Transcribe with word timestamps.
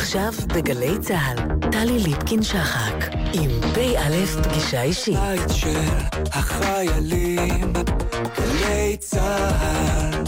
עכשיו 0.00 0.32
בגלי 0.54 0.98
צה"ל, 1.00 1.70
טלי 1.70 1.98
ליפקין-שחק, 1.98 2.94
עם 3.32 3.50
פ"א 3.74 4.42
פגישה 4.42 4.82
אישית. 4.82 5.18
בית 5.18 5.48
של 5.48 5.80
החיילים, 6.32 7.72
גלי 8.38 8.96
צה"ל. 8.96 10.24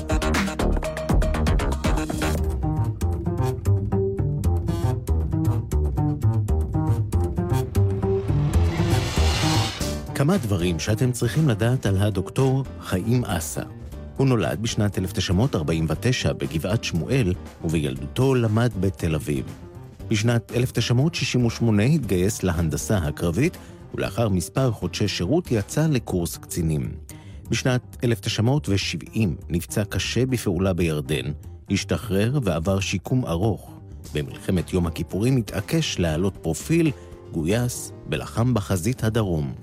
כמה 10.15 10.37
דברים 10.37 10.79
שאתם 10.79 11.13
צריכים 11.13 11.49
לדעת 11.49 11.87
על 11.87 11.97
הדוקטור 12.03 12.65
חיים 12.81 13.25
אסא. 13.25 13.82
הוא 14.23 14.29
נולד 14.29 14.63
בשנת 14.63 14.99
1949 14.99 16.33
בגבעת 16.33 16.85
שמואל, 16.85 17.35
ובילדותו 17.65 18.35
למד 18.35 18.71
בתל 18.81 19.15
אביב. 19.15 19.45
בשנת 20.09 20.53
1968 20.55 21.83
התגייס 21.83 22.43
להנדסה 22.43 22.97
הקרבית, 22.97 23.57
ולאחר 23.95 24.29
מספר 24.29 24.71
חודשי 24.71 25.09
שירות 25.09 25.51
יצא 25.51 25.87
לקורס 25.87 26.37
קצינים. 26.37 26.91
בשנת 27.51 27.97
1970 28.05 29.37
נפצע 29.49 29.85
קשה 29.85 30.27
בפעולה 30.27 30.73
בירדן, 30.73 31.33
השתחרר 31.71 32.39
ועבר 32.43 32.81
שיקום 32.81 33.27
ארוך. 33.27 33.81
במלחמת 34.15 34.73
יום 34.73 34.87
הכיפורים 34.87 35.37
התעקש 35.37 35.99
להעלות 35.99 36.37
פרופיל, 36.37 36.91
גויס 37.33 37.93
ולחם 38.11 38.55
בחזית 38.55 39.05
הדרום. 39.05 39.55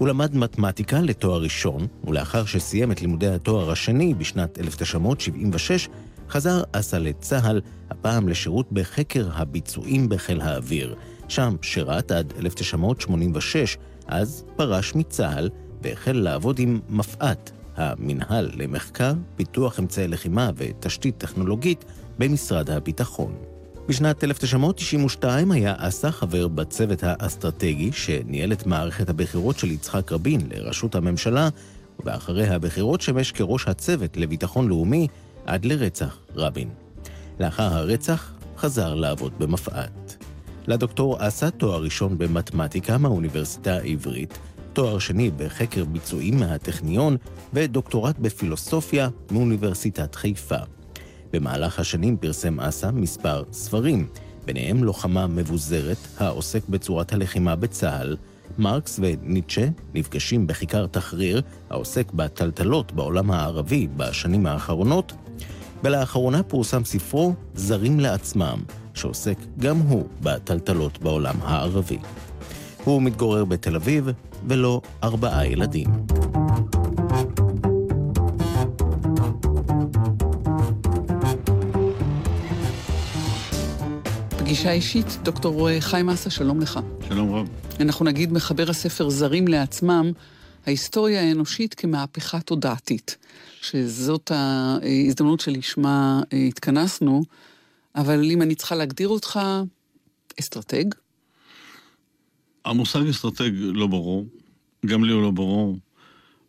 הוא 0.00 0.08
למד 0.08 0.36
מתמטיקה 0.36 1.00
לתואר 1.00 1.42
ראשון, 1.42 1.86
ולאחר 2.04 2.44
שסיים 2.44 2.92
את 2.92 3.00
לימודי 3.00 3.28
התואר 3.28 3.70
השני 3.70 4.14
בשנת 4.14 4.58
1976, 4.58 5.88
חזר 6.28 6.62
אסא 6.72 6.96
לצה"ל, 6.96 7.60
הפעם 7.90 8.28
לשירות 8.28 8.72
בחקר 8.72 9.28
הביצועים 9.32 10.08
בחיל 10.08 10.40
האוויר. 10.40 10.94
שם 11.28 11.56
שירת 11.62 12.10
עד 12.10 12.32
1986, 12.38 13.76
אז 14.06 14.44
פרש 14.56 14.94
מצה"ל 14.94 15.50
והחל 15.82 16.12
לעבוד 16.12 16.58
עם 16.58 16.80
מפא"ת, 16.88 17.50
המינהל 17.76 18.50
למחקר, 18.54 19.12
פיתוח 19.36 19.78
אמצעי 19.78 20.08
לחימה 20.08 20.50
ותשתית 20.56 21.18
טכנולוגית 21.18 21.84
במשרד 22.18 22.70
הביטחון. 22.70 23.49
בשנת 23.88 24.24
1992 24.24 25.50
היה 25.50 25.74
אסא 25.78 26.10
חבר 26.10 26.48
בצוות 26.48 26.98
האסטרטגי 27.02 27.92
שניהל 27.92 28.52
את 28.52 28.66
מערכת 28.66 29.08
הבחירות 29.08 29.58
של 29.58 29.70
יצחק 29.70 30.12
רבין 30.12 30.40
לראשות 30.50 30.94
הממשלה, 30.94 31.48
ואחרי 32.04 32.48
הבחירות 32.48 33.00
שמש 33.00 33.32
כראש 33.32 33.68
הצוות 33.68 34.16
לביטחון 34.16 34.68
לאומי 34.68 35.06
עד 35.46 35.64
לרצח 35.64 36.18
רבין. 36.36 36.68
לאחר 37.40 37.62
הרצח 37.62 38.32
חזר 38.56 38.94
לעבוד 38.94 39.32
במפא"ת. 39.38 40.24
לדוקטור 40.66 41.16
אסא 41.28 41.50
תואר 41.50 41.82
ראשון 41.82 42.18
במתמטיקה 42.18 42.98
מהאוניברסיטה 42.98 43.76
העברית, 43.76 44.38
תואר 44.72 44.98
שני 44.98 45.30
בחקר 45.30 45.84
ביצועים 45.84 46.40
מהטכניון 46.40 47.16
ודוקטורט 47.54 48.18
בפילוסופיה 48.18 49.08
מאוניברסיטת 49.30 50.14
חיפה. 50.14 50.79
במהלך 51.32 51.78
השנים 51.78 52.16
פרסם 52.16 52.60
אסא 52.60 52.90
מספר 52.92 53.42
ספרים, 53.52 54.08
ביניהם 54.44 54.84
לוחמה 54.84 55.26
מבוזרת 55.26 55.96
העוסק 56.18 56.68
בצורת 56.68 57.12
הלחימה 57.12 57.56
בצה"ל, 57.56 58.16
מרקס 58.58 59.00
וניטשה 59.02 59.68
נפגשים 59.94 60.46
בכיכר 60.46 60.86
תחריר 60.86 61.42
העוסק 61.70 62.12
בטלטלות 62.12 62.92
בעולם 62.92 63.30
הערבי 63.30 63.88
בשנים 63.96 64.46
האחרונות, 64.46 65.12
ולאחרונה 65.84 66.42
פורסם 66.42 66.84
ספרו 66.84 67.34
"זרים 67.54 68.00
לעצמם", 68.00 68.62
שעוסק 68.94 69.38
גם 69.58 69.76
הוא 69.76 70.08
בטלטלות 70.22 70.98
בעולם 70.98 71.36
הערבי. 71.42 71.98
הוא 72.84 73.02
מתגורר 73.02 73.44
בתל 73.44 73.76
אביב 73.76 74.08
ולו 74.48 74.80
ארבעה 75.02 75.46
ילדים. 75.46 75.86
פגישה 84.60 84.72
אישית, 84.72 85.06
דוקטור 85.22 85.80
חיים 85.80 86.10
אסא, 86.10 86.30
שלום 86.30 86.60
לך. 86.60 86.80
שלום 87.08 87.34
רב. 87.34 87.48
אנחנו 87.80 88.04
נגיד 88.04 88.32
מחבר 88.32 88.70
הספר 88.70 89.10
זרים 89.10 89.48
לעצמם, 89.48 90.12
ההיסטוריה 90.66 91.20
האנושית 91.20 91.74
כמהפכה 91.74 92.40
תודעתית, 92.40 93.16
שזאת 93.62 94.30
ההזדמנות 94.30 95.40
שלשמה 95.40 96.22
אה, 96.32 96.38
התכנסנו, 96.38 97.22
אבל 97.94 98.30
אם 98.30 98.42
אני 98.42 98.54
צריכה 98.54 98.74
להגדיר 98.74 99.08
אותך, 99.08 99.40
אסטרטג? 100.40 100.84
המושג 102.64 103.06
אסטרטג 103.06 103.50
לא 103.54 103.86
ברור, 103.86 104.26
גם 104.86 105.04
לי 105.04 105.12
הוא 105.12 105.22
לא 105.22 105.30
ברור, 105.30 105.78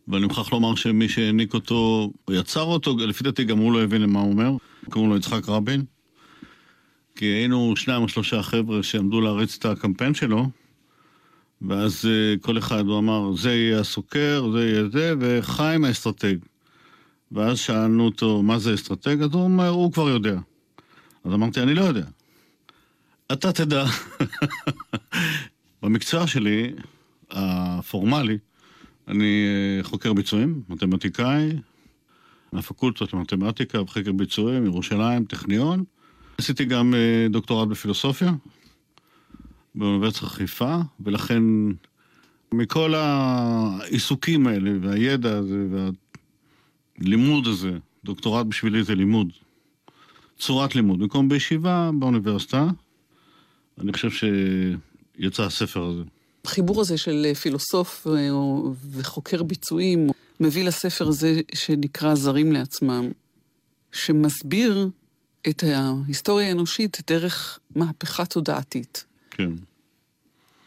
ואני 0.08 0.26
מוכרח 0.26 0.52
לומר 0.52 0.74
שמי 0.74 1.08
שהעניק 1.08 1.54
אותו, 1.54 2.10
או 2.28 2.32
יצר 2.32 2.62
אותו, 2.62 2.96
לפי 2.96 3.24
דעתי 3.24 3.44
גם 3.44 3.58
הוא 3.58 3.72
לא 3.72 3.82
הבין 3.82 4.02
למה 4.02 4.20
הוא 4.20 4.32
אומר, 4.32 4.52
קוראים 4.90 5.10
לו 5.10 5.16
יצחק 5.16 5.48
רבין. 5.48 5.84
כי 7.14 7.24
היינו 7.24 7.76
שניים 7.76 8.02
או 8.02 8.08
שלושה 8.08 8.42
חבר'ה 8.42 8.82
שעמדו 8.82 9.20
להריץ 9.20 9.56
את 9.58 9.64
הקמפיין 9.64 10.14
שלו, 10.14 10.50
ואז 11.62 12.04
אה, 12.06 12.34
כל 12.40 12.58
אחד 12.58 12.86
הוא 12.86 12.98
אמר, 12.98 13.32
זה 13.36 13.52
יהיה 13.52 13.80
הסוקר, 13.80 14.44
זה 14.52 14.68
יהיה 14.68 14.88
זה, 14.92 15.14
וחיים 15.20 15.84
האסטרטג. 15.84 16.36
ואז 17.32 17.58
שאלנו 17.58 18.04
אותו, 18.04 18.42
מה 18.42 18.58
זה 18.58 18.74
אסטרטג? 18.74 19.22
אז 19.22 19.28
הוא 19.32 19.42
אומר, 19.42 19.68
הוא 19.68 19.92
כבר 19.92 20.08
יודע. 20.08 20.38
אז 21.24 21.32
אמרתי, 21.32 21.60
אני 21.60 21.74
לא 21.74 21.82
יודע. 21.84 22.04
אתה 23.32 23.52
תדע. 23.52 23.84
במקצוע 25.82 26.26
שלי, 26.26 26.72
הפורמלי, 27.30 28.38
אני 29.08 29.44
אה, 29.46 29.82
חוקר 29.82 30.12
ביצועים, 30.12 30.62
מתמטיקאי, 30.68 31.52
מהפקולטות 32.52 33.12
למתמטיקה 33.12 33.82
וחקר 33.82 34.12
ביצועים, 34.12 34.64
ירושלים, 34.64 35.24
טכניון. 35.24 35.84
עשיתי 36.42 36.64
גם 36.64 36.94
אה, 36.94 37.26
דוקטורט 37.30 37.68
בפילוסופיה 37.68 38.32
באוניברסיטת 39.74 40.24
חיפה, 40.24 40.76
ולכן 41.00 41.42
מכל 42.52 42.94
העיסוקים 42.94 44.46
האלה, 44.46 44.70
והידע 44.82 45.36
הזה, 45.36 45.66
והלימוד 46.98 47.46
הזה, 47.46 47.78
דוקטורט 48.04 48.46
בשבילי 48.46 48.84
זה 48.84 48.94
לימוד. 48.94 49.28
צורת 50.38 50.74
לימוד. 50.74 50.98
במקום 50.98 51.28
בישיבה, 51.28 51.90
באוניברסיטה, 51.98 52.66
אני 53.80 53.92
חושב 53.92 54.10
שיצא 54.10 55.42
הספר 55.42 55.84
הזה. 55.84 56.02
החיבור 56.44 56.80
הזה 56.80 56.98
של 56.98 57.26
פילוסוף 57.34 58.06
אה, 58.06 58.28
וחוקר 58.90 59.42
ביצועים 59.42 60.08
מביא 60.40 60.64
לספר 60.64 61.08
הזה 61.08 61.40
שנקרא 61.54 62.14
זרים 62.14 62.52
לעצמם, 62.52 63.10
שמסביר 63.92 64.88
את 65.48 65.62
ההיסטוריה 65.62 66.48
האנושית 66.48 66.98
דרך 67.06 67.58
מהפכה 67.76 68.26
תודעתית. 68.26 69.04
כן. 69.30 69.50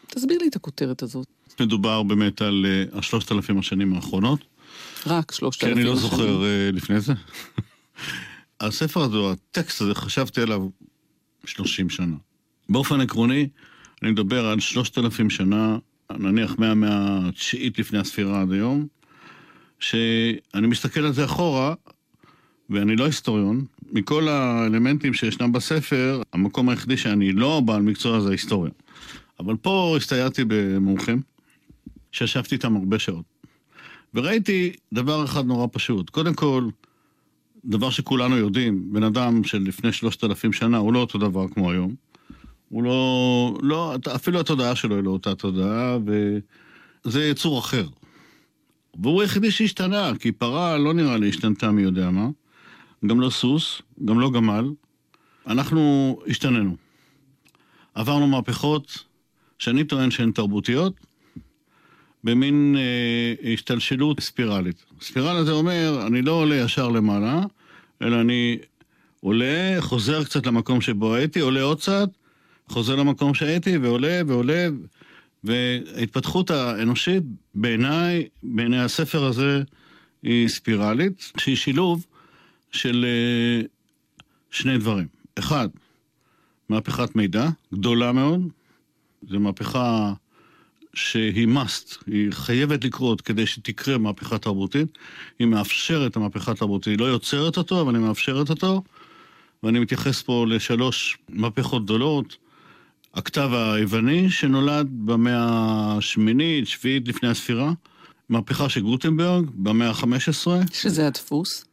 תסביר 0.06 0.38
לי 0.38 0.48
את 0.48 0.56
הכותרת 0.56 1.02
הזאת. 1.02 1.26
מדובר 1.60 2.02
באמת 2.02 2.42
על 2.42 2.66
השלושת 2.92 3.32
אלפים 3.32 3.58
השנים 3.58 3.94
האחרונות. 3.94 4.44
רק 5.06 5.32
שלושת 5.32 5.64
אלפים 5.64 5.78
השנים. 5.78 5.94
כי 5.94 6.00
אני 6.00 6.02
לא 6.02 6.10
זוכר 6.10 6.42
uh, 6.42 6.76
לפני 6.76 7.00
זה. 7.00 7.12
הספר 8.60 9.00
הזה, 9.00 9.16
הטקסט 9.32 9.80
הזה, 9.80 9.94
חשבתי 9.94 10.40
עליו 10.40 10.68
שלושים 11.44 11.90
שנה. 11.90 12.16
באופן 12.68 13.00
עקרוני, 13.00 13.48
אני 14.02 14.10
מדבר 14.10 14.46
על 14.46 14.60
שלושת 14.60 14.98
אלפים 14.98 15.30
שנה, 15.30 15.78
נניח 16.12 16.54
מהמאה 16.58 17.28
התשיעית 17.28 17.78
לפני 17.78 17.98
הספירה 17.98 18.40
עד 18.40 18.52
היום, 18.52 18.86
שאני 19.78 20.66
מסתכל 20.66 21.00
על 21.00 21.12
זה 21.12 21.24
אחורה, 21.24 21.74
ואני 22.70 22.96
לא 22.96 23.04
היסטוריון, 23.04 23.64
מכל 23.92 24.28
האלמנטים 24.28 25.14
שישנם 25.14 25.52
בספר, 25.52 26.22
המקום 26.32 26.68
היחידי 26.68 26.96
שאני 26.96 27.32
לא 27.32 27.60
בעל 27.64 27.82
מקצוע 27.82 28.20
זה 28.20 28.28
ההיסטוריה. 28.28 28.72
אבל 29.40 29.56
פה 29.56 29.94
הסתייעתי 29.96 30.42
במומחים, 30.48 31.22
שישבתי 32.12 32.54
איתם 32.54 32.76
הרבה 32.76 32.98
שעות. 32.98 33.24
וראיתי 34.14 34.72
דבר 34.92 35.24
אחד 35.24 35.46
נורא 35.46 35.66
פשוט. 35.72 36.10
קודם 36.10 36.34
כל, 36.34 36.68
דבר 37.64 37.90
שכולנו 37.90 38.36
יודעים, 38.36 38.92
בן 38.92 39.02
אדם 39.02 39.44
של 39.44 39.58
לפני 39.58 39.92
שלושת 39.92 40.24
אלפים 40.24 40.52
שנה 40.52 40.76
הוא 40.76 40.92
לא 40.92 40.98
אותו 40.98 41.18
דבר 41.18 41.48
כמו 41.48 41.70
היום. 41.70 41.94
הוא 42.68 42.82
לא, 42.82 43.58
לא, 43.62 43.96
אפילו 44.14 44.40
התודעה 44.40 44.74
שלו 44.74 44.96
היא 44.96 45.04
לא 45.04 45.10
אותה 45.10 45.34
תודעה, 45.34 45.98
וזה 47.04 47.24
יצור 47.24 47.58
אחר. 47.58 47.86
והוא 49.02 49.22
היחידי 49.22 49.50
שהשתנה, 49.50 50.12
כי 50.20 50.32
פרה 50.32 50.78
לא 50.78 50.94
נראה 50.94 51.16
לי 51.16 51.28
השתנתה 51.28 51.70
מי 51.70 51.82
יודע 51.82 52.10
מה. 52.10 52.28
גם 53.06 53.20
לא 53.20 53.30
סוס, 53.30 53.82
גם 54.04 54.20
לא 54.20 54.30
גמל. 54.30 54.70
אנחנו 55.46 56.16
השתננו. 56.26 56.76
עברנו 57.94 58.26
מהפכות 58.26 59.04
שאני 59.58 59.84
טוען 59.84 60.10
שהן 60.10 60.30
תרבותיות, 60.30 61.06
במין 62.24 62.76
אה, 62.78 63.52
השתלשלות 63.52 64.20
ספירלית. 64.20 64.84
ספירלה 65.00 65.44
זה 65.44 65.52
אומר, 65.52 66.06
אני 66.06 66.22
לא 66.22 66.32
עולה 66.32 66.54
ישר 66.54 66.88
למעלה, 66.88 67.40
אלא 68.02 68.20
אני 68.20 68.58
עולה, 69.20 69.76
חוזר 69.80 70.24
קצת 70.24 70.46
למקום 70.46 70.80
שבו 70.80 71.14
הייתי, 71.14 71.40
עולה 71.40 71.62
עוד 71.62 71.80
קצת, 71.80 72.08
חוזר 72.68 72.94
למקום 72.94 73.34
שהייתי, 73.34 73.76
ועולה 73.76 74.20
ועולה, 74.26 74.68
וההתפתחות 75.44 76.50
האנושית 76.50 77.22
בעיניי, 77.54 78.28
בעיני 78.42 78.80
הספר 78.80 79.24
הזה, 79.24 79.62
היא 80.22 80.48
ספירלית, 80.48 81.32
שהיא 81.36 81.56
שילוב 81.56 82.06
של 82.76 83.04
אה, 83.08 83.66
שני 84.50 84.78
דברים. 84.78 85.06
אחד, 85.38 85.68
מהפכת 86.68 87.16
מידע, 87.16 87.48
גדולה 87.74 88.12
מאוד, 88.12 88.40
זו 89.30 89.40
מהפכה 89.40 90.12
שהיא 90.94 91.48
must, 91.48 91.96
היא 92.06 92.32
חייבת 92.32 92.84
לקרות 92.84 93.20
כדי 93.20 93.46
שתקרה 93.46 93.98
מהפכה 93.98 94.38
תרבותית. 94.38 94.98
היא 95.38 95.46
מאפשרת 95.46 96.16
המהפכה 96.16 96.52
התרבותית, 96.52 96.86
היא 96.86 96.98
לא 96.98 97.04
יוצרת 97.04 97.56
אותו, 97.56 97.80
אבל 97.80 97.94
היא 97.94 98.02
מאפשרת 98.02 98.50
אותו. 98.50 98.82
ואני 99.62 99.78
מתייחס 99.78 100.22
פה 100.22 100.46
לשלוש 100.48 101.18
מהפכות 101.28 101.84
גדולות. 101.84 102.36
הכתב 103.14 103.50
היווני 103.54 104.30
שנולד 104.30 104.86
במאה 104.90 105.96
השמינית, 105.98 106.66
שביעית 106.68 107.08
לפני 107.08 107.28
הספירה. 107.28 107.72
מהפכה 108.28 108.68
של 108.68 108.80
גוטנברג 108.80 109.50
במאה 109.54 109.90
ה-15. 109.90 110.46
שזה 110.72 111.06
הדפוס. 111.06 111.64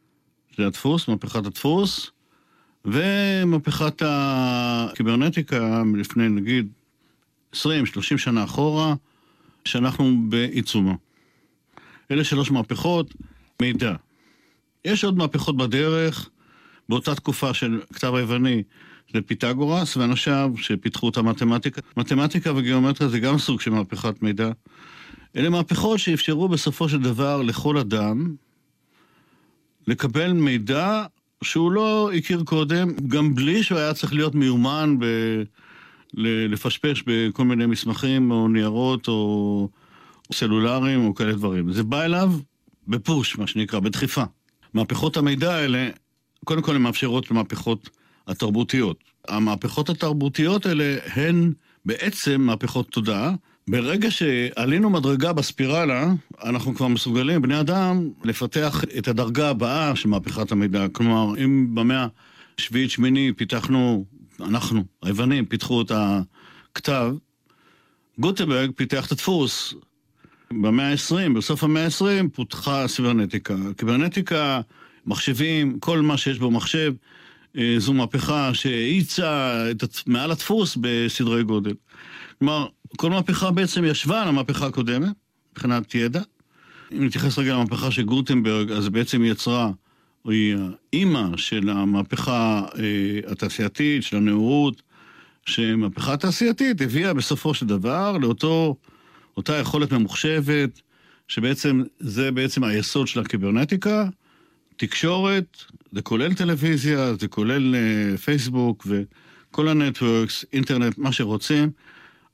זה 0.56 0.66
הדפוס, 0.66 1.08
מהפכת 1.08 1.46
הדפוס. 1.46 2.10
ומהפכת 2.84 4.02
הקיברנטיקה 4.06 5.82
לפני 5.96 6.28
נגיד 6.28 6.68
20-30 7.54 7.56
שנה 8.16 8.44
אחורה, 8.44 8.94
שאנחנו 9.64 10.16
בעיצומה. 10.28 10.94
אלה 12.10 12.24
שלוש 12.24 12.50
מהפכות, 12.50 13.14
מידע. 13.62 13.94
יש 14.84 15.04
עוד 15.04 15.16
מהפכות 15.16 15.56
בדרך, 15.56 16.28
באותה 16.88 17.14
תקופה 17.14 17.54
של 17.54 17.80
כתב 17.92 18.14
היווני, 18.14 18.62
זה 19.14 19.22
פיתגורס 19.22 19.96
ואנשיו 19.96 20.50
שפיתחו 20.56 21.08
את 21.08 21.16
המתמטיקה. 21.16 21.80
מתמטיקה 21.96 22.52
וגיאומטריה 22.56 23.10
זה 23.10 23.18
גם 23.18 23.38
סוג 23.38 23.60
של 23.60 23.70
מהפכת 23.70 24.22
מידע. 24.22 24.50
אלה 25.36 25.50
מהפכות 25.50 25.98
שאפשרו 25.98 26.48
בסופו 26.48 26.88
של 26.88 27.02
דבר 27.02 27.42
לכל 27.42 27.78
אדם 27.78 28.34
לקבל 29.86 30.32
מידע 30.32 31.04
שהוא 31.44 31.72
לא 31.72 32.10
הכיר 32.16 32.42
קודם, 32.44 32.92
גם 33.08 33.34
בלי 33.34 33.62
שהוא 33.62 33.78
היה 33.78 33.94
צריך 33.94 34.12
להיות 34.12 34.34
מיומן 34.34 34.96
ב... 34.98 35.04
לפשפש 36.16 37.02
בכל 37.06 37.44
מיני 37.44 37.66
מסמכים 37.66 38.30
או 38.30 38.48
ניירות 38.48 39.08
או 39.08 39.68
סלולריים 40.32 41.06
או 41.06 41.14
כאלה 41.14 41.32
דברים. 41.32 41.72
זה 41.72 41.82
בא 41.82 42.02
אליו 42.02 42.32
בפוש, 42.88 43.38
מה 43.38 43.46
שנקרא, 43.46 43.80
בדחיפה. 43.80 44.22
מהפכות 44.74 45.16
המידע 45.16 45.54
האלה, 45.54 45.88
קודם 46.44 46.62
כל 46.62 46.76
הן 46.76 46.82
מאפשרות 46.82 47.30
למהפכות 47.30 47.90
התרבותיות. 48.26 49.04
המהפכות 49.28 49.88
התרבותיות 49.88 50.66
האלה 50.66 50.96
הן 51.14 51.52
בעצם 51.84 52.40
מהפכות 52.40 52.88
תודעה. 52.88 53.34
ברגע 53.68 54.10
שעלינו 54.10 54.90
מדרגה 54.90 55.32
בספירלה, 55.32 56.12
אנחנו 56.44 56.74
כבר 56.74 56.88
מסוגלים, 56.88 57.42
בני 57.42 57.60
אדם, 57.60 58.10
לפתח 58.24 58.84
את 58.98 59.08
הדרגה 59.08 59.50
הבאה 59.50 59.96
של 59.96 60.08
מהפכת 60.08 60.52
המידע. 60.52 60.86
כלומר, 60.92 61.44
אם 61.44 61.74
במאה 61.74 62.06
שביעית-שמיני 62.56 63.32
פיתחנו 63.36 64.04
אנחנו, 64.40 64.84
היוונים, 65.02 65.44
פיתחו 65.44 65.82
את 65.82 65.92
הכתב, 65.94 67.14
גוטנברג 68.18 68.70
פיתח 68.76 69.06
את 69.06 69.12
הדפוס. 69.12 69.74
במאה 70.50 70.90
ה-20, 70.90 71.32
בסוף 71.36 71.64
המאה 71.64 71.84
ה-20, 71.84 72.28
פותחה 72.32 72.88
סיברנטיקה. 72.88 73.54
קיברנטיקה, 73.76 74.60
מחשבים, 75.06 75.78
כל 75.80 76.00
מה 76.00 76.16
שיש 76.16 76.38
בו 76.38 76.50
מחשב, 76.50 76.92
אה, 77.58 77.74
זו 77.78 77.92
מהפכה 77.92 78.54
שהאיצה 78.54 79.64
מעל 80.06 80.30
הדפוס 80.30 80.78
בסדרי 80.80 81.42
גודל. 81.42 81.74
כלומר, 82.38 82.66
כל 82.96 83.10
מהפכה 83.10 83.50
בעצם 83.50 83.84
ישבה 83.84 84.22
על 84.22 84.28
המהפכה 84.28 84.66
הקודמת, 84.66 85.12
מבחינת 85.52 85.94
ידע. 85.94 86.20
אם 86.92 87.04
נתייחס 87.06 87.38
רגע 87.38 87.54
למהפכה 87.54 87.90
של 87.90 88.02
גוטנברג, 88.02 88.70
אז 88.72 88.88
בעצם 88.88 89.22
היא 89.22 89.32
יצרה 89.32 89.70
היא 90.28 90.56
האימא 90.92 91.36
של 91.36 91.68
המהפכה 91.68 92.62
אה, 92.78 93.32
התעשייתית, 93.32 94.02
של 94.02 94.16
הנאורות, 94.16 94.82
שמהפכה 95.46 96.12
התעשייתית 96.12 96.80
הביאה 96.80 97.14
בסופו 97.14 97.54
של 97.54 97.66
דבר 97.66 98.18
לאותו, 98.18 98.76
אותה 99.36 99.54
יכולת 99.56 99.92
ממוחשבת, 99.92 100.80
שבעצם 101.28 101.82
זה 101.98 102.30
בעצם 102.30 102.64
היסוד 102.64 103.08
של 103.08 103.20
הקיברנטיקה, 103.20 104.08
תקשורת, 104.76 105.56
זה 105.92 106.02
כולל 106.02 106.34
טלוויזיה, 106.34 107.14
זה 107.14 107.28
כולל 107.28 107.74
אה, 107.74 108.16
פייסבוק 108.16 108.86
וכל 108.86 109.68
הנטוורקס, 109.68 110.44
אינטרנט, 110.52 110.98
מה 110.98 111.12
שרוצים. 111.12 111.70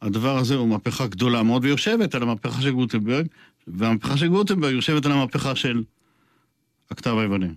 הדבר 0.02 0.38
הזה 0.38 0.54
הוא 0.54 0.68
מהפכה 0.68 1.06
גדולה 1.06 1.42
מאוד, 1.42 1.64
ויושבת 1.64 2.14
על 2.14 2.22
המהפכה 2.22 2.62
של 2.62 2.70
גוטנברג, 2.70 3.26
והמהפכה 3.66 4.16
של 4.16 4.28
גוטנברג 4.28 4.72
יושבת 4.72 5.06
על 5.06 5.12
המהפכה 5.12 5.56
של 5.56 5.82
הכתב 6.90 7.16
היווני. 7.18 7.48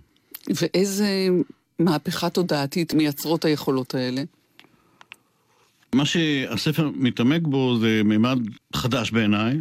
ואיזה 0.50 1.28
מהפכה 1.78 2.30
תודעתית 2.30 2.94
מייצרות 2.94 3.44
היכולות 3.44 3.94
האלה? 3.94 4.22
מה 5.94 6.04
שהספר 6.04 6.90
מתעמק 6.94 7.42
בו 7.42 7.78
זה 7.80 8.02
מימד 8.04 8.38
חדש 8.76 9.10
בעיניי, 9.10 9.58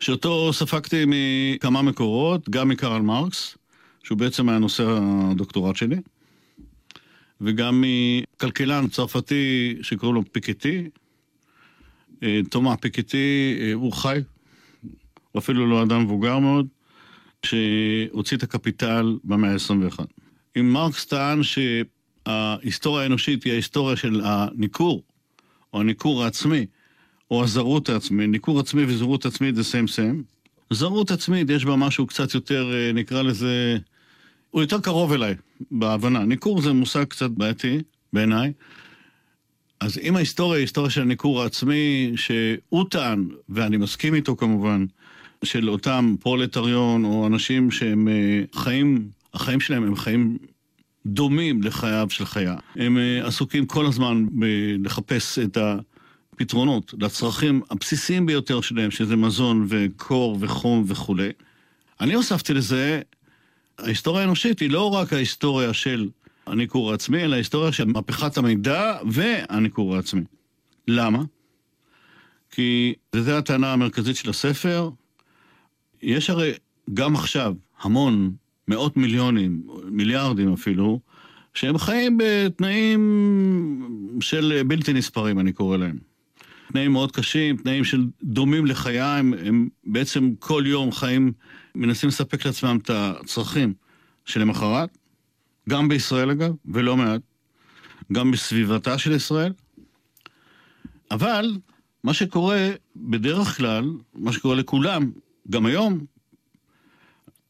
שאותו 0.00 0.52
ספגתי 0.52 1.04
מכמה 1.06 1.82
מקורות, 1.82 2.48
גם 2.48 2.68
מקרל 2.68 3.02
מרקס, 3.02 3.56
שהוא 4.02 4.18
בעצם 4.18 4.48
היה 4.48 4.58
נושא 4.58 4.84
הדוקטורט 4.86 5.76
שלי, 5.76 5.96
וגם 7.40 7.84
מכלכלן 7.86 8.88
צרפתי 8.88 9.76
שקוראים 9.82 10.14
לו 10.14 10.22
פיקטי, 10.32 10.88
תומא 12.50 12.76
פיקטי, 12.76 13.56
אה, 13.60 13.72
הוא 13.72 13.92
חי, 13.92 14.18
הוא 15.32 15.40
אפילו 15.40 15.66
לא 15.66 15.82
אדם 15.82 16.02
מבוגר 16.02 16.38
מאוד, 16.38 16.66
שהוציא 17.42 18.36
את 18.36 18.42
הקפיטל 18.42 19.18
במאה 19.24 19.52
ה-21. 19.52 19.98
אם 20.56 20.72
מרקס 20.72 21.06
טען 21.06 21.40
שההיסטוריה 21.42 23.02
האנושית 23.02 23.44
היא 23.44 23.52
ההיסטוריה 23.52 23.96
של 23.96 24.20
הניכור, 24.24 25.02
או 25.72 25.80
הניכור 25.80 26.24
העצמי, 26.24 26.66
או 27.30 27.44
הזרות 27.44 27.88
העצמי, 27.88 28.26
ניכור 28.26 28.60
עצמי 28.60 28.84
וזרות 28.84 29.26
עצמית 29.26 29.54
זה 29.54 29.64
סיים 29.64 29.88
סיים. 29.88 30.22
זרות 30.70 31.10
עצמית 31.10 31.50
יש 31.50 31.64
בה 31.64 31.76
משהו 31.76 32.06
קצת 32.06 32.34
יותר, 32.34 32.70
אה, 32.74 32.92
נקרא 32.92 33.22
לזה, 33.22 33.78
הוא 34.50 34.62
יותר 34.62 34.80
קרוב 34.80 35.12
אליי 35.12 35.34
בהבנה. 35.70 36.24
ניכור 36.24 36.62
זה 36.62 36.72
מושג 36.72 37.04
קצת 37.04 37.30
בעייתי 37.30 37.78
בעיניי. 38.12 38.52
אז 39.84 39.98
אם 39.98 40.16
ההיסטוריה 40.16 40.58
היא 40.58 40.62
היסטוריה 40.62 40.90
של 40.90 41.00
הניכור 41.00 41.42
העצמי, 41.42 42.12
שהוא 42.16 42.84
טען, 42.90 43.28
ואני 43.48 43.76
מסכים 43.76 44.14
איתו 44.14 44.36
כמובן, 44.36 44.86
של 45.44 45.70
אותם 45.70 46.14
פרולטריון 46.20 47.04
או 47.04 47.26
אנשים 47.26 47.70
שהם 47.70 48.08
אה, 48.08 48.42
חיים, 48.54 49.08
החיים 49.34 49.60
שלהם 49.60 49.82
הם 49.82 49.96
חיים 49.96 50.38
דומים 51.06 51.62
לחייו 51.62 52.06
של 52.10 52.24
חיה. 52.24 52.56
הם 52.76 52.98
אה, 52.98 53.26
עסוקים 53.26 53.66
כל 53.66 53.86
הזמן 53.86 54.26
בלחפש 54.30 55.38
את 55.38 55.58
הפתרונות 56.32 56.94
לצרכים 56.98 57.62
הבסיסיים 57.70 58.26
ביותר 58.26 58.60
שלהם, 58.60 58.90
שזה 58.90 59.16
מזון 59.16 59.66
וקור 59.68 60.36
וחום 60.40 60.84
וכולי. 60.86 61.28
אני 62.00 62.14
הוספתי 62.14 62.54
לזה, 62.54 63.00
ההיסטוריה 63.78 64.22
האנושית 64.22 64.60
היא 64.60 64.70
לא 64.70 64.94
רק 64.94 65.12
ההיסטוריה 65.12 65.72
של 65.72 66.08
הניכור 66.46 66.90
העצמי, 66.90 67.24
אלא 67.24 67.34
ההיסטוריה 67.34 67.72
של 67.72 67.84
מהפכת 67.84 68.36
המידע 68.36 68.98
והניכור 69.10 69.96
העצמי. 69.96 70.24
למה? 70.88 71.22
כי 72.50 72.94
זו 73.16 73.32
הטענה 73.32 73.72
המרכזית 73.72 74.16
של 74.16 74.30
הספר, 74.30 74.90
יש 76.02 76.30
הרי 76.30 76.52
גם 76.94 77.14
עכשיו 77.14 77.54
המון, 77.80 78.32
מאות 78.68 78.96
מיליונים, 78.96 79.62
מיליארדים 79.90 80.52
אפילו, 80.52 81.00
שהם 81.54 81.78
חיים 81.78 82.18
בתנאים 82.18 83.00
של 84.20 84.62
בלתי 84.66 84.92
נספרים, 84.92 85.40
אני 85.40 85.52
קורא 85.52 85.76
להם. 85.76 85.98
תנאים 86.72 86.92
מאוד 86.92 87.12
קשים, 87.12 87.56
תנאים 87.56 87.84
של 87.84 88.04
דומים 88.22 88.66
לחיה, 88.66 89.16
הם, 89.16 89.34
הם 89.46 89.68
בעצם 89.84 90.34
כל 90.38 90.62
יום 90.66 90.92
חיים, 90.92 91.32
מנסים 91.74 92.08
לספק 92.08 92.46
לעצמם 92.46 92.78
את 92.82 92.90
הצרכים 92.90 93.74
שלמחרת, 94.24 94.98
גם 95.68 95.88
בישראל 95.88 96.30
אגב, 96.30 96.52
ולא 96.64 96.96
מעט, 96.96 97.20
גם 98.12 98.30
בסביבתה 98.30 98.98
של 98.98 99.12
ישראל. 99.12 99.52
אבל 101.10 101.56
מה 102.04 102.14
שקורה 102.14 102.70
בדרך 102.96 103.56
כלל, 103.56 103.90
מה 104.14 104.32
שקורה 104.32 104.54
לכולם, 104.54 105.12
גם 105.50 105.66
היום, 105.66 106.04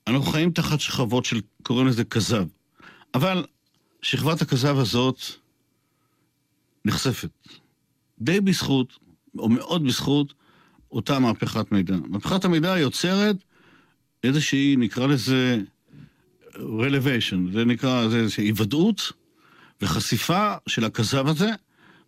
אנחנו 0.07 0.23
חיים 0.23 0.51
תחת 0.51 0.81
שכבות 0.81 1.25
של, 1.25 1.41
קוראים 1.63 1.87
לזה 1.87 2.05
כזב. 2.05 2.47
אבל 3.15 3.45
שכבת 4.03 4.43
הכזב 4.43 4.79
הזאת 4.79 5.19
נחשפת. 6.85 7.31
די 8.19 8.41
בזכות, 8.41 8.99
או 9.39 9.49
מאוד 9.49 9.85
בזכות, 9.85 10.35
אותה 10.91 11.19
מהפכת 11.19 11.73
מידע. 11.73 11.97
מהפכת 12.09 12.45
המידע 12.45 12.79
יוצרת 12.79 13.37
איזושהי, 14.25 14.77
נקרא 14.79 15.07
לזה, 15.07 15.61
relevation, 16.57 17.53
זה 17.53 17.65
נקרא, 17.65 18.09
זה, 18.09 18.29
זה 18.29 18.35
היוודעות 18.39 19.13
וחשיפה 19.83 20.55
של 20.67 20.85
הכזב 20.85 21.29
הזה, 21.29 21.51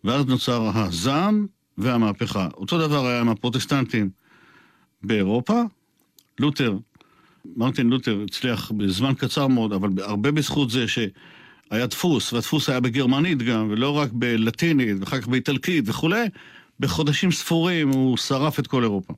ואז 0.03 0.25
נוצר 0.25 0.71
הזעם 0.73 1.47
והמהפכה. 1.77 2.47
אותו 2.57 2.87
דבר 2.87 3.07
היה 3.07 3.21
עם 3.21 3.29
הפרוטסטנטים 3.29 4.09
באירופה. 5.03 5.61
לותר, 6.39 6.77
מרטין 7.55 7.89
לותר 7.89 8.23
הצליח 8.27 8.71
בזמן 8.71 9.13
קצר 9.13 9.47
מאוד, 9.47 9.73
אבל 9.73 9.89
הרבה 10.01 10.31
בזכות 10.31 10.69
זה 10.69 10.87
שהיה 10.87 11.87
דפוס, 11.87 12.33
והדפוס 12.33 12.69
היה 12.69 12.79
בגרמנית 12.79 13.37
גם, 13.37 13.67
ולא 13.71 13.97
רק 13.97 14.09
בלטינית, 14.13 14.97
ואחר 14.99 15.21
כך 15.21 15.27
באיטלקית 15.27 15.83
וכולי, 15.87 16.25
בחודשים 16.79 17.31
ספורים 17.31 17.89
הוא 17.89 18.17
שרף 18.17 18.59
את 18.59 18.67
כל 18.67 18.83
אירופה. 18.83 19.13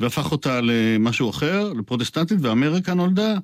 והפך 0.00 0.32
אותה 0.32 0.60
למשהו 0.62 1.30
אחר, 1.30 1.72
לפרוטסטנטית, 1.72 2.38
ואמריקה 2.40 2.94
נולדה. 2.94 3.34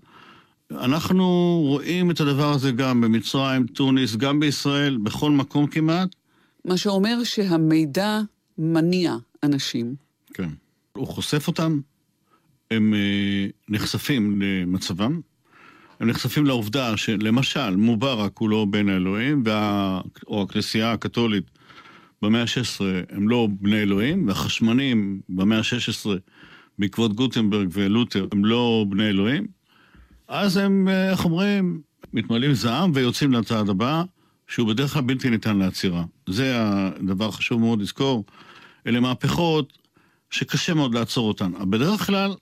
אנחנו 0.80 1.58
רואים 1.66 2.10
את 2.10 2.20
הדבר 2.20 2.52
הזה 2.52 2.70
גם 2.72 3.00
במצרים, 3.00 3.66
טוניס, 3.66 4.16
גם 4.16 4.40
בישראל, 4.40 4.96
בכל 4.96 5.30
מקום 5.30 5.66
כמעט. 5.66 6.08
מה 6.64 6.76
שאומר 6.76 7.24
שהמידע 7.24 8.20
מניע 8.58 9.16
אנשים. 9.42 9.94
כן. 10.34 10.48
הוא 10.92 11.06
חושף 11.06 11.48
אותם, 11.48 11.80
הם 12.70 12.94
אה, 12.94 13.46
נחשפים 13.68 14.42
למצבם, 14.42 15.20
הם 16.00 16.08
נחשפים 16.08 16.46
לעובדה 16.46 16.96
שלמשל, 16.96 17.76
מובארק 17.76 18.38
הוא 18.38 18.50
לא 18.50 18.66
בן 18.70 18.88
האלוהים, 18.88 19.42
וה... 19.46 20.00
או 20.26 20.42
הכנסייה 20.42 20.92
הקתולית 20.92 21.44
במאה 22.22 22.42
ה-16 22.42 22.80
הם 23.10 23.28
לא 23.28 23.48
בני 23.60 23.82
אלוהים, 23.82 24.28
והחשמנים 24.28 25.20
במאה 25.28 25.58
ה-16 25.58 26.08
בעקבות 26.78 27.12
גוטנברג 27.12 27.68
ולותר 27.72 28.26
הם 28.32 28.44
לא 28.44 28.84
בני 28.88 29.08
אלוהים, 29.08 29.46
אז 30.28 30.56
הם, 30.56 30.88
אה, 30.88 31.10
איך 31.10 31.24
אומרים, 31.24 31.82
מתמלאים 32.12 32.54
זעם 32.54 32.92
ויוצאים 32.94 33.32
לצעד 33.32 33.68
הבא, 33.68 34.02
שהוא 34.48 34.68
בדרך 34.68 34.92
כלל 34.92 35.02
בלתי 35.02 35.30
ניתן 35.30 35.56
לעצירה. 35.56 36.04
זה 36.28 36.54
הדבר 36.56 37.30
חשוב 37.30 37.60
מאוד 37.60 37.80
לזכור. 37.80 38.24
אלה 38.86 39.00
מהפכות 39.00 39.78
שקשה 40.30 40.74
מאוד 40.74 40.94
לעצור 40.94 41.28
אותן. 41.28 41.52
בדרך 41.70 42.06
כלל 42.06 42.34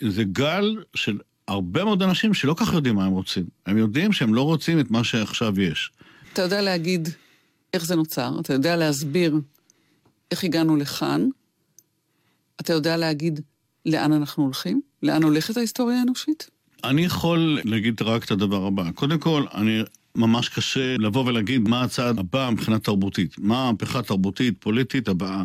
זה 0.00 0.24
גל 0.24 0.76
של 0.94 1.18
הרבה 1.48 1.84
מאוד 1.84 2.02
אנשים 2.02 2.34
שלא 2.34 2.54
כך 2.56 2.72
יודעים 2.72 2.94
מה 2.94 3.04
הם 3.04 3.12
רוצים. 3.12 3.44
הם 3.66 3.78
יודעים 3.78 4.12
שהם 4.12 4.34
לא 4.34 4.42
רוצים 4.42 4.80
את 4.80 4.90
מה 4.90 5.04
שעכשיו 5.04 5.60
יש. 5.60 5.90
אתה 6.32 6.42
יודע 6.42 6.62
להגיד 6.62 7.08
איך 7.74 7.84
זה 7.84 7.96
נוצר, 7.96 8.40
אתה 8.40 8.52
יודע 8.52 8.76
להסביר 8.76 9.40
איך 10.30 10.44
הגענו 10.44 10.76
לכאן, 10.76 11.28
אתה 12.60 12.72
יודע 12.72 12.96
להגיד 12.96 13.40
לאן 13.86 14.12
אנחנו 14.12 14.44
הולכים? 14.44 14.80
לאן 15.02 15.22
הולכת 15.22 15.56
ההיסטוריה 15.56 15.98
האנושית? 15.98 16.50
אני 16.84 17.04
יכול 17.04 17.58
להגיד 17.64 18.02
רק 18.02 18.24
את 18.24 18.30
הדבר 18.30 18.66
הבא. 18.66 18.90
קודם 18.94 19.18
כל, 19.18 19.44
אני 19.54 19.82
ממש 20.14 20.48
קשה 20.48 20.96
לבוא 20.96 21.24
ולהגיד 21.26 21.68
מה 21.68 21.82
הצעד 21.82 22.18
הבא 22.18 22.50
מבחינה 22.52 22.78
תרבותית. 22.78 23.38
מה 23.38 23.68
המהפכה 23.68 24.02
תרבותית, 24.02 24.54
פוליטית 24.58 25.08
הבאה. 25.08 25.44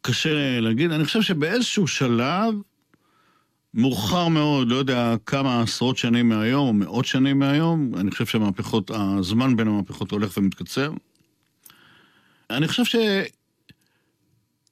קשה 0.00 0.60
להגיד. 0.60 0.92
אני 0.92 1.04
חושב 1.04 1.22
שבאיזשהו 1.22 1.86
שלב, 1.86 2.54
מאוחר 3.74 4.28
מאוד, 4.28 4.68
לא 4.68 4.76
יודע 4.76 5.14
כמה 5.26 5.62
עשרות 5.62 5.96
שנים 5.96 6.28
מהיום, 6.28 6.66
או 6.66 6.72
מאות 6.72 7.04
שנים 7.04 7.38
מהיום, 7.38 7.92
אני 7.96 8.10
חושב 8.10 8.26
שהמהפכות, 8.26 8.90
הזמן 8.94 9.56
בין 9.56 9.68
המהפכות 9.68 10.10
הולך 10.10 10.36
ומתקצר. 10.36 10.92
אני 12.50 12.68
חושב 12.68 12.98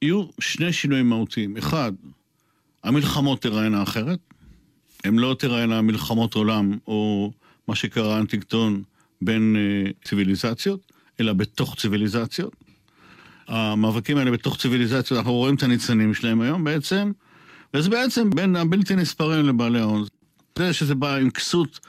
שיהיו 0.02 0.24
שני 0.40 0.72
שינויים 0.72 1.08
מהותיים. 1.08 1.56
אחד, 1.56 1.92
המלחמות 2.84 3.42
תיראינה 3.42 3.82
אחרת. 3.82 4.18
הן 5.04 5.18
לא 5.18 5.36
תיראינה 5.38 5.82
מלחמות 5.82 6.34
עולם, 6.34 6.78
או 6.86 7.32
מה 7.68 7.74
שקרה 7.74 8.18
אנטינגטון 8.18 8.82
בין 9.22 9.56
אה, 9.56 9.90
ציוויליזציות, 10.04 10.80
אלא 11.20 11.32
בתוך 11.32 11.76
ציוויליזציות. 11.76 12.52
המאבקים 13.48 14.16
האלה 14.16 14.30
בתוך 14.30 14.56
ציוויליזציות, 14.56 15.18
אנחנו 15.18 15.32
רואים 15.32 15.54
את 15.54 15.62
הניצנים 15.62 16.14
שלהם 16.14 16.40
היום 16.40 16.64
בעצם, 16.64 17.12
וזה 17.74 17.90
בעצם 17.90 18.30
בין 18.30 18.56
הבלתי 18.56 18.96
נספרים 18.96 19.46
לבעלי 19.46 19.80
ההון. 19.80 20.04
זה 20.58 20.72
שזה 20.72 20.94
בא 20.94 21.16
עם 21.16 21.30
כסות 21.30 21.80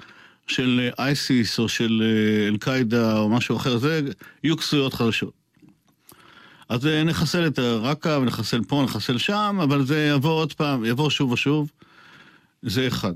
של 0.48 0.90
אייסיס 1.00 1.60
או 1.60 1.70
של 1.70 2.04
אה, 2.06 2.48
אל-קאידה 2.48 3.18
או 3.18 3.30
משהו 3.30 3.58
אחר, 3.58 3.78
זה 3.78 4.02
יהיו 4.44 4.58
כסויות 4.58 4.94
חדשות. 4.94 5.34
אז 6.70 6.88
אה, 6.88 7.04
נחסל 7.04 7.48
את 7.48 7.60
רקה 7.60 8.20
ונחסל 8.22 8.62
פה, 8.68 8.82
נחסל 8.84 9.18
שם, 9.18 9.60
אבל 9.64 9.86
זה 9.86 10.12
יבוא 10.16 10.32
עוד 10.32 10.54
פעם, 10.54 10.86
יבוא 10.86 11.10
שוב 11.10 11.32
ושוב. 11.32 11.72
זה 12.66 12.88
אחד. 12.88 13.14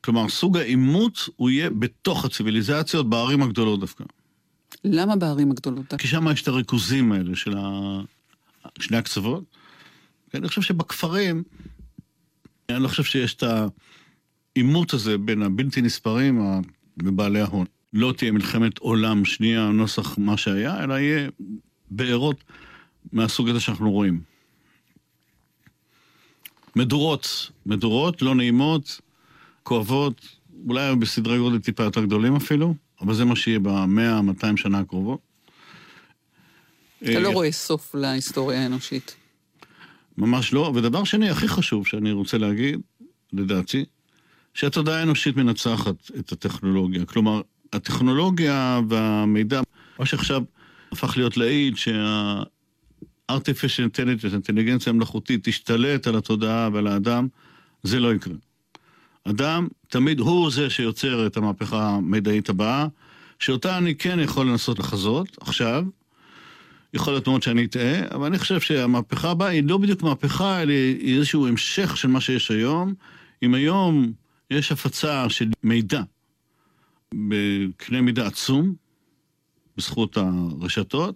כלומר, 0.00 0.28
סוג 0.28 0.56
העימות 0.56 1.28
הוא 1.36 1.50
יהיה 1.50 1.70
בתוך 1.70 2.24
הציוויליזציות, 2.24 3.10
בערים 3.10 3.42
הגדולות 3.42 3.80
דווקא. 3.80 4.04
למה 4.84 5.16
בערים 5.16 5.50
הגדולות? 5.50 5.94
כי 5.94 6.08
שם 6.08 6.26
יש 6.32 6.42
את 6.42 6.48
הריכוזים 6.48 7.12
האלה 7.12 7.36
של 7.36 7.56
ה... 7.58 8.00
שני 8.78 8.96
הקצוות. 8.96 9.44
אני 10.34 10.48
חושב 10.48 10.62
שבכפרים, 10.62 11.42
אני 12.68 12.82
לא 12.82 12.88
חושב 12.88 13.04
שיש 13.04 13.34
את 13.34 13.44
העימות 14.56 14.94
הזה 14.94 15.18
בין 15.18 15.42
הבלתי 15.42 15.82
נספרים 15.82 16.62
ובעלי 17.02 17.40
ההון. 17.40 17.66
לא 17.92 18.14
תהיה 18.16 18.32
מלחמת 18.32 18.78
עולם 18.78 19.24
שנייה, 19.24 19.68
נוסח 19.68 20.18
מה 20.18 20.36
שהיה, 20.36 20.84
אלא 20.84 20.94
יהיה 20.94 21.28
בארות 21.90 22.44
מהסוג 23.12 23.48
הזה 23.48 23.60
שאנחנו 23.60 23.90
רואים. 23.90 24.31
מדורות, 26.76 27.50
מדורות 27.66 28.22
לא 28.22 28.34
נעימות, 28.34 29.00
כואבות, 29.62 30.28
אולי 30.68 30.96
בסדרי 30.96 31.38
גודל 31.38 31.58
טיפה 31.58 31.82
יותר 31.82 32.04
גדולים 32.04 32.36
אפילו, 32.36 32.74
אבל 33.00 33.14
זה 33.14 33.24
מה 33.24 33.36
שיהיה 33.36 33.58
במאה, 33.58 34.22
200 34.22 34.56
שנה 34.56 34.78
הקרובות. 34.78 35.20
אתה 37.02 37.20
לא 37.20 37.28
אה, 37.28 37.34
רואה 37.34 37.52
סוף 37.52 37.94
להיסטוריה 37.94 38.62
האנושית. 38.62 39.16
ממש 40.18 40.52
לא. 40.52 40.72
ודבר 40.74 41.04
שני, 41.04 41.30
הכי 41.30 41.48
חשוב 41.48 41.86
שאני 41.86 42.12
רוצה 42.12 42.38
להגיד, 42.38 42.80
לדעתי, 43.32 43.84
שהתודעה 44.54 44.98
האנושית 44.98 45.36
מנצחת 45.36 46.10
את 46.18 46.32
הטכנולוגיה. 46.32 47.04
כלומר, 47.04 47.40
הטכנולוגיה 47.72 48.80
והמידע, 48.88 49.60
מה 49.98 50.06
שעכשיו 50.06 50.42
הפך 50.92 51.16
להיות 51.16 51.36
להיט, 51.36 51.76
שה... 51.76 52.42
artificial 53.30 53.84
intelligence, 53.94 54.32
אינטליגנציה 54.32 54.90
המלאכותית, 54.90 55.48
תשתלט 55.48 56.06
על 56.06 56.16
התודעה 56.16 56.68
ועל 56.72 56.86
האדם, 56.86 57.28
זה 57.82 58.00
לא 58.00 58.14
יקרה. 58.14 58.34
אדם, 59.24 59.68
תמיד 59.88 60.20
הוא 60.20 60.50
זה 60.50 60.70
שיוצר 60.70 61.26
את 61.26 61.36
המהפכה 61.36 61.88
המידעית 61.88 62.48
הבאה, 62.48 62.86
שאותה 63.38 63.78
אני 63.78 63.94
כן 63.94 64.20
יכול 64.20 64.46
לנסות 64.46 64.78
לחזות 64.78 65.38
עכשיו. 65.40 65.84
יכול 66.94 67.12
להיות 67.12 67.26
מאוד 67.26 67.42
שאני 67.42 67.64
אטעה, 67.64 68.14
אבל 68.14 68.26
אני 68.26 68.38
חושב 68.38 68.60
שהמהפכה 68.60 69.30
הבאה 69.30 69.48
היא 69.48 69.62
לא 69.64 69.78
בדיוק 69.78 70.02
מהפכה, 70.02 70.62
אלא 70.62 70.72
היא 70.72 71.16
איזשהו 71.16 71.46
המשך 71.46 71.96
של 71.96 72.08
מה 72.08 72.20
שיש 72.20 72.50
היום. 72.50 72.94
אם 73.42 73.54
היום 73.54 74.12
יש 74.50 74.72
הפצה 74.72 75.28
של 75.28 75.48
מידע 75.62 76.02
בקנה 77.14 78.00
מידה 78.00 78.26
עצום, 78.26 78.74
בזכות 79.76 80.16
הרשתות, 80.16 81.14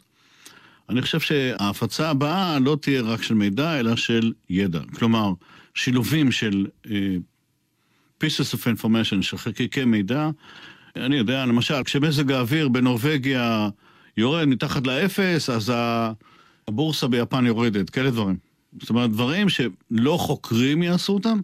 אני 0.88 1.02
חושב 1.02 1.20
שההפצה 1.20 2.10
הבאה 2.10 2.58
לא 2.58 2.76
תהיה 2.80 3.02
רק 3.02 3.22
של 3.22 3.34
מידע, 3.34 3.80
אלא 3.80 3.96
של 3.96 4.32
ידע. 4.50 4.80
כלומר, 4.94 5.32
שילובים 5.74 6.32
של 6.32 6.66
uh, 6.84 6.88
pieces 8.20 8.54
of 8.54 8.58
information, 8.58 9.22
של 9.22 9.38
חלקיקי 9.38 9.84
מידע. 9.84 10.30
אני 10.96 11.16
יודע, 11.16 11.46
למשל, 11.46 11.82
כשמזג 11.84 12.32
האוויר 12.32 12.68
בנורבגיה 12.68 13.68
יורד 14.16 14.44
מתחת 14.44 14.86
לאפס, 14.86 15.50
אז 15.50 15.72
הבורסה 16.68 17.08
ביפן 17.08 17.46
יורדת, 17.46 17.90
כאלה 17.90 18.10
דברים. 18.10 18.36
זאת 18.80 18.90
אומרת, 18.90 19.10
דברים 19.10 19.48
שלא 19.48 20.16
חוקרים 20.20 20.82
יעשו 20.82 21.12
אותם, 21.12 21.40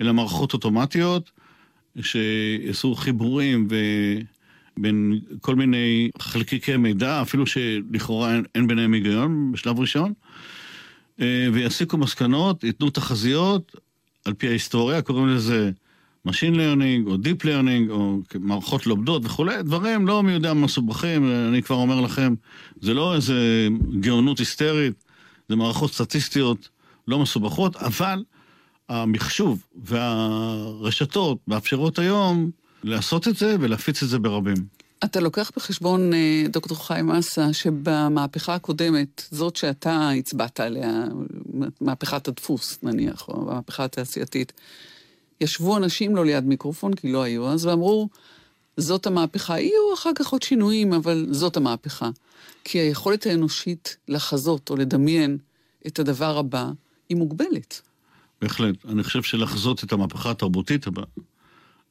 אלא 0.00 0.14
מערכות 0.14 0.52
אוטומטיות 0.52 1.30
שיעשו 2.00 2.94
חיבורים 2.94 3.68
ו... 3.70 3.76
בין 4.78 5.20
כל 5.40 5.54
מיני 5.54 6.10
חלקיקי 6.18 6.76
מידע, 6.76 7.22
אפילו 7.22 7.46
שלכאורה 7.46 8.34
אין, 8.34 8.44
אין 8.54 8.66
ביניהם 8.66 8.92
היגיון 8.92 9.52
בשלב 9.52 9.80
ראשון, 9.80 10.12
אה, 11.20 11.48
ויסיקו 11.52 11.96
מסקנות, 11.96 12.64
ייתנו 12.64 12.90
תחזיות 12.90 13.76
על 14.24 14.34
פי 14.34 14.48
ההיסטוריה, 14.48 15.02
קוראים 15.02 15.28
לזה 15.28 15.70
Machine 16.28 16.54
Learning 16.54 17.06
או 17.06 17.14
Deep 17.14 17.44
Learning 17.44 17.90
או 17.90 18.18
מערכות 18.40 18.86
לומדות 18.86 19.24
וכולי, 19.24 19.62
דברים 19.62 20.06
לא 20.06 20.22
מי 20.22 20.32
יודע 20.32 20.54
מסובכים, 20.54 21.32
אני 21.48 21.62
כבר 21.62 21.76
אומר 21.76 22.00
לכם, 22.00 22.34
זה 22.80 22.94
לא 22.94 23.14
איזה 23.14 23.68
גאונות 24.00 24.38
היסטרית, 24.38 25.04
זה 25.48 25.56
מערכות 25.56 25.92
סטטיסטיות 25.92 26.68
לא 27.08 27.18
מסובכות, 27.18 27.76
אבל 27.76 28.24
המחשוב 28.88 29.66
והרשתות 29.84 31.38
מאפשרות 31.48 31.98
היום 31.98 32.50
לעשות 32.86 33.28
את 33.28 33.36
זה 33.36 33.56
ולהפיץ 33.60 34.02
את 34.02 34.08
זה 34.08 34.18
ברבים. 34.18 34.56
אתה 35.04 35.20
לוקח 35.20 35.50
בחשבון, 35.56 36.14
אה, 36.14 36.44
דוקטור 36.48 36.86
חיים 36.86 37.10
אסה, 37.10 37.52
שבמהפכה 37.52 38.54
הקודמת, 38.54 39.22
זאת 39.30 39.56
שאתה 39.56 40.10
הצבעת 40.10 40.60
עליה, 40.60 41.04
מהפכת 41.80 42.28
הדפוס 42.28 42.78
נניח, 42.82 43.28
או 43.28 43.50
המהפכה 43.50 43.84
התעשייתית, 43.84 44.52
ישבו 45.40 45.76
אנשים 45.76 46.16
לא 46.16 46.24
ליד 46.24 46.44
מיקרופון, 46.44 46.94
כי 46.94 47.12
לא 47.12 47.22
היו 47.22 47.48
אז, 47.48 47.66
ואמרו, 47.66 48.08
זאת 48.76 49.06
המהפכה. 49.06 49.60
יהיו 49.60 49.94
אחר 49.94 50.10
כך 50.14 50.28
עוד 50.28 50.42
שינויים, 50.42 50.92
אבל 50.92 51.26
זאת 51.30 51.56
המהפכה. 51.56 52.10
כי 52.64 52.78
היכולת 52.78 53.26
האנושית 53.26 53.96
לחזות 54.08 54.70
או 54.70 54.76
לדמיין 54.76 55.38
את 55.86 55.98
הדבר 55.98 56.38
הבא 56.38 56.70
היא 57.08 57.16
מוגבלת. 57.16 57.80
בהחלט. 58.42 58.76
אני 58.88 59.02
חושב 59.02 59.22
שלחזות 59.22 59.84
את 59.84 59.92
המהפכה 59.92 60.30
התרבותית 60.30 60.86
הבאה, 60.86 61.04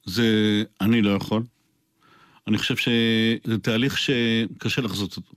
זה 0.05 0.63
אני 0.81 1.01
לא 1.01 1.09
יכול. 1.09 1.43
אני 2.47 2.57
חושב 2.57 2.75
שזה 2.75 3.57
תהליך 3.57 3.97
שקשה 3.97 4.81
לחזות 4.81 5.17
אותו. 5.17 5.33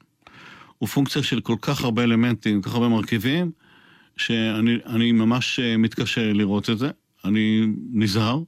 הוא 0.78 0.88
פונקציה 0.88 1.22
של 1.22 1.40
כל 1.40 1.56
כך 1.60 1.84
הרבה 1.84 2.02
אלמנטים, 2.04 2.62
כל 2.62 2.68
כך 2.68 2.75
הרבה 2.75 2.88
מרכיבים, 2.88 3.50
שאני 4.16 5.12
ממש 5.12 5.60
מתקשה 5.60 6.32
לראות 6.32 6.70
את 6.70 6.78
זה. 6.78 6.90
אני 7.25 7.66
נזהר, 7.92 8.42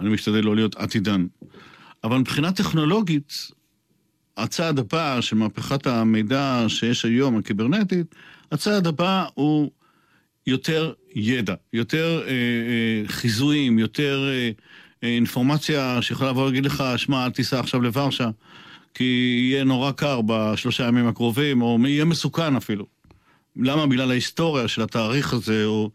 אני 0.00 0.10
משתדל 0.10 0.40
לא 0.40 0.56
להיות 0.56 0.76
עתידן. 0.76 1.26
אבל 2.04 2.18
מבחינה 2.18 2.52
טכנולוגית, 2.52 3.50
הצעד 4.36 4.78
הבא 4.78 5.20
של 5.20 5.36
מהפכת 5.36 5.86
המידע 5.86 6.64
שיש 6.68 7.04
היום, 7.04 7.38
הקיברנטית, 7.38 8.14
הצעד 8.52 8.86
הבא 8.86 9.24
הוא 9.34 9.70
יותר 10.46 10.92
ידע, 11.14 11.54
יותר 11.72 12.22
אה, 12.26 12.30
אה, 12.30 13.02
חיזויים, 13.08 13.78
יותר 13.78 14.28
אה, 14.28 14.32
אה, 14.32 14.50
אינפורמציה 15.02 16.02
שיכולה 16.02 16.30
לבוא 16.30 16.46
להגיד 16.46 16.64
לך, 16.66 16.84
שמע, 16.96 17.24
אל 17.24 17.30
תיסע 17.30 17.60
עכשיו 17.60 17.80
לוורשה, 17.80 18.28
כי 18.94 19.04
יהיה 19.50 19.64
נורא 19.64 19.92
קר 19.92 20.20
בשלושה 20.26 20.84
ימים 20.84 21.08
הקרובים, 21.08 21.62
או 21.62 21.78
יהיה 21.86 22.04
מסוכן 22.04 22.56
אפילו. 22.56 22.86
למה? 23.56 23.86
בגלל 23.86 24.10
ההיסטוריה 24.10 24.68
של 24.68 24.82
התאריך 24.82 25.32
הזה, 25.32 25.64
או 25.64 25.90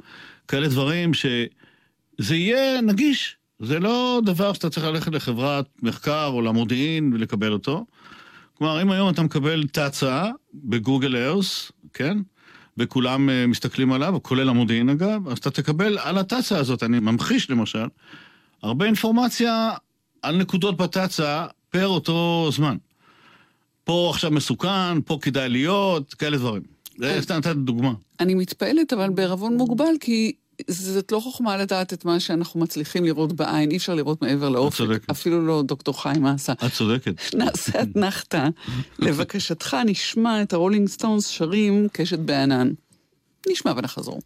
כאלה 0.48 0.68
דברים 0.68 1.14
שזה 1.14 2.36
יהיה 2.36 2.82
נגיש. 2.82 3.36
זה 3.60 3.80
לא 3.80 4.22
דבר 4.26 4.54
שאתה 4.54 4.70
צריך 4.70 4.86
ללכת 4.86 5.12
לחברת 5.12 5.66
מחקר 5.82 6.26
או 6.26 6.42
למודיעין 6.42 7.14
ולקבל 7.14 7.52
אותו. 7.52 7.86
כלומר, 8.54 8.82
אם 8.82 8.92
היום 8.92 9.10
אתה 9.10 9.24
מקבל 9.24 9.68
תצ"א 9.68 10.30
בגוגל 10.54 11.16
ארס, 11.16 11.72
כן? 11.94 12.18
וכולם 12.78 13.30
uh, 13.30 13.48
מסתכלים 13.48 13.94
עליו, 13.94 14.20
כולל 14.22 14.50
המודיעין 14.50 14.90
אגב, 14.90 15.28
אז 15.28 15.38
אתה 15.38 15.52
תקבל 15.52 15.98
על 15.98 16.18
התצ"א 16.18 16.56
הזאת, 16.56 16.84
אני 16.84 17.00
ממחיש 17.00 17.50
למשל, 17.50 17.86
הרבה 18.64 18.86
אינפורמציה 18.86 19.72
על 20.22 20.38
נקודות 20.38 20.78
בתצ"א 20.78 21.46
פר 21.70 21.88
אותו 21.88 22.50
זמן. 22.52 22.78
פה 23.84 24.08
עכשיו 24.14 24.32
מסוכן, 24.32 25.02
פה 25.02 25.18
כדאי 25.22 25.50
להיות, 25.50 26.14
כאלה 26.14 26.38
דברים. 26.38 26.62
זה 26.98 27.22
סתם 27.22 27.36
נתת 27.36 27.56
דוגמה. 27.56 27.94
אני 28.20 28.34
מתפעלת, 28.34 28.94
אבל 28.94 29.10
בערבון 29.10 29.58
מוגבל, 29.58 29.94
כי 30.00 30.32
זאת 30.68 31.12
לא 31.12 31.20
חוכמה 31.20 31.58
לדעת 31.58 31.94
את 31.94 32.06
מה 32.06 32.20
שאנחנו 32.20 32.60
מצליחים 32.60 33.06
לראות 33.06 33.34
בעין, 33.34 33.72
אי 33.72 33.78
אפשר 33.78 33.96
לראות 33.96 34.22
מעבר 34.22 34.50
לאופק. 34.50 34.74
את 34.74 34.78
צודקת. 34.78 35.10
אפילו 35.10 35.48
לא 35.48 35.62
דוקטור 35.62 36.02
חיים 36.02 36.26
אסא. 36.26 36.54
את 36.54 36.74
צודקת. 36.74 37.22
נעשה 37.36 37.82
אתנחתא. 37.82 38.48
לבקשתך 39.00 39.78
נשמע 39.86 40.42
את 40.42 40.54
הרולינג 40.54 40.88
סטונס 40.88 41.28
שרים 41.28 41.88
קשת 41.94 42.20
בענן. 42.20 42.72
נשמע 43.50 43.74
ונחזור. 43.78 44.20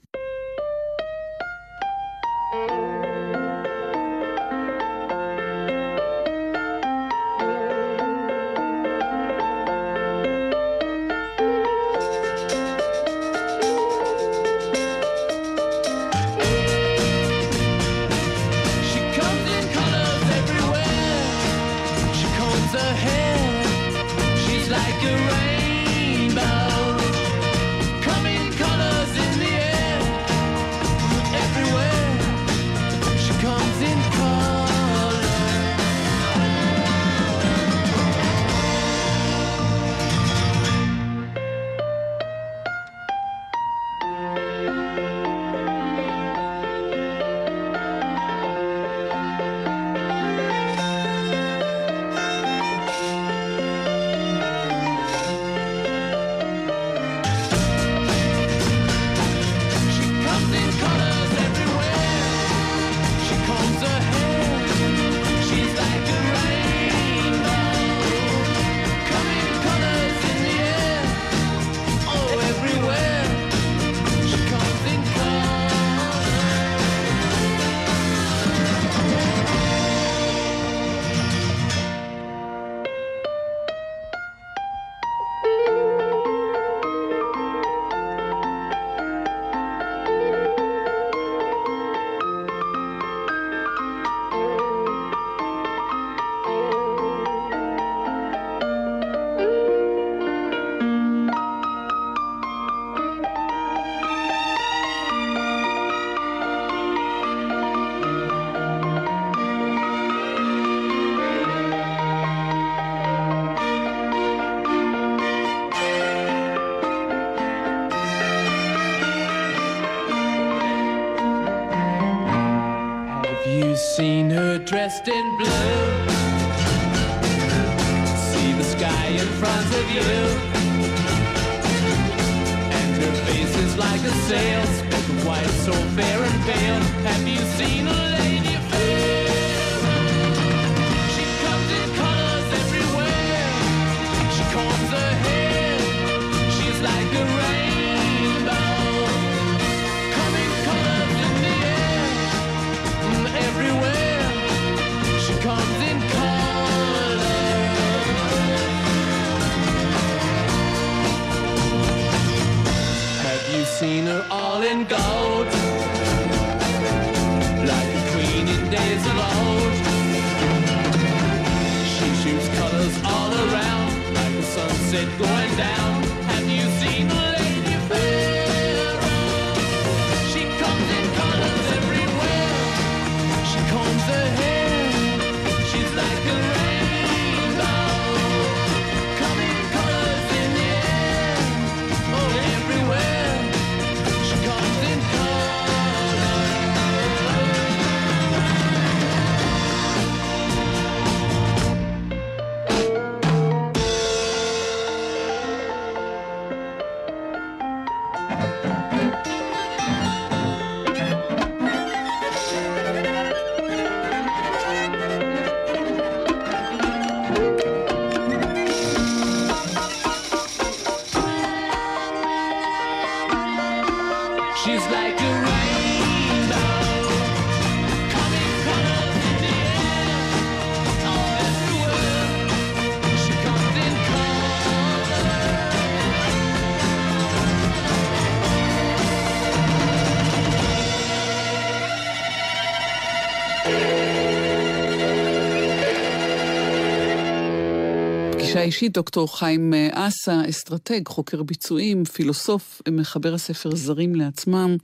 פגישה 248.66 248.78
אישית, 248.78 248.94
דוקטור 248.94 249.38
חיים 249.38 249.74
אה, 249.74 250.08
אסה, 250.08 250.42
אסטרטג, 250.50 251.08
חוקר 251.08 251.44
ביצועים, 251.44 252.06
פילוסוף, 252.06 252.82
מחבר 252.92 253.34
הספר 253.34 253.76
זרים 253.76 254.16
לעצמם, 254.16 254.78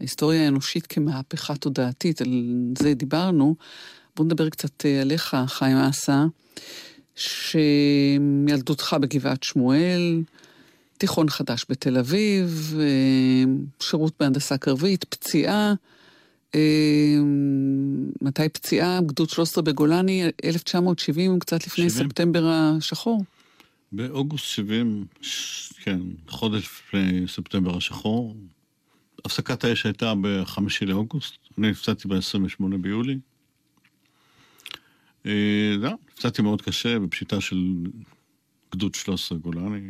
ההיסטוריה 0.00 0.44
האנושית 0.44 0.86
כמהפכה 0.86 1.56
תודעתית, 1.56 2.20
על 2.20 2.44
זה 2.78 2.94
דיברנו. 2.94 3.54
בואו 4.16 4.26
נדבר 4.26 4.48
קצת 4.48 4.86
אה, 4.86 5.00
עליך, 5.00 5.36
חיים 5.46 5.76
אסה, 5.76 6.24
שילדותך 7.16 8.96
בגבעת 9.00 9.42
שמואל, 9.42 10.22
תיכון 10.98 11.28
חדש 11.28 11.66
בתל 11.68 11.98
אביב, 11.98 12.74
אה, 12.80 13.52
שירות 13.80 14.12
בהנדסה 14.20 14.58
קרבית, 14.58 15.04
פציעה. 15.04 15.74
אה, 16.54 17.18
מתי 18.22 18.48
פציעה? 18.48 19.00
גדוד 19.06 19.30
13 19.30 19.62
בגולני, 19.64 20.24
1970, 20.44 21.38
קצת 21.38 21.66
לפני 21.66 21.90
70. 21.90 22.08
ספטמבר 22.08 22.44
השחור. 22.48 23.24
באוגוסט 23.92 24.44
70, 24.44 25.04
ש- 25.20 25.72
כן, 25.82 26.00
חודש 26.28 26.64
לפני 26.64 27.28
ספטמבר 27.28 27.76
השחור. 27.76 28.36
הפסקת 29.24 29.64
האש 29.64 29.86
הייתה 29.86 30.12
בחמישי 30.20 30.86
לאוגוסט, 30.86 31.34
אני 31.58 31.70
נפצעתי 31.70 32.08
ב-28 32.08 32.76
ביולי. 32.80 33.18
אה, 35.26 35.74
זהו, 35.80 35.92
נפצעתי 36.12 36.42
מאוד 36.42 36.62
קשה 36.62 36.98
בפשיטה 36.98 37.40
של 37.40 37.74
גדוד 38.72 38.94
13 38.94 39.38
גולני. 39.38 39.80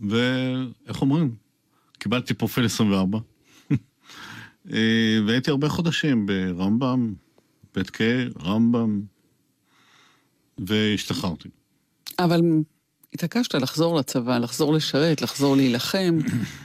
ואיך 0.00 1.00
אומרים? 1.02 1.34
קיבלתי 1.98 2.34
פרופיל 2.34 2.64
24. 2.64 3.18
אה, 4.72 5.18
והייתי 5.26 5.50
הרבה 5.50 5.68
חודשים 5.68 6.26
ברמב"ם, 6.26 7.14
בית 7.74 7.90
קיי, 7.90 8.28
רמב"ם, 8.42 9.02
והשתחררתי. 10.58 11.48
אבל 12.18 12.40
התעקשת 13.14 13.54
לחזור 13.54 13.98
לצבא, 13.98 14.38
לחזור 14.38 14.72
לשרת, 14.74 15.22
לחזור 15.22 15.56
להילחם. 15.56 16.18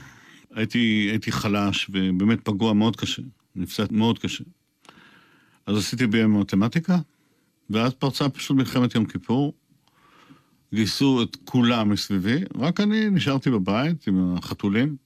הייתי, 0.56 1.08
הייתי 1.10 1.32
חלש 1.32 1.90
ובאמת 1.92 2.40
פגוע 2.44 2.72
מאוד 2.72 2.96
קשה, 2.96 3.22
נפצעתי 3.56 3.94
מאוד 3.94 4.18
קשה. 4.18 4.44
אז 5.66 5.76
עשיתי 5.76 6.06
בי.אם 6.06 6.40
מתמטיקה, 6.40 6.98
ואז 7.70 7.92
פרצה 7.92 8.28
פשוט 8.28 8.56
מלחמת 8.56 8.94
יום 8.94 9.04
כיפור. 9.04 9.52
גייסו 10.74 11.22
את 11.22 11.36
כולם 11.44 11.88
מסביבי, 11.88 12.44
רק 12.58 12.80
אני 12.80 13.10
נשארתי 13.10 13.50
בבית 13.50 14.06
עם 14.06 14.34
החתולים, 14.36 14.96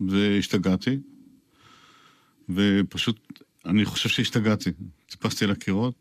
והשתגעתי. 0.00 0.98
ופשוט, 2.48 3.42
אני 3.66 3.84
חושב 3.84 4.08
שהשתגעתי. 4.08 4.70
טיפסתי 5.06 5.44
על 5.44 5.50
הקירות, 5.50 5.94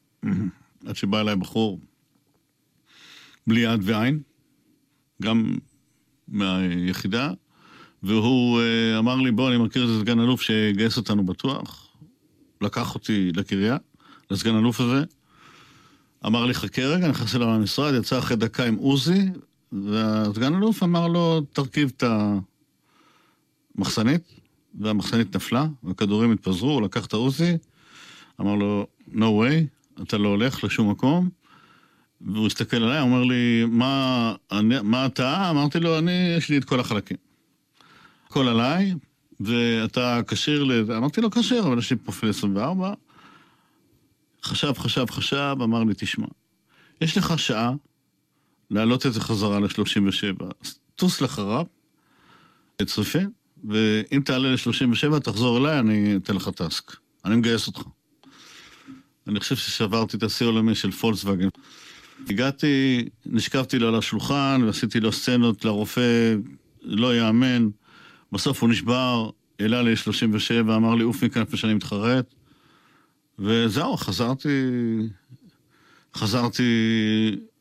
עד 0.85 0.95
שבא 0.95 1.21
אליי 1.21 1.35
בחור 1.35 1.79
בלי 3.47 3.59
יד 3.59 3.79
ועין, 3.83 4.21
גם 5.21 5.57
מהיחידה, 6.27 7.31
והוא 8.03 8.61
uh, 8.61 8.99
אמר 8.99 9.15
לי, 9.15 9.31
בוא, 9.31 9.49
אני 9.49 9.57
מכיר 9.57 9.83
איזה 9.83 9.99
סגן 9.99 10.19
אלוף 10.19 10.41
שיגייס 10.41 10.97
אותנו 10.97 11.25
בטוח. 11.25 11.87
לקח 12.61 12.95
אותי 12.95 13.31
לקריה, 13.35 13.77
לסגן 14.31 14.55
אלוף 14.55 14.79
הזה. 14.79 15.03
אמר 16.25 16.45
לי, 16.45 16.53
חכה 16.53 16.81
רגע, 16.81 17.07
נכנס 17.07 17.35
אליו 17.35 17.47
למשרד, 17.47 17.93
יצא 17.93 18.19
אחרי 18.19 18.37
דקה 18.37 18.65
עם 18.65 18.75
עוזי, 18.75 19.29
והסגן 19.71 20.55
אלוף 20.55 20.83
אמר 20.83 21.07
לו, 21.07 21.41
תרכיב 21.41 21.91
את 21.97 22.03
המחסנית, 23.77 24.40
והמחסנית 24.79 25.35
נפלה, 25.35 25.65
והכדורים 25.83 26.31
התפזרו, 26.31 26.71
הוא 26.71 26.81
לקח 26.81 27.05
את 27.05 27.13
העוזי, 27.13 27.57
אמר 28.41 28.55
לו, 28.55 28.87
no 29.13 29.17
way, 29.17 30.01
אתה 30.03 30.17
לא 30.17 30.29
הולך 30.29 30.63
לשום 30.63 30.91
מקום. 30.91 31.29
והוא 32.21 32.47
הסתכל 32.47 32.77
עליי, 32.77 32.99
אומר 32.99 33.23
לי, 33.23 33.65
מה, 33.65 34.35
אני, 34.51 34.75
מה 34.83 35.05
אתה? 35.05 35.49
אמרתי 35.49 35.79
לו, 35.79 35.97
אני, 35.97 36.33
יש 36.37 36.49
לי 36.49 36.57
את 36.57 36.63
כל 36.63 36.79
החלקים. 36.79 37.17
הכל 38.27 38.47
עליי, 38.47 38.93
ואתה 39.39 40.19
כשיר 40.27 40.63
ל... 40.63 40.91
אמרתי 40.91 41.21
לו, 41.21 41.31
כשיר, 41.31 41.67
אבל 41.67 41.77
יש 41.77 41.91
לי 41.91 41.97
פרופיל 41.97 42.29
24. 42.29 42.93
חשב, 44.43 44.73
חשב, 44.77 45.05
חשב, 45.09 45.55
אמר 45.63 45.83
לי, 45.83 45.93
תשמע, 45.97 46.27
יש 47.01 47.17
לך 47.17 47.39
שעה 47.39 47.73
להעלות 48.71 49.05
את 49.05 49.13
זה 49.13 49.21
חזרה 49.21 49.59
ל-37. 49.59 50.45
אז 50.63 50.79
טוס 50.95 51.21
לחרב, 51.21 51.65
לצריפין, 52.81 53.29
ואם 53.69 54.21
תעלה 54.25 54.51
ל-37, 54.51 55.19
תחזור 55.19 55.57
אליי, 55.57 55.79
אני 55.79 56.15
אתן 56.15 56.35
לך 56.35 56.49
טאסק. 56.49 56.91
אני 57.25 57.35
מגייס 57.35 57.67
אותך. 57.67 57.81
אני 59.27 59.39
חושב 59.39 59.55
ששברתי 59.55 60.17
את 60.17 60.23
השיא 60.23 60.45
העולמי 60.45 60.75
של 60.75 60.91
פולקסווגן. 60.91 61.47
הגעתי, 62.29 63.05
נשכבתי 63.25 63.79
לו 63.79 63.87
על 63.87 63.95
השולחן 63.95 64.61
ועשיתי 64.65 64.99
לו 64.99 65.11
סצנות 65.11 65.65
לרופא, 65.65 66.35
לא 66.81 67.17
יאמן. 67.17 67.69
בסוף 68.31 68.61
הוא 68.61 68.69
נשבר, 68.69 69.29
העלה 69.59 69.81
לי 69.81 69.95
37, 69.95 70.75
אמר 70.75 70.95
לי, 70.95 71.03
עוף 71.03 71.23
מכאן 71.23 71.41
לפני 71.41 71.57
שאני 71.57 71.73
מתחרט. 71.73 72.33
וזהו, 73.39 73.97
חזרתי, 73.97 74.49
חזרתי 76.15 76.63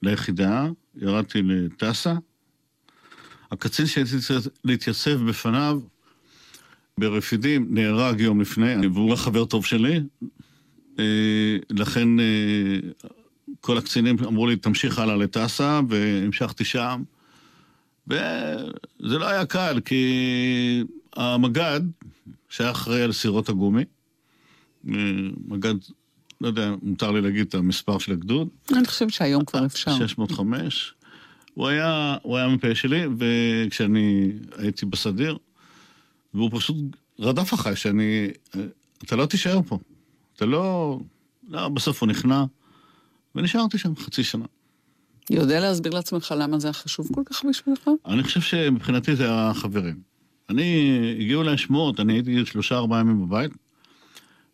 ליחידה, 0.03 0.67
ירדתי 0.97 1.43
לטסה. 1.43 2.15
הקצין 3.51 3.87
שהייתי 3.87 4.19
צריך 4.19 4.49
להתייצב 4.65 5.29
בפניו 5.29 5.81
ברפידים 6.99 7.67
נהרג 7.71 8.21
יום 8.21 8.41
לפני, 8.41 8.87
והוא 8.87 9.07
היה 9.07 9.17
חבר 9.17 9.45
טוב 9.45 9.65
שלי. 9.67 10.01
אה, 10.99 11.57
לכן 11.71 12.21
אה, 12.21 12.25
כל 13.61 13.79
הקצינים 13.79 14.17
אמרו 14.25 14.47
לי, 14.47 14.57
תמשיך 14.57 14.99
הלאה 14.99 15.17
לטסה, 15.17 15.81
והמשכתי 15.89 16.65
שם. 16.65 17.03
וזה 18.07 19.19
לא 19.19 19.29
היה 19.29 19.47
קל, 19.47 19.81
כי 19.85 20.85
המג"ד, 21.17 21.81
שהיה 22.49 22.71
אחראי 22.71 23.03
על 23.03 23.13
סירות 23.13 23.49
הגומי, 23.49 23.85
אה, 24.89 24.95
מג"ד, 25.49 25.75
לא 26.41 26.49
יודע, 26.49 26.75
מותר 26.83 27.11
לי 27.11 27.21
להגיד 27.21 27.47
את 27.47 27.55
המספר 27.55 27.99
של 27.99 28.13
הגדוד, 28.13 28.49
אני 28.73 28.87
חושבת 28.87 29.13
שהיום 29.13 29.45
כבר 29.45 29.67
אפשר. 29.67 29.93
605. 29.99 30.95
הוא 31.55 31.69
היה, 31.69 32.17
הוא 32.23 32.37
היה 32.37 32.49
מ"פ 32.49 32.75
שלי, 32.75 33.03
וכשאני 33.19 34.33
הייתי 34.59 34.87
בסדיר, 34.87 35.39
והוא 36.35 36.51
פשוט 36.53 36.77
רדף 37.19 37.55
אחריי, 37.55 37.77
שאני... 37.77 38.29
אתה 39.05 39.17
לא 39.17 39.27
תישאר 39.27 39.61
פה. 39.63 39.79
אתה 40.37 40.47
לא... 40.47 40.99
לא, 41.49 41.69
בסוף 41.69 42.03
הוא 42.03 42.09
נכנע, 42.09 42.45
ונשארתי 43.35 43.79
שם 43.79 43.97
חצי 43.97 44.25
שנה. 44.25 44.45
יודע 45.31 45.61
להסביר 45.61 45.93
לעצמך 45.93 46.35
למה 46.39 46.59
זה 46.59 46.69
היה 46.69 46.73
חשוב 46.73 47.09
כל 47.15 47.23
כך 47.27 47.45
בשבילך? 47.45 47.91
אני 48.07 48.23
חושב 48.23 48.41
שמבחינתי 48.41 49.17
זה 49.17 49.27
החברים. 49.31 50.01
אני, 50.49 50.91
הגיעו 51.21 51.43
אליי 51.43 51.59
שמועות, 51.59 52.01
אני 52.01 52.13
הייתי 52.13 52.47
שלושה 52.47 52.77
ארבעה 52.77 53.01
ימים 53.01 53.27
בבית, 53.27 53.53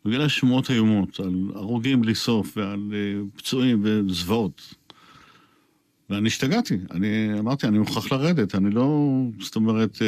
והגיעו 0.04 0.20
אליי 0.20 0.28
שמועות 0.28 0.70
איומות 0.70 1.20
על 1.20 1.34
הרוגים 1.54 2.00
בלי 2.00 2.14
סוף 2.14 2.56
ועל 2.56 2.80
אה, 2.92 3.20
פצועים 3.36 3.80
וזוועות. 3.82 4.74
ואני 6.10 6.28
השתגעתי, 6.28 6.78
אני 6.90 7.38
אמרתי, 7.38 7.66
אני 7.66 7.78
מוכרח 7.78 8.12
לרדת, 8.12 8.54
אני 8.54 8.70
לא... 8.70 9.18
זאת 9.40 9.56
אומרת, 9.56 10.02
אה, 10.02 10.06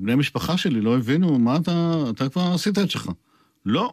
בני 0.00 0.14
משפחה 0.14 0.56
שלי 0.56 0.80
לא 0.80 0.96
הבינו, 0.96 1.38
מה 1.38 1.56
אתה... 1.56 2.04
אתה 2.10 2.28
כבר 2.28 2.50
עשית 2.54 2.78
את 2.78 2.90
שלך. 2.90 3.10
לא. 3.66 3.92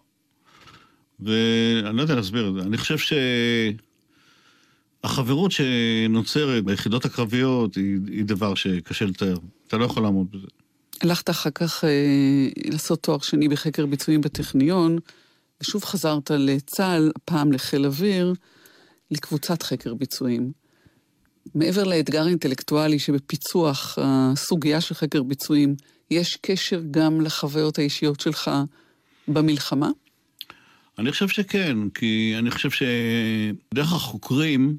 ואני 1.19 1.97
לא 1.97 2.01
יודע 2.01 2.15
להסביר 2.15 2.49
את 2.49 2.53
זה. 2.53 2.61
אני 2.61 2.77
חושב 2.77 2.97
ש... 2.97 3.13
החברות 5.03 5.51
שנוצרת 5.51 6.63
ביחידות 6.63 7.05
הקרביות 7.05 7.75
היא, 7.75 7.99
היא 8.07 8.25
דבר 8.25 8.55
שקשה 8.55 9.05
לתאר. 9.05 9.37
אתה 9.67 9.77
לא 9.77 9.85
יכול 9.85 10.03
לעמוד 10.03 10.27
בזה. 10.31 10.47
הלכת 11.01 11.29
אחר 11.29 11.49
כך 11.49 11.83
אה, 11.83 12.47
לעשות 12.71 13.03
תואר 13.03 13.19
שני 13.19 13.47
בחקר 13.47 13.85
ביצועים 13.85 14.21
בטכניון, 14.21 14.97
ושוב 15.61 15.83
חזרת 15.83 16.31
לצה"ל, 16.31 17.11
פעם 17.25 17.51
לחיל 17.51 17.85
אוויר, 17.85 18.33
לקבוצת 19.11 19.63
חקר 19.63 19.93
ביצועים. 19.93 20.51
מעבר 21.55 21.83
לאתגר 21.83 22.23
האינטלקטואלי 22.23 22.99
שבפיצוח 22.99 23.97
הסוגיה 24.01 24.81
של 24.81 24.95
חקר 24.95 25.23
ביצועים, 25.23 25.75
יש 26.11 26.37
קשר 26.41 26.81
גם 26.91 27.21
לחוויות 27.21 27.79
האישיות 27.79 28.19
שלך 28.19 28.51
במלחמה? 29.27 29.89
אני 30.97 31.11
חושב 31.11 31.27
שכן, 31.27 31.77
כי 31.89 32.35
אני 32.37 32.51
חושב 32.51 32.69
שדרך 32.69 33.93
החוקרים, 33.93 34.77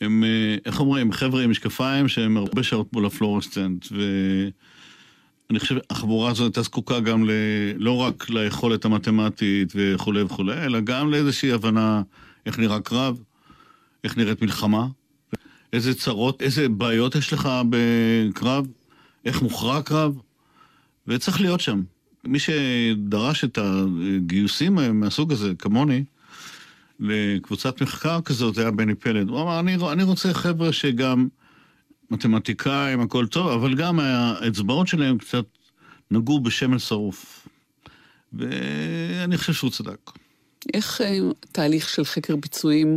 הם, 0.00 0.24
איך 0.66 0.80
אומרים, 0.80 1.12
חבר'ה 1.12 1.42
עם 1.42 1.50
משקפיים 1.50 2.08
שהם 2.08 2.36
הרבה 2.36 2.62
שעות 2.62 2.92
מול 2.92 3.06
הפלורסצנט, 3.06 3.86
אני 5.50 5.58
חושב 5.58 5.76
החבורה 5.90 6.30
הזאת 6.30 6.44
הייתה 6.44 6.62
זקוקה 6.62 7.00
גם 7.00 7.24
ל... 7.24 7.30
לא 7.76 7.96
רק 7.96 8.30
ליכולת 8.30 8.84
המתמטית 8.84 9.72
וכולי 9.74 10.22
וכולי, 10.22 10.64
אלא 10.64 10.80
גם 10.80 11.10
לאיזושהי 11.10 11.52
הבנה 11.52 12.02
איך 12.46 12.58
נראה 12.58 12.80
קרב, 12.80 13.22
איך 14.04 14.16
נראית 14.16 14.42
מלחמה, 14.42 14.86
איזה 15.72 15.94
צרות, 15.94 16.42
איזה 16.42 16.68
בעיות 16.68 17.14
יש 17.14 17.32
לך 17.32 17.48
בקרב, 17.70 18.66
איך 19.24 19.42
מוכרע 19.42 19.82
קרב, 19.82 20.18
וצריך 21.06 21.40
להיות 21.40 21.60
שם. 21.60 21.82
מי 22.24 22.38
שדרש 22.38 23.44
את 23.44 23.58
הגיוסים 23.58 24.78
מהסוג 24.92 25.32
הזה, 25.32 25.52
כמוני, 25.58 26.04
לקבוצת 27.00 27.82
מחקר 27.82 28.20
כזאת, 28.20 28.54
זה 28.54 28.60
היה 28.60 28.70
בני 28.70 28.94
פלד. 28.94 29.28
הוא 29.28 29.42
אמר, 29.42 29.60
אני, 29.60 29.76
אני 29.92 30.02
רוצה 30.02 30.34
חבר'ה 30.34 30.72
שגם 30.72 31.28
מתמטיקאים, 32.10 33.00
הכל 33.00 33.26
טוב, 33.26 33.48
אבל 33.48 33.74
גם 33.74 34.00
האצבעות 34.00 34.88
שלהם 34.88 35.18
קצת 35.18 35.44
נגעו 36.10 36.40
בשמן 36.40 36.78
שרוף. 36.78 37.48
ואני 38.32 39.38
חושב 39.38 39.52
שהוא 39.52 39.70
צדק. 39.70 40.10
איך 40.74 41.00
אה, 41.00 41.18
תהליך 41.52 41.88
של 41.88 42.04
חקר 42.04 42.36
ביצועים 42.36 42.94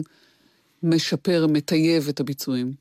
משפר, 0.84 1.48
מטייב 1.50 2.08
את 2.08 2.20
הביצועים? 2.20 2.74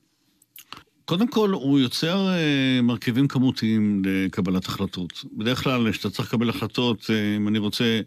קודם 1.04 1.28
כל, 1.28 1.50
הוא 1.50 1.78
יוצר 1.78 2.28
אה, 2.28 2.82
מרכיבים 2.82 3.28
כמותיים 3.28 4.02
לקבלת 4.04 4.66
החלטות. 4.66 5.24
בדרך 5.32 5.62
כלל, 5.62 5.92
כשאתה 5.92 6.10
צריך 6.10 6.28
לקבל 6.28 6.48
החלטות, 6.48 7.06
אה, 7.10 7.36
אם 7.36 7.48
אני 7.48 7.58
רוצה 7.58 8.00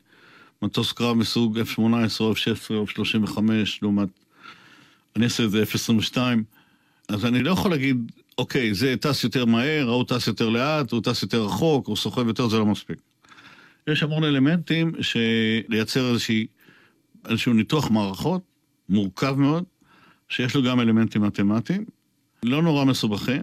מטוס 0.61 0.91
קרב 0.91 1.17
מסוג 1.17 1.59
F-18 1.59 1.81
או 2.19 2.33
F-16 2.33 2.73
או 2.73 2.85
F-35, 2.85 3.39
לעומת, 3.81 4.09
אני 5.15 5.25
אעשה 5.25 5.43
את 5.43 5.51
זה 5.51 5.63
F-22, 5.63 6.17
אז 7.09 7.25
אני 7.25 7.43
לא 7.43 7.51
יכול 7.51 7.71
להגיד, 7.71 8.11
אוקיי, 8.37 8.73
זה 8.73 8.95
טס 9.01 9.23
יותר 9.23 9.45
מהר, 9.45 9.89
ההוא 9.89 10.03
טס 10.07 10.27
יותר 10.27 10.49
לאט, 10.49 10.91
הוא 10.91 11.01
טס 11.01 11.21
יותר 11.23 11.45
רחוק, 11.45 11.87
הוא 11.87 11.95
סוחב 11.95 12.27
יותר, 12.27 12.47
זה 12.47 12.57
לא 12.57 12.65
מספיק. 12.65 12.97
יש 13.87 14.03
המון 14.03 14.23
אלמנטים 14.23 14.91
שלייצר 15.01 16.09
איזושהי, 16.09 16.47
איזשהו 17.29 17.53
ניתוח 17.53 17.91
מערכות, 17.91 18.41
מורכב 18.89 19.35
מאוד, 19.37 19.63
שיש 20.33 20.55
לו 20.55 20.63
גם 20.63 20.79
אלמנטים 20.79 21.21
מתמטיים, 21.21 21.85
לא 22.43 22.61
נורא 22.61 22.85
מסובכים, 22.85 23.41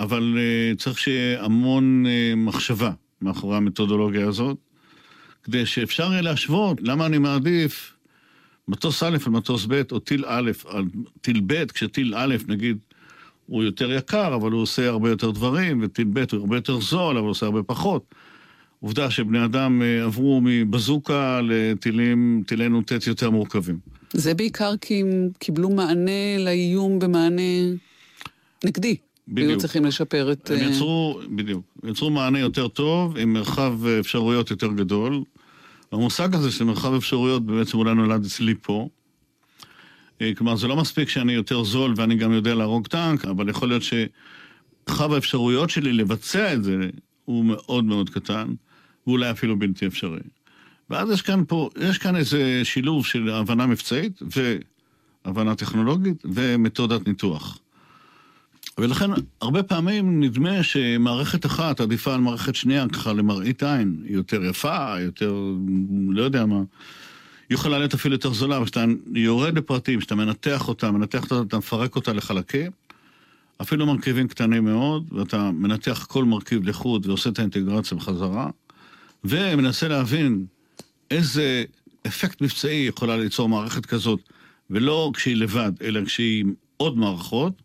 אבל 0.00 0.36
uh, 0.36 0.76
צריך 0.76 0.98
שיהיה 0.98 1.44
המון 1.44 2.04
uh, 2.06 2.36
מחשבה 2.36 2.90
מאחורי 3.22 3.56
המתודולוגיה 3.56 4.28
הזאת, 4.28 4.56
כדי 5.42 5.66
שאפשר 5.66 6.12
יהיה 6.12 6.22
להשוות 6.22 6.78
למה 6.80 7.06
אני 7.06 7.18
מעדיף 7.18 7.96
מטוס 8.68 9.02
א' 9.02 9.16
על 9.26 9.32
מטוס 9.32 9.66
ב', 9.68 9.82
או 9.92 9.98
טיל 9.98 10.24
א' 10.26 10.50
על 10.68 10.84
טיל 11.20 11.40
ב', 11.46 11.64
כשטיל 11.64 12.14
א', 12.16 12.36
נגיד, 12.48 12.78
הוא 13.46 13.62
יותר 13.62 13.92
יקר, 13.92 14.34
אבל 14.34 14.52
הוא 14.52 14.62
עושה 14.62 14.88
הרבה 14.88 15.10
יותר 15.10 15.30
דברים, 15.30 15.80
וטיל 15.82 16.08
ב' 16.12 16.24
הוא 16.32 16.40
הרבה 16.40 16.56
יותר 16.56 16.80
זול, 16.80 17.16
אבל 17.16 17.24
הוא 17.24 17.30
עושה 17.30 17.46
הרבה 17.46 17.62
פחות. 17.62 18.14
עובדה 18.84 19.10
שבני 19.10 19.44
אדם 19.44 19.82
אה, 19.82 20.04
עברו 20.04 20.40
מבזוקה 20.44 21.40
לטילים, 21.42 22.42
טילי 22.46 22.68
נ"ט 22.68 23.06
יותר 23.06 23.30
מורכבים. 23.30 23.78
זה 24.12 24.34
בעיקר 24.34 24.76
כי 24.80 25.00
הם 25.00 25.28
קיבלו 25.38 25.70
מענה 25.70 26.38
לאיום 26.38 26.98
במענה 26.98 27.42
נגדי. 28.64 28.96
בדיוק. 29.28 29.50
היו 29.50 29.58
צריכים 29.58 29.84
לשפר 29.84 30.32
את... 30.32 30.50
הם 30.50 30.56
אה, 30.56 30.64
יצרו, 30.64 31.20
בדיוק, 31.36 31.64
יצרו 31.84 32.10
מענה 32.10 32.38
יותר 32.38 32.68
טוב, 32.68 33.16
עם 33.16 33.32
מרחב 33.32 33.86
אפשרויות 33.86 34.50
יותר 34.50 34.72
גדול. 34.72 35.22
המושג 35.92 36.34
הזה 36.34 36.50
של 36.50 36.64
מרחב 36.64 36.94
אפשרויות 36.94 37.46
בעצם 37.46 37.78
אולי 37.78 37.94
נולד 37.94 38.24
אצלי 38.24 38.54
פה. 38.62 38.88
אה, 40.22 40.32
כלומר, 40.36 40.56
זה 40.56 40.68
לא 40.68 40.76
מספיק 40.76 41.08
שאני 41.08 41.32
יותר 41.32 41.64
זול 41.64 41.94
ואני 41.96 42.14
גם 42.14 42.32
יודע 42.32 42.54
להרוג 42.54 42.86
טנק, 42.86 43.24
אבל 43.24 43.48
יכול 43.48 43.68
להיות 43.68 43.82
שמרחב 43.82 45.12
האפשרויות 45.12 45.70
שלי 45.70 45.92
לבצע 45.92 46.54
את 46.54 46.64
זה 46.64 46.76
הוא 47.24 47.44
מאוד 47.44 47.84
מאוד 47.84 48.10
קטן, 48.10 48.46
ואולי 49.06 49.30
אפילו 49.30 49.58
בלתי 49.58 49.86
אפשרי. 49.86 50.20
ואז 50.90 51.10
יש 51.10 51.22
כאן 51.22 51.44
פה, 51.48 51.70
יש 51.80 51.98
כאן 51.98 52.16
איזה 52.16 52.60
שילוב 52.64 53.06
של 53.06 53.30
הבנה 53.30 53.66
מבצעית 53.66 54.20
והבנה 55.24 55.54
טכנולוגית 55.54 56.22
ומתודת 56.24 57.08
ניתוח. 57.08 57.58
ולכן 58.78 59.10
הרבה 59.40 59.62
פעמים 59.62 60.20
נדמה 60.20 60.62
שמערכת 60.62 61.46
אחת 61.46 61.80
עדיפה 61.80 62.14
על 62.14 62.20
מערכת 62.20 62.54
שנייה 62.54 62.88
ככה 62.88 63.12
למראית 63.12 63.62
עין, 63.62 64.02
היא 64.04 64.16
יותר 64.16 64.44
יפה, 64.44 65.00
יותר 65.00 65.34
לא 66.08 66.22
יודע 66.22 66.46
מה. 66.46 66.62
היא 67.48 67.54
יכולה 67.54 67.78
להיות 67.78 67.94
אפילו 67.94 68.14
יותר 68.14 68.32
זולה, 68.32 68.56
אבל 68.56 68.64
כשאתה 68.64 68.84
יורד 69.14 69.58
לפרטים, 69.58 69.98
כשאתה 70.00 70.14
מנתח 70.14 70.68
אותה, 70.68 70.90
מנתח 70.90 71.22
אותה, 71.22 71.40
אתה 71.40 71.58
מפרק 71.58 71.96
אותה 71.96 72.12
לחלקים, 72.12 72.70
אפילו 73.62 73.86
מרכיבים 73.86 74.28
קטנים 74.28 74.64
מאוד, 74.64 75.04
ואתה 75.12 75.50
מנתח 75.50 76.06
כל 76.08 76.24
מרכיב 76.24 76.68
לחוד 76.68 77.06
ועושה 77.06 77.30
את 77.30 77.38
האינטגרציה 77.38 77.98
בחזרה, 77.98 78.50
ומנסה 79.24 79.88
להבין 79.88 80.46
איזה 81.10 81.64
אפקט 82.06 82.40
מבצעי 82.40 82.86
יכולה 82.86 83.16
ליצור 83.16 83.48
מערכת 83.48 83.86
כזאת, 83.86 84.20
ולא 84.70 85.10
כשהיא 85.14 85.36
לבד, 85.36 85.72
אלא 85.82 86.04
כשהיא 86.04 86.40
עם 86.40 86.54
עוד 86.76 86.98
מערכות, 86.98 87.62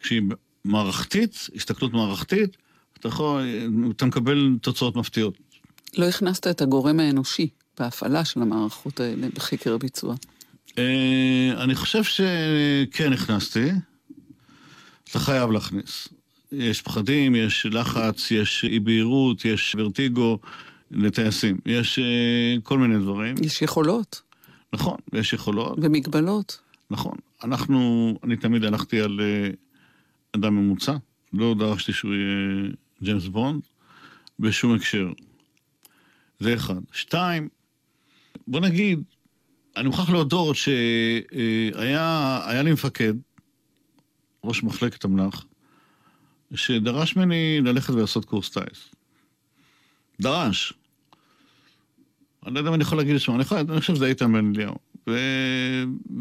כשהיא 0.00 0.22
מערכתית, 0.64 1.48
הסתכלות 1.54 1.92
מערכתית, 1.92 2.56
אתה 2.98 3.08
יכול, 3.08 3.42
אתה 3.96 4.06
מקבל 4.06 4.56
תוצאות 4.62 4.96
מפתיעות. 4.96 5.38
לא 5.96 6.06
הכנסת 6.06 6.46
את 6.46 6.60
הגורם 6.60 7.00
האנושי 7.00 7.48
בהפעלה 7.78 8.24
של 8.24 8.42
המערכות 8.42 9.00
האלה 9.00 9.26
בחקר 9.34 9.74
הביצוע. 9.74 10.14
אה, 10.78 11.52
אני 11.56 11.74
חושב 11.74 12.04
שכן 12.04 13.12
הכנסתי. 13.12 13.70
אתה 15.10 15.18
חייב 15.18 15.50
להכניס. 15.50 16.08
יש 16.52 16.82
פחדים, 16.82 17.34
יש 17.34 17.66
לחץ, 17.70 18.30
יש 18.30 18.64
אי 18.64 18.80
בהירות, 18.80 19.44
יש 19.44 19.76
ורטיגו 19.78 20.38
לטייסים. 20.90 21.58
יש 21.66 21.98
אה, 21.98 22.56
כל 22.62 22.78
מיני 22.78 22.98
דברים. 22.98 23.34
יש 23.42 23.62
יכולות 23.62 24.22
נכון, 24.72 24.96
ויש 25.12 25.32
יכולות. 25.32 25.78
ומגבלות. 25.82 26.60
נכון. 26.90 27.16
אנחנו, 27.44 28.18
אני 28.24 28.36
תמיד 28.36 28.64
הלכתי 28.64 29.00
על 29.00 29.20
אה, 29.20 29.50
אדם 30.36 30.56
ממוצע. 30.56 30.96
לא 31.32 31.54
דרשתי 31.58 31.92
שהוא 31.92 32.14
יהיה 32.14 32.70
ג'יימס 33.02 33.26
בונד 33.26 33.62
בשום 34.38 34.74
הקשר. 34.74 35.12
זה 36.40 36.54
אחד. 36.54 36.80
שתיים, 36.92 37.48
בוא 38.46 38.60
נגיד, 38.60 39.02
אני 39.76 39.86
מוכרח 39.86 40.10
להודות 40.10 40.56
שהיה 40.56 42.40
היה 42.46 42.62
לי 42.62 42.72
מפקד, 42.72 43.14
ראש 44.44 44.62
מחלקת 44.62 45.04
אמל"ח, 45.04 45.44
שדרש 46.54 47.16
ממני 47.16 47.60
ללכת 47.60 47.94
ולעשות 47.94 48.24
קורס 48.24 48.50
טיס. 48.50 48.94
דרש. 50.20 50.72
אני 52.46 52.54
לא 52.54 52.60
יודע 52.60 52.70
אם 52.70 52.74
אני 52.74 52.82
יכול 52.82 52.98
להגיד 52.98 53.14
את 53.14 53.20
שמו, 53.20 53.34
אני, 53.34 53.42
יכול, 53.42 53.58
אני 53.58 53.80
חושב 53.80 53.94
שזה 53.94 54.06
איתן 54.06 54.32
בן 54.32 54.52
אליהו. 54.56 54.74
ו... 55.08 55.18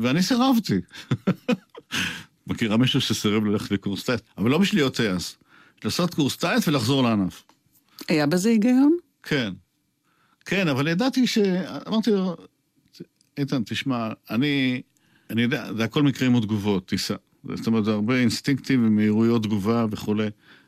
ואני 0.02 0.24
סירבתי. 0.24 0.76
מכירה 2.48 2.78
מישהו 2.78 3.02
שסירב 3.02 3.46
ללכת 3.46 3.72
לקורס 3.72 4.04
טיס? 4.04 4.22
אבל 4.38 4.50
לא 4.50 4.58
בשביל 4.58 4.82
להיות 4.82 4.96
טייס. 4.96 5.38
לעשות 5.84 6.14
קורס 6.14 6.38
טיס 6.38 6.68
ולחזור 6.68 7.04
לענף. 7.04 7.44
היה 8.08 8.26
בזה 8.26 8.50
היגיון? 8.50 8.98
כן. 9.24 9.54
כן, 10.46 10.68
אבל 10.68 10.88
ידעתי 10.88 11.28
ש... 11.28 11.38
אמרתי 11.88 12.12
לו, 12.12 12.36
איתן, 13.38 13.64
תשמע, 13.66 14.10
אני, 14.30 14.82
אני 15.30 15.42
יודע, 15.42 15.74
זה 15.74 15.84
הכל 15.84 16.04
מקרים 16.04 16.36
ותגובות, 16.36 16.88
תיסע. 16.88 17.16
זאת 17.54 17.68
אומרת, 17.68 17.86
זה 17.86 17.92
הרבה 17.92 18.16
אינסטינקטים 18.16 18.88
ומהירויות 18.88 19.44
תגובה 19.44 19.86
וכולי. 19.92 20.28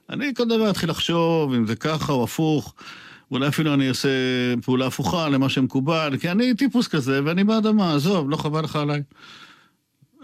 אני 0.10 0.34
כל 0.34 0.48
דבר 0.48 0.70
אתחיל 0.70 0.90
לחשוב 0.90 1.54
אם 1.54 1.68
זה 1.68 1.76
ככה 1.76 2.14
או 2.14 2.24
הפוך. 2.24 2.76
אולי 3.32 3.48
אפילו 3.48 3.74
אני 3.74 3.90
אעשה 3.90 4.10
פעולה 4.64 4.88
הפוכה 4.88 5.30
למה 5.30 5.50
שמקובל, 5.50 6.18
כי 6.22 6.32
אני 6.32 6.54
טיפוס 6.54 6.88
כזה 6.88 7.22
ואני 7.26 7.44
באדמה, 7.44 7.96
עזוב, 7.96 8.30
לא 8.30 8.38
חבל 8.38 8.64
לך 8.64 8.76
עליי. 8.76 9.02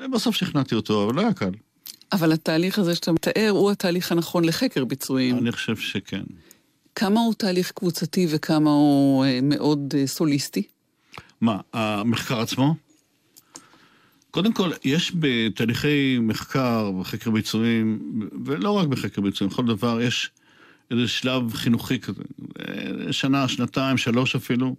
ובסוף 0.06 0.36
שכנעתי 0.36 0.76
אותו, 0.76 1.06
אבל 1.06 1.16
לא 1.16 1.22
היה 1.22 1.34
קל. 1.34 1.52
אבל 2.12 2.32
התהליך 2.32 2.80
הזה 2.80 2.96
שאתה 2.96 3.12
מתאר 3.12 3.50
הוא 3.50 3.72
התהליך 3.72 4.12
הנכון 4.12 4.46
לחקר 4.46 4.86
ביצועים. 4.86 5.38
אני 5.38 5.52
חושב 5.52 5.76
שכן. 5.78 6.24
כמה 6.96 7.20
הוא 7.20 7.34
תהליך 7.34 7.72
קבוצתי 7.72 8.28
וכמה 8.30 8.70
הוא 8.70 9.26
אה, 9.26 9.40
מאוד 9.44 9.94
אה, 9.98 10.08
סוליסטי? 10.08 10.64
מה, 11.42 11.60
המחקר 11.74 12.40
עצמו? 12.40 12.76
קודם 14.32 14.54
כל, 14.54 14.72
יש 14.84 15.12
בתהליכי 15.20 16.18
מחקר 16.22 16.92
וחקר 17.02 17.32
ביצועים, 17.32 18.00
ולא 18.46 18.72
רק 18.72 18.88
בחקר 18.88 19.22
ביצועים, 19.22 19.52
בכל 19.52 19.66
דבר 19.66 20.02
יש 20.02 20.32
איזה 20.92 21.08
שלב 21.08 21.54
חינוכי 21.54 22.00
כזה. 22.00 22.24
אה, 22.60 23.14
שנה, 23.14 23.48
שנתיים, 23.48 23.98
שלוש 23.98 24.36
אפילו, 24.36 24.76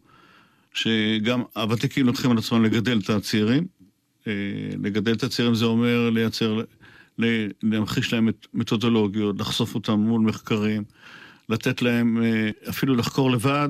שגם 0.74 1.42
הוותיקים 1.56 2.06
לוקחים 2.06 2.30
על 2.30 2.38
עצמם 2.38 2.64
לגדל 2.64 2.98
את 3.04 3.10
הצעירים. 3.10 3.66
אה, 4.26 4.32
לגדל 4.82 5.12
את 5.12 5.22
הצעירים 5.22 5.54
זה 5.54 5.64
אומר 5.64 6.10
לייצר, 6.10 6.60
להמחיש 7.62 8.12
להם 8.12 8.28
את 8.28 8.46
מתודולוגיות, 8.54 9.40
לחשוף 9.40 9.74
אותם 9.74 9.92
מול 9.92 10.20
מחקרים, 10.20 10.84
לתת 11.48 11.82
להם 11.82 12.22
אה, 12.22 12.50
אפילו 12.68 12.94
לחקור 12.94 13.30
לבד 13.30 13.68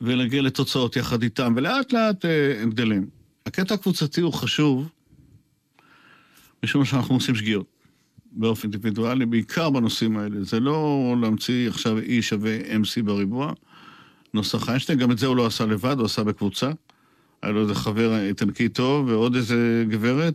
ולהגיע 0.00 0.42
לתוצאות 0.42 0.96
יחד 0.96 1.22
איתם, 1.22 1.52
ולאט 1.56 1.92
לאט 1.92 2.24
הם 2.62 2.70
גדלים. 2.70 3.06
הקטע 3.46 3.74
הקבוצתי 3.74 4.20
הוא 4.20 4.32
חשוב, 4.32 4.88
משום 6.64 6.84
שאנחנו 6.84 7.14
עושים 7.14 7.34
שגיאות. 7.34 7.79
באופן 8.32 8.62
אינדיבידואלי, 8.62 9.26
בעיקר 9.26 9.70
בנושאים 9.70 10.16
האלה. 10.16 10.44
זה 10.44 10.60
לא 10.60 11.14
להמציא 11.20 11.68
עכשיו 11.68 11.98
E 11.98 12.22
שווה 12.22 12.58
MC 12.58 13.02
בריבוע, 13.04 13.52
נוסח 14.34 14.68
איינשטיין, 14.68 14.98
גם 14.98 15.10
את 15.10 15.18
זה 15.18 15.26
הוא 15.26 15.36
לא 15.36 15.46
עשה 15.46 15.66
לבד, 15.66 15.98
הוא 15.98 16.06
עשה 16.06 16.24
בקבוצה. 16.24 16.70
היה 17.42 17.52
לו 17.52 17.60
איזה 17.60 17.74
חבר 17.74 18.18
איטלקי 18.18 18.68
טוב 18.68 19.08
ועוד 19.08 19.34
איזה 19.34 19.84
גברת, 19.88 20.34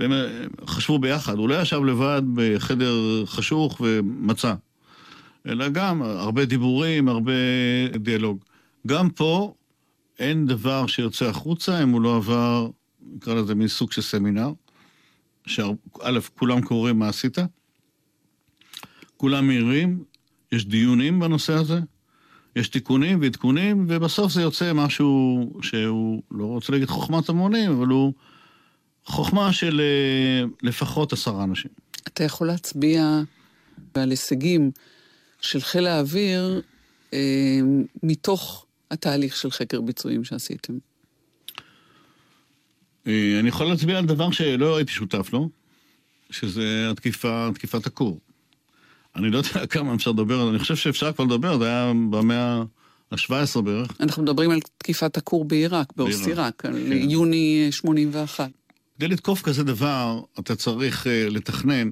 והם 0.00 0.12
אה, 0.12 0.44
חשבו 0.66 0.98
ביחד. 0.98 1.38
הוא 1.38 1.48
לא 1.48 1.60
ישב 1.60 1.84
לבד 1.84 2.22
בחדר 2.34 3.26
חשוך 3.26 3.80
ומצא, 3.80 4.54
אלא 5.46 5.68
גם 5.68 6.02
הרבה 6.02 6.44
דיבורים, 6.44 7.08
הרבה 7.08 7.32
דיאלוג. 7.98 8.38
גם 8.86 9.10
פה 9.10 9.54
אין 10.18 10.46
דבר 10.46 10.86
שיוצא 10.86 11.24
החוצה 11.24 11.82
אם 11.82 11.88
הוא 11.88 12.00
לא 12.00 12.16
עבר, 12.16 12.68
נקרא 13.14 13.34
לזה 13.34 13.54
מין 13.54 13.68
סוג 13.68 13.92
של 13.92 14.02
סמינר, 14.02 14.52
שא', 15.46 15.72
כולם 16.38 16.62
קוראים 16.62 16.98
מה 16.98 17.08
עשית, 17.08 17.38
כולם 19.16 19.46
מעירים, 19.46 20.04
יש 20.52 20.66
דיונים 20.66 21.20
בנושא 21.20 21.52
הזה, 21.52 21.80
יש 22.56 22.68
תיקונים 22.68 23.20
ועדכונים, 23.20 23.86
ובסוף 23.88 24.32
זה 24.32 24.42
יוצא 24.42 24.72
משהו 24.72 25.50
שהוא, 25.62 26.22
לא 26.30 26.46
רוצה 26.46 26.72
להגיד 26.72 26.88
חוכמת 26.88 27.28
המונים, 27.28 27.70
אבל 27.70 27.86
הוא 27.86 28.12
חוכמה 29.04 29.52
של 29.52 29.80
אה, 29.80 30.44
לפחות 30.62 31.12
עשרה 31.12 31.44
אנשים. 31.44 31.70
אתה 32.08 32.24
יכול 32.24 32.46
להצביע 32.46 33.20
על 33.94 34.10
הישגים 34.10 34.70
של 35.40 35.60
חיל 35.60 35.86
האוויר 35.86 36.60
אה, 37.12 37.60
מתוך 38.02 38.66
התהליך 38.90 39.36
של 39.36 39.50
חקר 39.50 39.80
ביצועים 39.80 40.24
שעשיתם. 40.24 40.78
אה, 43.06 43.36
אני 43.40 43.48
יכול 43.48 43.66
להצביע 43.66 43.98
על 43.98 44.06
דבר 44.06 44.30
שלא 44.30 44.76
הייתי 44.76 44.92
שותף 44.92 45.32
לו, 45.32 45.48
שזה 46.30 46.88
התקיפה, 46.90 47.48
תקיפת 47.54 47.86
הכור. 47.86 48.20
אני 49.16 49.30
לא 49.30 49.38
יודע 49.38 49.66
כמה 49.70 49.94
אפשר 49.94 50.10
לדבר 50.10 50.50
אני 50.50 50.58
חושב 50.58 50.76
שאפשר 50.76 51.12
כבר 51.12 51.24
לדבר, 51.24 51.58
זה 51.58 51.66
היה 51.66 51.92
במאה 52.10 52.62
ה-17 53.10 53.60
בערך. 53.60 54.00
אנחנו 54.00 54.22
מדברים 54.22 54.50
על 54.50 54.60
תקיפת 54.78 55.16
הכור 55.16 55.44
בעיראק, 55.44 55.92
באוסיראק, 55.96 56.64
על 56.64 56.72
כן. 56.72 57.10
יוני 57.10 57.68
81. 57.70 58.50
כדי 58.96 59.08
לתקוף 59.08 59.42
כזה 59.42 59.64
דבר, 59.64 60.20
אתה 60.38 60.56
צריך 60.56 61.06
uh, 61.06 61.08
לתכנן, 61.30 61.90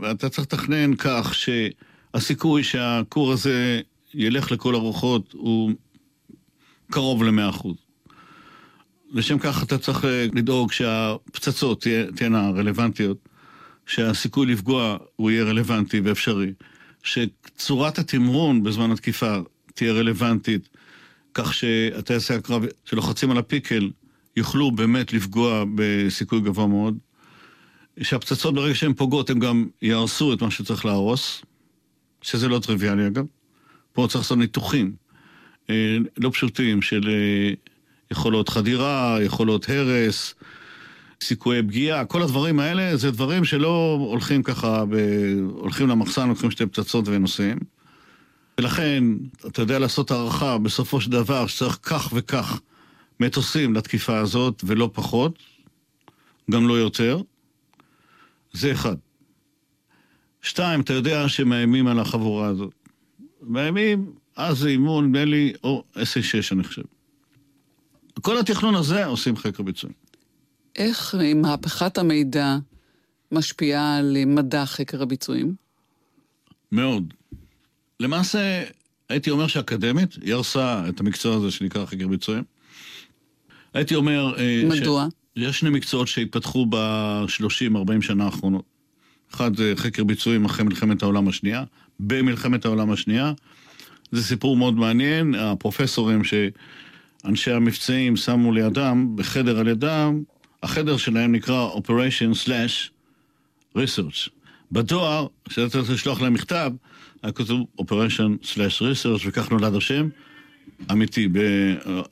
ואתה 0.00 0.28
צריך 0.28 0.46
לתכנן 0.46 0.96
כך 0.96 1.34
שהסיכוי 1.34 2.64
שהכור 2.64 3.32
הזה 3.32 3.80
ילך 4.14 4.52
לכל 4.52 4.74
הרוחות 4.74 5.32
הוא 5.32 5.70
קרוב 6.90 7.22
ל-100%. 7.22 7.68
לשם 9.16 9.38
כך 9.38 9.62
אתה 9.62 9.78
צריך 9.78 10.04
אה, 10.04 10.26
לדאוג 10.34 10.72
שהפצצות 10.72 11.86
תהיינה 12.16 12.50
רלוונטיות, 12.50 13.28
שהסיכוי 13.86 14.46
לפגוע 14.46 14.96
הוא 15.16 15.30
יהיה 15.30 15.44
רלוונטי 15.44 16.00
ואפשרי, 16.00 16.52
שצורת 17.02 17.98
התמרון 17.98 18.62
בזמן 18.62 18.90
התקיפה 18.90 19.36
תהיה 19.74 19.92
רלוונטית, 19.92 20.68
כך 21.34 21.54
שהטייסי 21.54 22.34
הקרב 22.34 22.64
שלוחצים 22.84 23.30
על 23.30 23.38
הפיקל 23.38 23.90
יוכלו 24.36 24.70
באמת 24.70 25.12
לפגוע 25.12 25.64
בסיכוי 25.74 26.40
גבוה 26.40 26.66
מאוד, 26.66 26.98
שהפצצות 28.02 28.54
ברגע 28.54 28.74
שהן 28.74 28.92
פוגעות 28.92 29.30
הן 29.30 29.38
גם 29.38 29.66
יהרסו 29.82 30.32
את 30.32 30.42
מה 30.42 30.50
שצריך 30.50 30.84
להרוס, 30.84 31.42
שזה 32.22 32.48
לא 32.48 32.58
טריוויאלי 32.58 33.06
אגב. 33.06 33.24
פה 33.92 34.06
צריך 34.08 34.24
לעשות 34.24 34.38
ניתוחים 34.38 34.92
אה, 35.70 35.96
לא 36.18 36.30
פשוטים 36.30 36.82
של 36.82 37.08
אה, 37.08 37.54
יכולות 38.10 38.48
חדירה, 38.48 39.18
יכולות 39.22 39.68
הרס, 39.68 40.34
סיכויי 41.22 41.62
פגיעה, 41.62 42.04
כל 42.04 42.22
הדברים 42.22 42.60
האלה 42.60 42.96
זה 42.96 43.10
דברים 43.10 43.44
שלא 43.44 43.98
הולכים 44.00 44.42
ככה, 44.42 44.84
ב... 44.84 44.94
הולכים 45.48 45.88
למחסן, 45.88 46.28
לוקחים 46.28 46.50
שתי 46.50 46.66
פצצות 46.66 47.08
ונוסעים. 47.08 47.58
ולכן, 48.60 49.04
אתה 49.46 49.62
יודע 49.62 49.78
לעשות 49.78 50.10
הערכה 50.10 50.58
בסופו 50.58 51.00
של 51.00 51.10
דבר 51.10 51.46
שצריך 51.46 51.78
כך 51.82 52.12
וכך 52.14 52.60
מטוסים 53.20 53.74
לתקיפה 53.74 54.18
הזאת, 54.18 54.62
ולא 54.66 54.90
פחות, 54.92 55.38
גם 56.50 56.68
לא 56.68 56.74
יותר. 56.74 57.20
זה 58.52 58.72
אחד. 58.72 58.96
שתיים, 60.42 60.80
אתה 60.80 60.92
יודע 60.92 61.28
שמאיימים 61.28 61.86
על 61.86 61.98
החבורה 61.98 62.46
הזאת. 62.48 62.74
מאיימים, 63.42 64.12
אז 64.36 64.58
זה 64.58 64.68
אימון, 64.68 65.04
נדמה 65.04 65.24
לי, 65.24 65.52
או 65.64 65.84
SA6 65.94 66.52
אני 66.52 66.64
חושב. 66.64 66.82
כל 68.20 68.38
התכנון 68.38 68.74
הזה 68.74 69.04
עושים 69.04 69.36
חקר 69.36 69.62
ביצועים. 69.62 69.94
איך 70.76 71.14
מהפכת 71.34 71.98
המידע 71.98 72.56
משפיעה 73.32 73.98
על 73.98 74.16
אה, 74.16 74.24
מדע 74.24 74.66
חקר 74.66 75.02
הביצועים? 75.02 75.54
מאוד. 76.72 77.14
למעשה, 78.00 78.64
הייתי 79.08 79.30
אומר 79.30 79.46
שאקדמית, 79.46 80.14
היא 80.22 80.34
הרסה 80.34 80.88
את 80.88 81.00
המקצוע 81.00 81.36
הזה 81.36 81.50
שנקרא 81.50 81.86
חקר 81.86 82.08
ביצועים. 82.08 82.42
הייתי 83.74 83.94
אומר... 83.94 84.34
אה, 84.38 84.62
מדוע? 84.68 85.06
יש 85.36 85.58
שני 85.58 85.70
מקצועות 85.70 86.08
שהתפתחו 86.08 86.66
ב-30-40 86.66 88.00
שנה 88.00 88.24
האחרונות. 88.24 88.64
אחד 89.34 89.56
זה 89.56 89.72
חקר 89.76 90.04
ביצועים 90.04 90.44
אחרי 90.44 90.64
מלחמת 90.64 91.02
העולם 91.02 91.28
השנייה. 91.28 91.64
במלחמת 92.00 92.64
העולם 92.64 92.92
השנייה. 92.92 93.32
זה 94.12 94.22
סיפור 94.22 94.56
מאוד 94.56 94.74
מעניין, 94.74 95.34
הפרופסורים 95.34 96.24
שאנשי 97.26 97.52
המבצעים 97.52 98.16
שמו 98.16 98.52
לידם, 98.52 99.12
בחדר 99.14 99.58
על 99.58 99.68
ידם, 99.68 100.22
החדר 100.62 100.96
שלהם 100.96 101.32
נקרא 101.32 101.68
Operation 101.74 102.46
Slash 102.46 102.90
Research. 103.76 104.30
בדואר, 104.72 105.26
כשאתה 105.48 105.68
צריך 105.68 105.90
לשלוח 105.90 106.20
להם 106.20 106.32
מכתב, 106.32 106.72
היה 107.22 107.32
כתוב 107.32 107.66
Operation 107.80 108.44
Slash 108.44 108.80
Research, 108.80 109.22
וכך 109.26 109.50
נולד 109.50 109.74
השם, 109.74 110.08
אמיתי, 110.92 111.28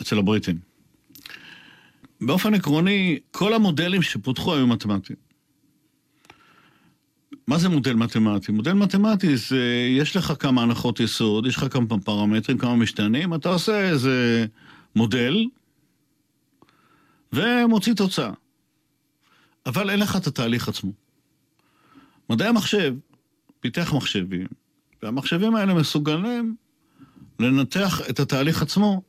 אצל 0.03 0.19
הבריטים. 0.19 0.59
באופן 2.21 2.55
עקרוני, 2.55 3.19
כל 3.31 3.55
המודלים 3.55 4.03
שפותחו 4.03 4.55
היו 4.55 4.67
מתמטיים. 4.67 5.19
מה 7.47 7.59
זה 7.59 7.69
מודל 7.69 7.93
מתמטי? 7.93 8.53
מודל 8.53 8.73
מתמטי 8.73 9.37
זה, 9.37 9.87
יש 9.99 10.17
לך 10.17 10.33
כמה 10.39 10.63
הנחות 10.63 11.01
יסוד, 11.01 11.47
יש 11.47 11.57
לך 11.57 11.67
כמה 11.71 11.99
פרמטרים, 12.05 12.59
כמה 12.59 12.77
משתנים, 12.77 13.35
אתה 13.35 13.49
עושה 13.49 13.81
איזה 13.81 14.47
מודל 14.97 15.47
ומוציא 17.33 17.95
תוצאה. 17.95 18.31
אבל 19.67 19.91
אין 19.91 20.01
לך 20.01 20.17
את 20.17 20.27
התהליך 20.27 20.69
עצמו. 20.69 20.93
מדעי 22.31 22.49
המחשב 22.49 22.95
פיתח 23.61 23.93
מחשבים, 23.93 24.47
והמחשבים 25.03 25.55
האלה 25.55 25.75
מסוגלים 25.75 26.57
לנתח 27.41 28.01
את 28.11 28.21
התהליך 28.21 28.63
עצמו 28.63 29.03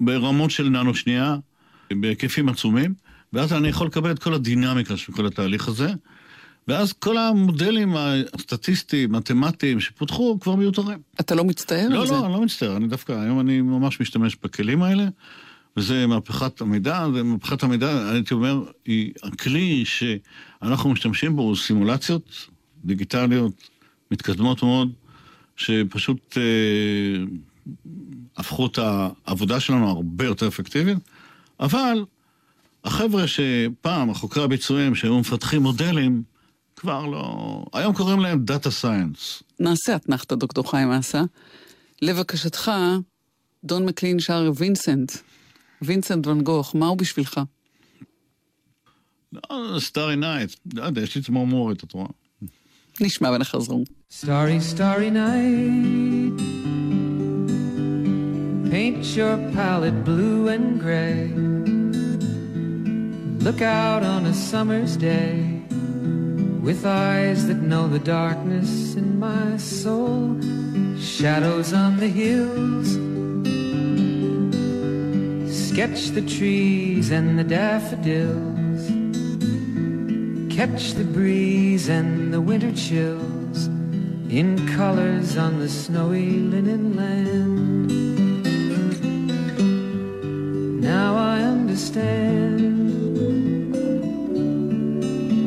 ברמות 0.00 0.50
של 0.50 0.68
ננו 0.68 0.94
שנייה, 0.94 1.36
בהיקפים 1.90 2.48
עצומים, 2.48 2.94
ואז 3.32 3.52
אני 3.52 3.68
יכול 3.68 3.86
לקבל 3.86 4.10
את 4.10 4.18
כל 4.18 4.34
הדינמיקה 4.34 4.96
של 4.96 5.12
כל 5.12 5.26
התהליך 5.26 5.68
הזה, 5.68 5.88
ואז 6.68 6.92
כל 6.92 7.18
המודלים 7.18 7.96
הסטטיסטיים, 8.34 9.12
מתמטיים 9.12 9.80
שפותחו 9.80 10.38
כבר 10.40 10.54
מיותרים. 10.54 10.98
אתה 11.20 11.34
לא 11.34 11.44
מצטער 11.44 11.88
לא, 11.88 12.00
על 12.00 12.06
זה? 12.06 12.12
לא, 12.12 12.24
אני 12.24 12.32
לא 12.32 12.40
מצטער, 12.40 12.76
אני 12.76 12.88
דווקא, 12.88 13.12
היום 13.12 13.40
אני 13.40 13.60
ממש 13.60 14.00
משתמש 14.00 14.36
בכלים 14.42 14.82
האלה, 14.82 15.04
וזה 15.76 16.06
מהפכת 16.06 16.60
המידע, 16.60 17.06
ומהפכת 17.14 17.62
המידע, 17.62 18.10
הייתי 18.10 18.34
אומר, 18.34 18.62
היא 18.84 19.12
הכלי 19.22 19.84
שאנחנו 19.84 20.90
משתמשים 20.90 21.36
בו 21.36 21.42
הוא 21.42 21.56
סימולציות 21.56 22.48
דיגיטליות 22.84 23.68
מתקדמות 24.10 24.62
מאוד, 24.62 24.92
שפשוט 25.56 26.38
אה, 26.38 27.24
הפכו 28.36 28.66
את 28.66 28.78
העבודה 28.78 29.60
שלנו 29.60 29.88
הרבה 29.88 30.24
יותר 30.24 30.48
אפקטיבית, 30.48 30.98
אבל 31.60 32.04
החבר'ה 32.84 33.24
שפעם, 33.26 34.10
החוקרי 34.10 34.44
הביצועים 34.44 34.94
שהיו 34.94 35.18
מפתחים 35.18 35.62
מודלים, 35.62 36.22
כבר 36.82 37.06
לא... 37.06 37.64
היום 37.72 37.94
קוראים 37.94 38.20
להם 38.20 38.44
Data 38.48 38.82
Science. 38.82 39.42
נעשה 39.60 39.96
אתנחתא, 39.96 40.34
דוקטור 40.34 40.70
חיים 40.70 40.90
אסה. 40.90 41.22
לבקשתך, 42.02 42.70
דון 43.64 43.86
מקלין 43.86 44.20
שר 44.20 44.50
וינסנט. 44.56 45.12
וינסנט 45.82 46.26
ואן 46.26 46.40
גוך, 46.40 46.74
מה 46.74 46.86
הוא 46.86 46.98
בשבילך? 46.98 47.40
לא, 49.32 49.76
Starry 49.78 50.16
Night, 50.16 50.54
לא 50.74 50.82
יודע, 50.82 51.02
יש 51.02 51.16
לי 51.16 51.22
צמרמורת, 51.22 51.84
את 51.84 51.92
רואה? 51.92 52.08
נשמע 53.00 53.30
ונחזור. 53.30 53.84
Starry, 54.10 54.60
starry 54.74 55.10
night. 55.10 56.40
Paint 58.70 59.04
your 59.16 59.36
palette 59.54 60.04
blue 60.04 60.48
and 60.54 60.80
gray. 60.84 61.22
Look 63.46 63.60
out 63.62 64.02
on 64.14 64.26
a 64.26 64.34
summer's 64.34 64.96
day 64.96 65.61
with 66.62 66.86
eyes 66.86 67.48
that 67.48 67.60
know 67.60 67.88
the 67.88 67.98
darkness 67.98 68.94
in 68.94 69.18
my 69.18 69.56
soul. 69.56 70.40
Shadows 70.96 71.72
on 71.72 71.96
the 71.96 72.06
hills. 72.06 72.90
Sketch 75.68 76.10
the 76.10 76.22
trees 76.22 77.10
and 77.10 77.36
the 77.38 77.44
daffodils. 77.44 78.86
catch 80.54 80.92
the 80.92 81.04
breeze 81.04 81.88
and 81.88 82.32
the 82.32 82.40
winter 82.40 82.70
chills 82.72 83.66
in 84.28 84.68
colors 84.76 85.36
on 85.36 85.58
the 85.58 85.68
snowy 85.68 86.30
linen 86.52 86.94
land. 86.94 87.90
Now 90.80 91.16
I 91.16 91.40
understand 91.40 92.81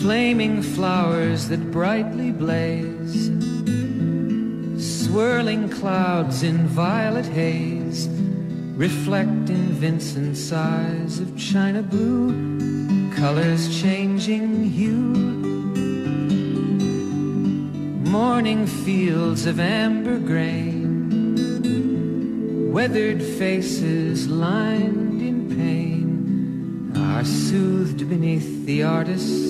Flaming 0.00 0.62
flowers 0.62 1.48
that 1.48 1.70
brightly 1.70 2.32
blaze. 2.32 3.26
Swirling 4.78 5.68
clouds 5.68 6.42
in 6.42 6.66
violet 6.66 7.26
haze. 7.26 8.08
Reflect 8.76 9.50
in 9.50 9.74
Vincent's 9.74 10.50
eyes 10.52 11.20
of 11.20 11.36
china 11.36 11.82
blue. 11.82 12.32
Colors 13.14 13.78
changing 13.82 14.64
hue. 14.70 14.94
Morning 18.10 18.66
fields 18.66 19.44
of 19.44 19.60
amber 19.60 20.18
grain. 20.18 20.80
Weathered 22.72 23.22
faces 23.22 24.28
lined 24.28 25.20
in 25.20 25.54
pain 25.54 26.92
are 26.96 27.24
soothed 27.24 28.08
beneath 28.08 28.64
the 28.64 28.82
artist's 28.82 29.49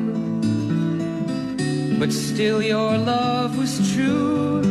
But 2.01 2.11
still, 2.11 2.63
your 2.63 2.97
love 2.97 3.59
was 3.59 3.93
true. 3.93 4.61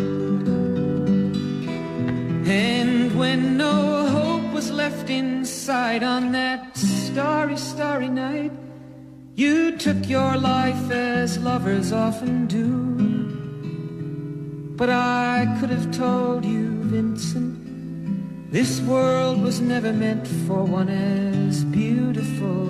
And 2.45 3.17
when 3.17 3.57
no 3.57 4.05
hope 4.09 4.53
was 4.53 4.73
left 4.73 5.11
inside 5.11 6.03
on 6.03 6.33
that 6.33 6.77
starry, 6.77 7.57
starry 7.57 8.09
night, 8.09 8.51
you 9.37 9.79
took 9.79 10.09
your 10.09 10.37
life 10.39 10.91
as 10.91 11.39
lovers 11.39 11.93
often 11.93 12.49
do. 12.49 12.67
But 14.75 14.91
I 14.91 15.57
could 15.61 15.71
have 15.71 15.97
told 15.97 16.45
you, 16.45 16.83
Vincent. 16.83 18.51
This 18.51 18.81
world 18.81 19.41
was 19.41 19.61
never 19.61 19.93
meant 19.93 20.27
for 20.49 20.65
one 20.65 20.89
as 20.89 21.63
beautiful 21.63 22.70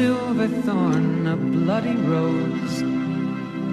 silver 0.00 0.48
thorn, 0.64 1.26
a 1.26 1.36
bloody 1.36 1.96
rose, 2.12 2.76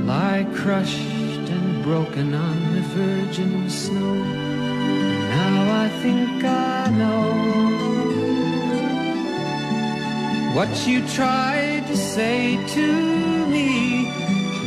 lie 0.09 0.45
crushed 0.53 1.47
and 1.55 1.83
broken 1.83 2.33
on 2.33 2.57
the 2.75 2.81
virgin 2.99 3.69
snow. 3.69 4.15
Now 5.35 5.55
I 5.83 5.87
think 6.03 6.43
I 6.43 6.89
know 7.01 7.27
what 10.55 10.71
you 10.85 10.99
tried 11.19 11.87
to 11.87 11.95
say 11.95 12.39
to 12.75 12.87
me 13.55 14.09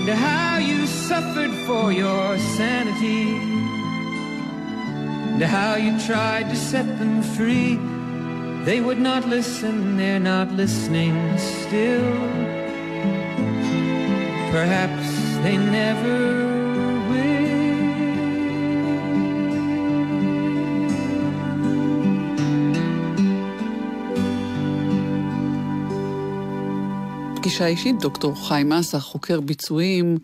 and 0.01 0.19
how 0.29 0.57
you 0.57 0.87
suffered 0.87 1.55
for 1.67 1.93
your 1.93 2.39
sanity 2.57 3.25
and 5.35 5.43
how 5.43 5.75
you 5.77 5.93
tried 6.11 6.47
to 6.53 6.57
set 6.57 6.87
them 6.99 7.21
free. 7.37 7.90
They 8.65 8.81
would 8.83 9.01
not 9.01 9.27
listen, 9.27 9.97
they're 9.97 10.21
not 10.21 10.53
listening 10.53 11.15
still. 11.39 12.11
Perhaps 14.53 15.07
they 15.43 15.57
never 15.57 16.19
will. 17.11 17.41
פגישה 27.37 27.67
אישית, 27.67 27.99
דוקטור 28.01 28.49
חיים 28.49 28.73
אסה, 28.73 29.01
חוקר 29.01 29.41
ביצועים, 29.41 30.19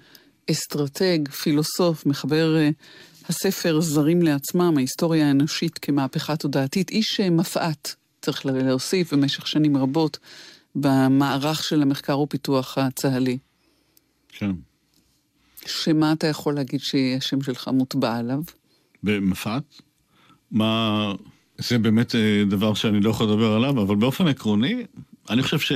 אסטרטג, 0.51 1.29
פילוסוף, 1.29 2.07
מחבר 2.07 2.57
אה, 2.57 2.71
הספר 3.29 3.81
זרים 3.81 4.23
לעצמם, 4.23 4.75
ההיסטוריה 4.77 5.29
האנושית 5.29 5.79
כמהפכה 5.79 6.37
תודעתית, 6.37 6.91
איש 6.91 7.21
אה, 7.21 7.31
מפא"ת, 7.31 7.95
צריך 8.27 8.47
להוסיף, 8.47 9.15
במשך 9.15 9.47
שנים 9.47 9.77
רבות, 9.77 10.19
במערך 10.75 11.65
של 11.65 11.83
המחקר 11.83 12.19
ופיתוח 12.19 12.79
הצה"לי. 12.79 13.39
כן. 14.29 14.51
שמה 15.67 16.13
אתה 16.13 16.27
יכול 16.27 16.55
להגיד 16.55 16.81
שהשם 16.81 17.43
שלך 17.43 17.69
מוטבע 17.69 18.17
עליו? 18.17 18.41
במפת. 19.03 19.63
מה... 20.51 21.13
זה 21.59 21.79
באמת 21.79 22.15
אה, 22.15 22.43
דבר 22.51 22.75
שאני 22.75 23.01
לא 23.01 23.11
יכול 23.11 23.27
לדבר 23.27 23.53
עליו, 23.53 23.83
אבל 23.83 23.97
באופן 23.97 24.29
עקרוני, 24.29 24.85
אני 25.31 25.43
חושב 25.43 25.59
ש... 25.59 25.73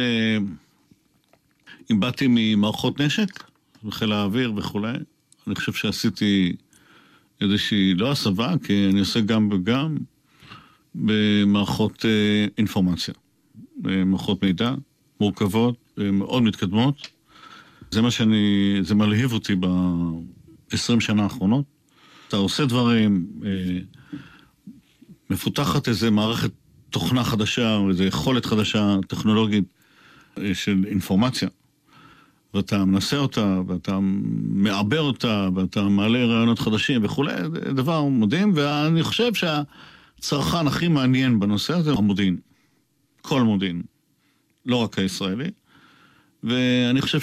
אם 1.90 2.00
באתי 2.00 2.26
ממערכות 2.28 3.00
נשק, 3.00 3.44
וחיל 3.84 4.12
האוויר 4.12 4.52
וכולי, 4.56 4.92
אני 5.46 5.54
חושב 5.54 5.72
שעשיתי 5.72 6.56
איזושהי, 7.40 7.94
לא 7.94 8.10
הסבה, 8.10 8.54
כי 8.64 8.88
אני 8.90 9.00
עושה 9.00 9.20
גם 9.20 9.48
וגם 9.52 9.96
במערכות 10.94 12.04
אה, 12.04 12.46
אינפורמציה. 12.58 13.14
במערכות 13.76 14.42
מידע 14.42 14.74
מורכבות, 15.20 15.76
אה, 15.98 16.10
מאוד 16.10 16.42
מתקדמות. 16.42 17.08
זה 17.90 18.02
מה 18.02 18.10
שאני, 18.10 18.76
זה 18.82 18.94
מלהיב 18.94 19.32
אותי 19.32 19.54
ב-20 19.54 21.00
שנה 21.00 21.22
האחרונות. 21.22 21.64
אתה 22.28 22.36
עושה 22.36 22.64
דברים, 22.64 23.26
אה, 23.44 23.78
מפותחת 25.30 25.88
איזה 25.88 26.10
מערכת 26.10 26.50
תוכנה 26.90 27.24
חדשה, 27.24 27.76
או 27.76 27.88
איזו 27.88 28.04
יכולת 28.04 28.46
חדשה, 28.46 28.96
טכנולוגית, 29.08 29.64
אה, 30.38 30.54
של 30.54 30.84
אינפורמציה. 30.88 31.48
ואתה 32.54 32.84
מנסה 32.84 33.16
אותה, 33.16 33.60
ואתה 33.66 33.98
מעבר 34.52 35.00
אותה, 35.00 35.48
ואתה 35.54 35.82
מעלה 35.82 36.24
רעיונות 36.24 36.58
חדשים 36.58 37.04
וכולי, 37.04 37.32
דבר 37.74 38.04
מדהים, 38.04 38.52
ואני 38.54 39.02
חושב 39.02 39.34
שהצרכן 40.20 40.66
הכי 40.66 40.88
מעניין 40.88 41.40
בנושא 41.40 41.74
הזה 41.74 41.90
הוא 41.90 41.98
המודיעין. 41.98 42.36
כל 43.22 43.42
מודיעין, 43.42 43.82
לא 44.66 44.76
רק 44.76 44.98
הישראלי. 44.98 45.50
ואני 46.42 47.00
חושב 47.00 47.18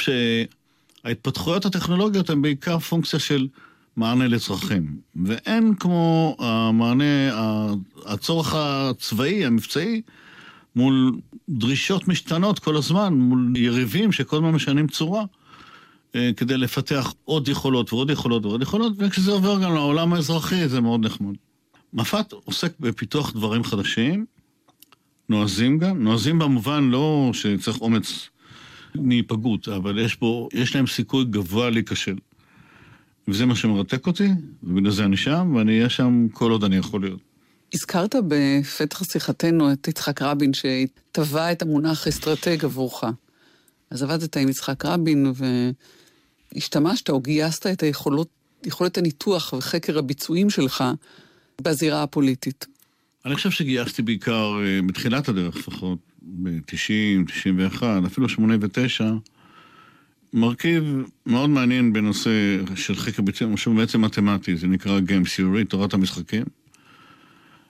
שההתפתחויות 1.03 1.65
הטכנולוגיות 1.65 2.29
הן 2.29 2.41
בעיקר 2.41 2.79
פונקציה 2.79 3.19
של 3.19 3.47
מענה 3.95 4.27
לצרכים. 4.27 4.97
ואין 5.25 5.75
כמו 5.75 6.35
המענה, 6.39 7.03
הצורך 8.05 8.53
הצבאי, 8.55 9.45
המבצעי, 9.45 10.01
מול 10.75 11.19
דרישות 11.49 12.07
משתנות 12.07 12.59
כל 12.59 12.75
הזמן, 12.77 13.13
מול 13.13 13.53
יריבים 13.57 14.11
שכל 14.11 14.35
הזמן 14.35 14.51
משנים 14.51 14.87
צורה, 14.87 15.23
אה, 16.15 16.31
כדי 16.37 16.57
לפתח 16.57 17.13
עוד 17.25 17.47
יכולות 17.47 17.93
ועוד 17.93 18.09
יכולות 18.09 18.45
ועוד 18.45 18.61
יכולות, 18.61 18.93
וכשזה 18.97 19.31
עובר 19.31 19.59
גם 19.63 19.73
לעולם 19.73 20.13
האזרחי 20.13 20.67
זה 20.67 20.81
מאוד 20.81 21.05
נחמד. 21.05 21.35
מפת 21.93 22.31
עוסק 22.31 22.79
בפיתוח 22.79 23.33
דברים 23.33 23.63
חדשים, 23.63 24.25
נועזים 25.29 25.77
גם, 25.77 26.03
נועזים 26.03 26.39
במובן 26.39 26.83
לא 26.83 27.31
שצריך 27.33 27.81
אומץ 27.81 28.29
מהיפגעות, 28.95 29.67
אבל 29.67 29.99
יש 29.99 30.19
בו, 30.19 30.49
יש 30.53 30.75
להם 30.75 30.87
סיכוי 30.87 31.25
גבוה 31.25 31.69
להיכשל. 31.69 32.15
וזה 33.27 33.45
מה 33.45 33.55
שמרתק 33.55 34.07
אותי, 34.07 34.29
ובגלל 34.63 34.91
זה 34.91 35.05
אני 35.05 35.17
שם, 35.17 35.55
ואני 35.55 35.77
אהיה 35.77 35.89
שם 35.89 36.27
כל 36.31 36.51
עוד 36.51 36.63
אני 36.63 36.75
יכול 36.75 37.01
להיות. 37.01 37.19
הזכרת 37.73 38.15
בפתח 38.27 39.03
שיחתנו 39.11 39.73
את 39.73 39.87
יצחק 39.87 40.21
רבין, 40.21 40.51
שטבע 40.53 41.51
את 41.51 41.61
המונח 41.61 42.07
אסטרטג 42.07 42.65
עבורך. 42.65 43.03
אז 43.89 44.03
עבדת 44.03 44.37
עם 44.37 44.49
יצחק 44.49 44.85
רבין 44.85 45.33
והשתמשת 46.53 47.09
או 47.09 47.19
גייסת 47.19 47.67
את 47.67 47.83
היכולות, 47.83 48.27
יכולת 48.65 48.97
הניתוח 48.97 49.53
וחקר 49.53 49.97
הביצועים 49.97 50.49
שלך 50.49 50.83
בזירה 51.61 52.03
הפוליטית. 52.03 52.65
אני 53.25 53.35
חושב 53.35 53.51
שגייסתי 53.51 54.01
בעיקר, 54.01 54.59
אה, 54.63 54.79
בתחילת 54.87 55.29
הדרך 55.29 55.55
לפחות, 55.55 55.99
ב-90, 56.21 57.25
91, 57.27 58.05
אפילו 58.05 58.29
89, 58.29 59.11
מרכיב 60.33 60.83
מאוד 61.25 61.49
מעניין 61.49 61.93
בנושא 61.93 62.29
של 62.75 62.95
חקר 62.95 63.21
ביצועים, 63.21 63.57
שהוא 63.57 63.75
בעצם 63.75 64.01
מתמטי, 64.01 64.55
זה 64.55 64.67
נקרא 64.67 64.99
Game 64.99 65.25
Theory, 65.25 65.65
תורת 65.69 65.93
המשחקים. 65.93 66.43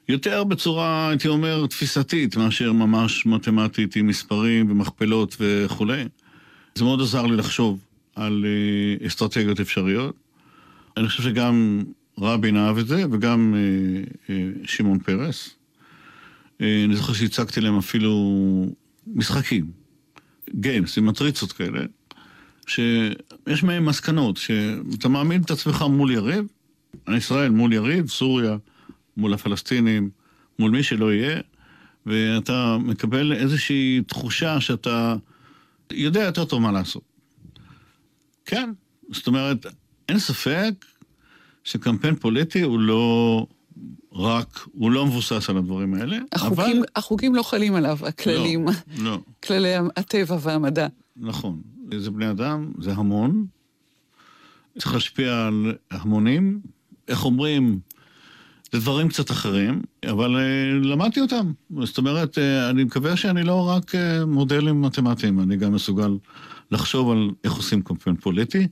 יותר 0.10 0.44
בצורה, 0.44 1.10
הייתי 1.10 1.28
אומר, 1.28 1.68
תפיסתית, 1.68 2.38
מאשר 2.38 2.72
ממש 2.74 3.26
מתמטית 3.26 3.96
עם 3.96 4.08
מספרים 4.08 4.72
ומכפלות 4.72 5.38
וכולי. 5.40 6.04
זה 6.76 6.84
מאוד 6.84 7.02
עזר 7.02 7.26
לי 7.26 7.36
לחשוב 7.36 7.80
על 8.16 8.46
אה, 8.46 9.08
אסטרטגיות 9.08 9.60
אפשריות. 9.60 10.16
אני 10.98 11.08
חושב 11.08 11.24
שגם 11.24 11.84
רבין 12.20 12.58
אהב 12.58 12.78
את 12.78 12.88
זה, 12.88 13.04
וגם 13.12 13.56
אה, 13.58 14.04
אה, 14.30 14.50
שמעון 14.66 15.00
פרס. 15.00 15.56
אה, 16.62 16.84
אני 16.86 16.96
זוכר 16.96 17.14
שהצגתי 17.14 17.62
להם 17.62 17.78
אפילו 17.78 18.66
משחקים, 19.08 19.72
גיימס, 20.56 20.98
עם 20.98 21.06
מטריצות 21.06 21.52
כאלה, 21.52 21.80
שיש 22.68 23.64
מהם 23.64 23.86
מסקנות, 23.86 24.38
שאתה 24.38 25.10
מעמיד 25.10 25.44
את 25.44 25.52
עצמך 25.52 25.82
מול 25.90 26.12
יריב, 26.12 26.46
ישראל 27.18 27.50
מול 27.50 27.74
יריב, 27.74 28.10
סוריה 28.10 28.58
מול 29.18 29.34
הפלסטינים, 29.34 30.10
מול 30.60 30.72
מי 30.72 30.84
שלא 30.84 31.14
יהיה, 31.14 31.40
ואתה 32.06 32.78
מקבל 32.78 33.34
איזושהי 33.34 34.02
תחושה 34.08 34.62
שאתה 34.62 35.16
יודע 35.92 36.24
יותר 36.24 36.46
טוב 36.46 36.62
מה 36.62 36.72
לעשות. 36.72 37.04
כן, 38.46 38.72
זאת 39.12 39.28
אומרת, 39.28 39.66
אין 40.10 40.20
ספק 40.20 40.86
שקמפיין 41.68 42.16
פוליטי 42.16 42.62
הוא 42.62 42.80
לא 42.80 43.46
רק, 44.14 44.68
הוא 44.72 44.92
לא 44.92 45.06
מבוסס 45.06 45.50
על 45.50 45.58
הדברים 45.58 45.94
האלה, 45.94 46.18
החוקים, 46.32 46.78
אבל... 46.78 46.84
החוקים 46.96 47.36
לא 47.36 47.44
חלים 47.44 47.76
עליו, 47.76 47.98
הכללים, 48.02 48.66
לא, 48.68 48.74
לא, 49.04 49.20
כללי 49.44 49.74
הטבע 49.96 50.38
והמדע. 50.42 50.88
נכון. 51.18 51.62
זה 51.98 52.12
בני 52.12 52.30
אדם, 52.30 52.72
זה 52.80 52.92
המון. 52.94 53.46
צריך 54.80 54.94
להשפיע 54.94 55.48
על 55.48 55.76
המונים. 55.92 56.60
איך 57.08 57.26
אומרים, 57.26 57.80
זה 58.72 58.80
דברים 58.80 59.10
קצת 59.10 59.32
אחרים, 59.32 59.82
אבל 60.10 60.36
uh, 60.36 60.88
למדתי 60.88 61.22
אותם. 61.22 61.52
זאת 61.84 61.98
אומרת, 61.98 62.38
uh, 62.38 62.70
אני 62.70 62.84
מקווה 62.84 63.18
שאני 63.18 63.44
לא 63.44 63.70
רק 63.70 63.96
uh, 63.96 64.26
מודלים 64.26 64.82
מתמטיים, 64.82 65.40
אני 65.40 65.58
גם 65.58 65.74
מסוגל 65.74 66.18
לחשוב 66.72 67.12
על 67.12 67.30
איך 67.44 67.54
עושים 67.54 67.82
קמפיין 67.82 68.16
פוליטי. 68.16 68.68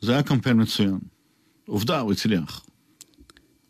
זה 0.00 0.12
היה 0.12 0.22
קמפיין 0.22 0.62
מצוין. 0.62 0.98
עובדה, 1.70 2.00
הוא 2.00 2.12
הצליח. 2.12 2.66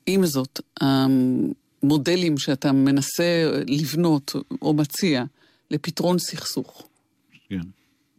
עם 0.07 0.27
זאת, 0.27 0.61
המודלים 0.81 2.39
שאתה 2.39 2.73
מנסה 2.73 3.51
לבנות 3.67 4.33
או 4.63 4.75
מציע 4.75 5.25
לפתרון 5.71 6.19
סכסוך, 6.19 6.89
כן. 7.49 7.61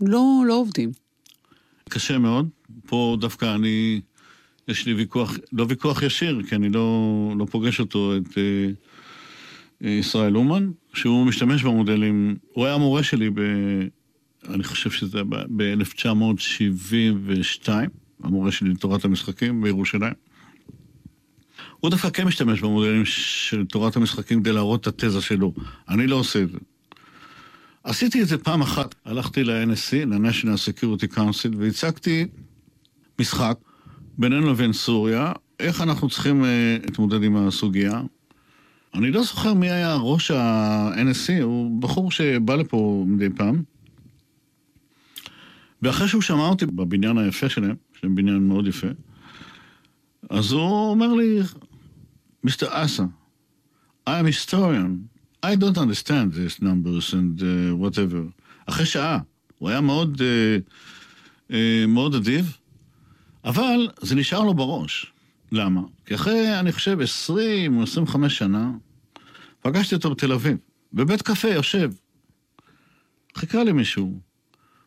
לא, 0.01 0.43
לא 0.47 0.53
עובדים. 0.53 0.91
קשה 1.89 2.17
מאוד. 2.17 2.49
פה 2.87 3.17
דווקא 3.19 3.55
אני, 3.55 4.01
יש 4.67 4.85
לי 4.85 4.93
ויכוח, 4.93 5.37
לא 5.53 5.65
ויכוח 5.69 6.01
ישיר, 6.01 6.41
כי 6.49 6.55
אני 6.55 6.69
לא, 6.69 7.33
לא 7.39 7.45
פוגש 7.45 7.79
אותו, 7.79 8.17
את 8.17 8.37
אה, 8.37 8.43
אה, 9.83 9.89
ישראל 9.89 10.37
אומן, 10.37 10.71
שהוא 10.93 11.25
משתמש 11.25 11.63
במודלים, 11.63 12.37
הוא 12.53 12.65
היה 12.65 12.77
מורה 12.77 13.03
שלי 13.03 13.29
ב... 13.29 13.39
אני 14.49 14.63
חושב 14.63 14.91
שזה 14.91 15.17
היה 15.17 15.25
ב-1972, 15.55 17.69
המורה 18.23 18.51
שלי 18.51 18.69
לתורת 18.69 19.05
המשחקים 19.05 19.61
בירושלים. 19.61 20.13
הוא 21.79 21.91
דווקא 21.91 22.09
כן 22.09 22.27
משתמש 22.27 22.61
במודלים 22.61 23.05
של 23.05 23.65
תורת 23.65 23.95
המשחקים 23.95 24.41
כדי 24.41 24.53
להראות 24.53 24.87
את 24.87 25.03
התזה 25.03 25.21
שלו. 25.21 25.53
אני 25.89 26.07
לא 26.07 26.15
עושה 26.15 26.41
את 26.41 26.51
זה. 26.51 26.57
עשיתי 27.83 28.21
את 28.21 28.27
זה 28.27 28.37
פעם 28.37 28.61
אחת, 28.61 28.95
הלכתי 29.05 29.43
ל-NSC, 29.43 30.05
ל-National 30.05 30.79
Security 30.79 31.15
Council, 31.15 31.57
והצגתי 31.57 32.27
משחק 33.19 33.57
בינינו 34.17 34.51
לבין 34.51 34.73
סוריה, 34.73 35.31
איך 35.59 35.81
אנחנו 35.81 36.09
צריכים 36.09 36.43
uh, 36.43 36.47
להתמודד 36.85 37.23
עם 37.23 37.35
הסוגיה. 37.35 38.01
אני 38.93 39.11
לא 39.11 39.23
זוכר 39.23 39.53
מי 39.53 39.69
היה 39.69 39.95
ראש 39.95 40.31
ה-NSC, 40.31 41.43
הוא 41.43 41.81
בחור 41.81 42.11
שבא 42.11 42.55
לפה 42.55 43.05
מדי 43.07 43.29
פעם. 43.29 43.63
ואחרי 45.81 46.07
שהוא 46.07 46.21
שמע 46.21 46.47
אותי 46.47 46.65
בבניין 46.65 47.17
היפה 47.17 47.49
שלהם, 47.49 47.75
שהם 48.01 48.15
בניין 48.15 48.47
מאוד 48.47 48.67
יפה, 48.67 48.87
אז 50.29 50.51
הוא 50.51 50.89
אומר 50.89 51.13
לי, 51.13 51.39
Mr. 52.47 52.67
Asa, 52.67 53.03
I 54.07 54.19
am 54.19 54.25
historian. 54.25 55.09
I 55.43 55.55
don't 55.55 55.77
understand 55.77 56.33
these 56.33 56.61
numbers 56.61 57.13
and 57.13 57.41
uh, 57.41 57.75
whatever. 57.75 58.31
אחרי 58.65 58.85
שעה. 58.85 59.19
הוא 59.57 59.69
היה 59.69 59.81
מאוד, 59.81 60.21
uh, 60.21 60.71
uh, 61.51 61.53
מאוד 61.87 62.15
אדיב, 62.15 62.57
אבל 63.45 63.87
זה 64.01 64.15
נשאר 64.15 64.43
לו 64.43 64.53
בראש. 64.53 65.13
למה? 65.51 65.81
כי 66.05 66.15
אחרי, 66.15 66.59
אני 66.59 66.71
חושב, 66.71 66.97
20 67.01 67.77
או 67.77 67.83
25 67.83 68.37
שנה, 68.37 68.71
פגשתי 69.61 69.95
אותו 69.95 70.11
בתל 70.11 70.31
אביב, 70.31 70.57
בבית 70.93 71.21
קפה, 71.21 71.47
יושב. 71.47 71.91
חיכה 73.35 73.63
לי 73.63 73.71
מישהו. 73.71 74.19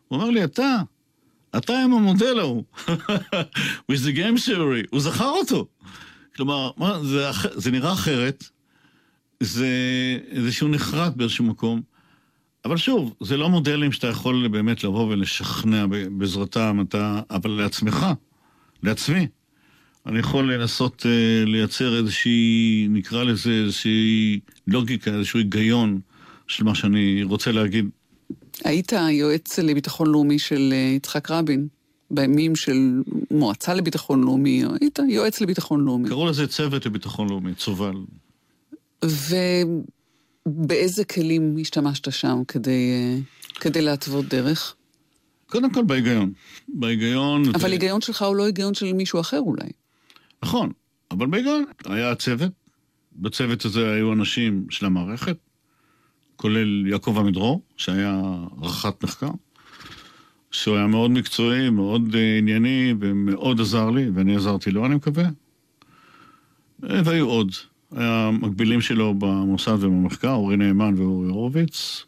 הוא 0.07 0.19
אומר 0.19 0.29
לי, 0.29 0.43
אתה, 0.43 0.81
אתה 1.57 1.83
עם 1.83 1.93
המודל 1.93 2.39
ההוא. 2.39 2.63
with 3.91 4.05
the 4.05 4.15
game 4.15 4.47
theory. 4.47 4.87
הוא 4.89 5.01
זכר 5.01 5.29
אותו. 5.29 5.67
כלומר, 6.35 6.71
מה, 6.77 7.03
זה, 7.03 7.29
זה 7.55 7.71
נראה 7.71 7.93
אחרת, 7.93 8.43
זה 9.39 9.67
איזשהו 10.31 10.67
נחרט 10.67 11.15
באיזשהו 11.15 11.45
מקום, 11.45 11.81
אבל 12.65 12.77
שוב, 12.77 13.13
זה 13.21 13.37
לא 13.37 13.49
מודלים 13.49 13.91
שאתה 13.91 14.07
יכול 14.07 14.47
באמת 14.47 14.83
לבוא 14.83 15.07
ולשכנע 15.07 15.85
בעזרתם, 16.11 16.83
אתה, 16.89 17.21
אבל 17.31 17.49
לעצמך, 17.51 18.05
לעצמי. 18.83 19.27
אני 20.05 20.19
יכול 20.19 20.53
לנסות 20.53 21.05
uh, 21.05 21.49
לייצר 21.49 21.97
איזושהי, 21.97 22.87
נקרא 22.89 23.23
לזה 23.23 23.51
איזושהי 23.51 24.39
לוגיקה, 24.67 25.11
איזשהו 25.11 25.39
היגיון 25.39 25.99
של 26.47 26.63
מה 26.63 26.75
שאני 26.75 27.23
רוצה 27.23 27.51
להגיד. 27.51 27.89
היית 28.63 28.91
יועץ 29.11 29.59
לביטחון 29.59 30.07
לאומי 30.07 30.39
של 30.39 30.69
אה, 30.71 30.93
יצחק 30.95 31.31
רבין, 31.31 31.67
בימים 32.11 32.55
של 32.55 33.01
מועצה 33.31 33.73
לביטחון 33.73 34.23
לאומי, 34.23 34.63
היית 34.81 34.99
יועץ 35.09 35.41
לביטחון 35.41 35.85
לאומי. 35.85 36.09
קראו 36.09 36.29
לזה 36.29 36.47
צוות 36.47 36.85
לביטחון 36.85 37.29
לאומי, 37.29 37.55
צובל. 37.55 37.95
ובאיזה 40.45 41.05
כלים 41.05 41.57
השתמשת 41.61 42.11
שם 42.11 42.41
כדי, 42.47 42.91
אה, 42.93 43.17
כדי 43.59 43.81
להתוות 43.81 44.25
דרך? 44.25 44.75
קודם 45.45 45.73
כל 45.73 45.83
בהיגיון. 45.83 46.33
בהיגיון... 46.67 47.43
אבל 47.55 47.69
ו- 47.69 47.71
היגיון 47.71 48.01
שלך 48.01 48.21
הוא 48.21 48.35
לא 48.35 48.45
היגיון 48.45 48.73
של 48.73 48.93
מישהו 48.93 49.19
אחר 49.19 49.39
אולי. 49.39 49.69
נכון, 50.43 50.71
אבל 51.11 51.27
בהיגיון 51.27 51.65
היה 51.85 52.15
צוות, 52.15 52.51
בצוות 53.15 53.65
הזה 53.65 53.91
היו 53.93 54.13
אנשים 54.13 54.65
של 54.69 54.85
המערכת, 54.85 55.37
כולל 56.35 56.87
יעקב 56.87 57.17
עמידרור, 57.19 57.61
שהיה 57.77 58.21
רח"ט 58.61 59.03
מחקר, 59.03 59.29
שהוא 60.51 60.77
היה 60.77 60.87
מאוד 60.87 61.11
מקצועי, 61.11 61.69
מאוד 61.69 62.15
אה, 62.15 62.37
ענייני 62.37 62.93
ומאוד 62.99 63.61
עזר 63.61 63.89
לי, 63.89 64.09
ואני 64.13 64.35
עזרתי 64.35 64.71
לו, 64.71 64.85
אני 64.85 64.95
מקווה. 64.95 65.25
והיו 66.79 67.25
עוד. 67.27 67.51
היה 67.91 68.29
מקבילים 68.31 68.81
שלו 68.81 69.13
במוסד 69.13 69.83
ובמחקר, 69.83 70.31
אורי 70.31 70.57
נאמן 70.57 70.93
ואורי 70.97 71.27
הורוביץ. 71.27 72.05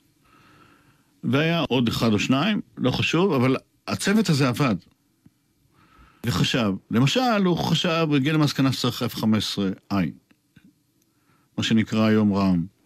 והיה 1.23 1.63
עוד 1.69 1.87
אחד 1.87 2.13
או 2.13 2.19
שניים, 2.19 2.61
לא 2.77 2.91
חשוב, 2.91 3.33
אבל 3.33 3.55
הצוות 3.87 4.29
הזה 4.29 4.47
עבד. 4.49 4.75
וחשב, 6.25 6.73
למשל, 6.91 7.45
הוא 7.45 7.57
חשב, 7.57 8.05
הוא 8.07 8.15
הגיע 8.15 8.33
למסקנה 8.33 8.73
שצריך 8.73 9.03
F-15I, 9.03 9.95
מה 11.57 11.63
שנקרא 11.63 12.05
היום 12.05 12.33
רע"מ. 12.33 12.76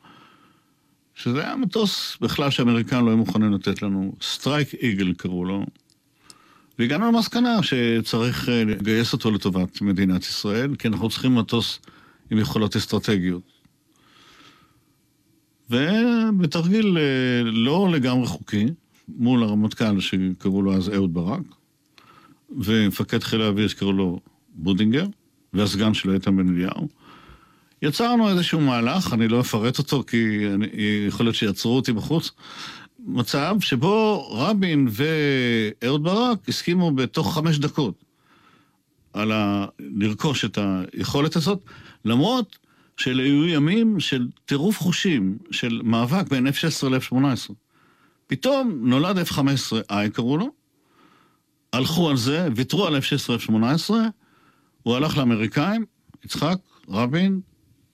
שזה 1.16 1.44
היה 1.44 1.56
מטוס 1.56 2.18
בכלל 2.22 2.50
שהאמריקאים 2.50 3.06
לא 3.06 3.10
היו 3.10 3.18
מוכנים 3.18 3.54
לתת 3.54 3.82
לנו, 3.82 4.14
Strike 4.22 4.74
Eagle 4.74 5.14
קראו 5.14 5.46
לו, 5.46 5.66
והגענו 6.80 7.12
למסקנה 7.12 7.64
שצריך 7.64 8.50
אה, 8.50 8.64
לגייס 8.64 9.14
אותו 9.14 9.32
לטובת 9.32 9.82
מדינת 9.82 10.22
ישראל, 10.22 10.76
כי 10.76 10.88
אנחנו 10.88 11.10
צריכים 11.10 11.36
מטוס 11.36 11.80
עם 12.32 12.38
יכולות 12.38 12.76
אסטרטגיות. 12.76 13.52
ובתרגיל 15.70 16.98
אה, 16.98 17.44
לא 17.44 17.90
לגמרי 17.92 18.28
חוקי, 18.28 18.66
מול 19.08 19.44
הרמטכ"ל 19.44 20.00
שקראו 20.00 20.62
לו 20.62 20.74
אז 20.74 20.90
אהוד 20.90 21.14
ברק, 21.14 21.42
ומפקד 22.50 23.24
חיל 23.24 23.42
האוויר 23.42 23.68
שקראו 23.68 23.94
לו 23.94 24.20
בודינגר, 24.54 25.06
והסגן 25.54 25.94
שלו 25.94 26.14
איתן 26.14 26.38
בן 26.38 26.50
אליהו, 26.50 26.88
יצרנו 27.82 28.30
איזשהו 28.30 28.62
מהלך, 28.62 29.14
אני 29.14 29.28
לא 29.28 29.40
אפרט 29.40 29.78
אותו 29.78 30.04
כי 30.08 30.48
אני, 30.54 30.68
יכול 31.08 31.26
להיות 31.26 31.36
שיעצרו 31.36 31.76
אותי 31.76 31.94
בחוץ, 31.94 32.32
מצב 33.00 33.56
שבו 33.60 34.28
רבין 34.32 34.88
ואהוד 34.90 36.04
ברק 36.04 36.50
הסכימו 36.50 36.92
בתוך 36.92 37.34
חמש 37.34 37.58
דקות 37.60 38.04
על 39.14 39.32
ה... 39.32 39.66
לרכוש 39.80 40.46
את 40.46 40.58
היכולת 40.94 41.36
הזאת, 41.36 41.60
למרות 42.06 42.58
שאלה 42.98 43.24
היו 43.24 43.48
ימים 43.48 44.00
של 44.00 44.28
טירוף 44.46 44.80
חושים, 44.80 45.38
של 45.52 45.82
מאבק 45.84 46.30
בין 46.30 46.48
F-16 46.48 46.90
ל-F-18. 46.90 47.54
פתאום 48.28 48.80
נולד 48.82 49.18
F-15I 49.18 50.10
קראו 50.14 50.38
לו, 50.38 50.50
הלכו 51.74 52.10
על 52.10 52.18
זה, 52.18 52.48
ויתרו 52.56 52.88
על 52.88 52.98
F-16 52.98 53.50
F-18, 53.50 53.94
הוא 54.84 54.96
הלך 54.96 55.18
לאמריקאים, 55.18 55.86
יצחק, 56.26 56.58
רבין, 56.90 57.42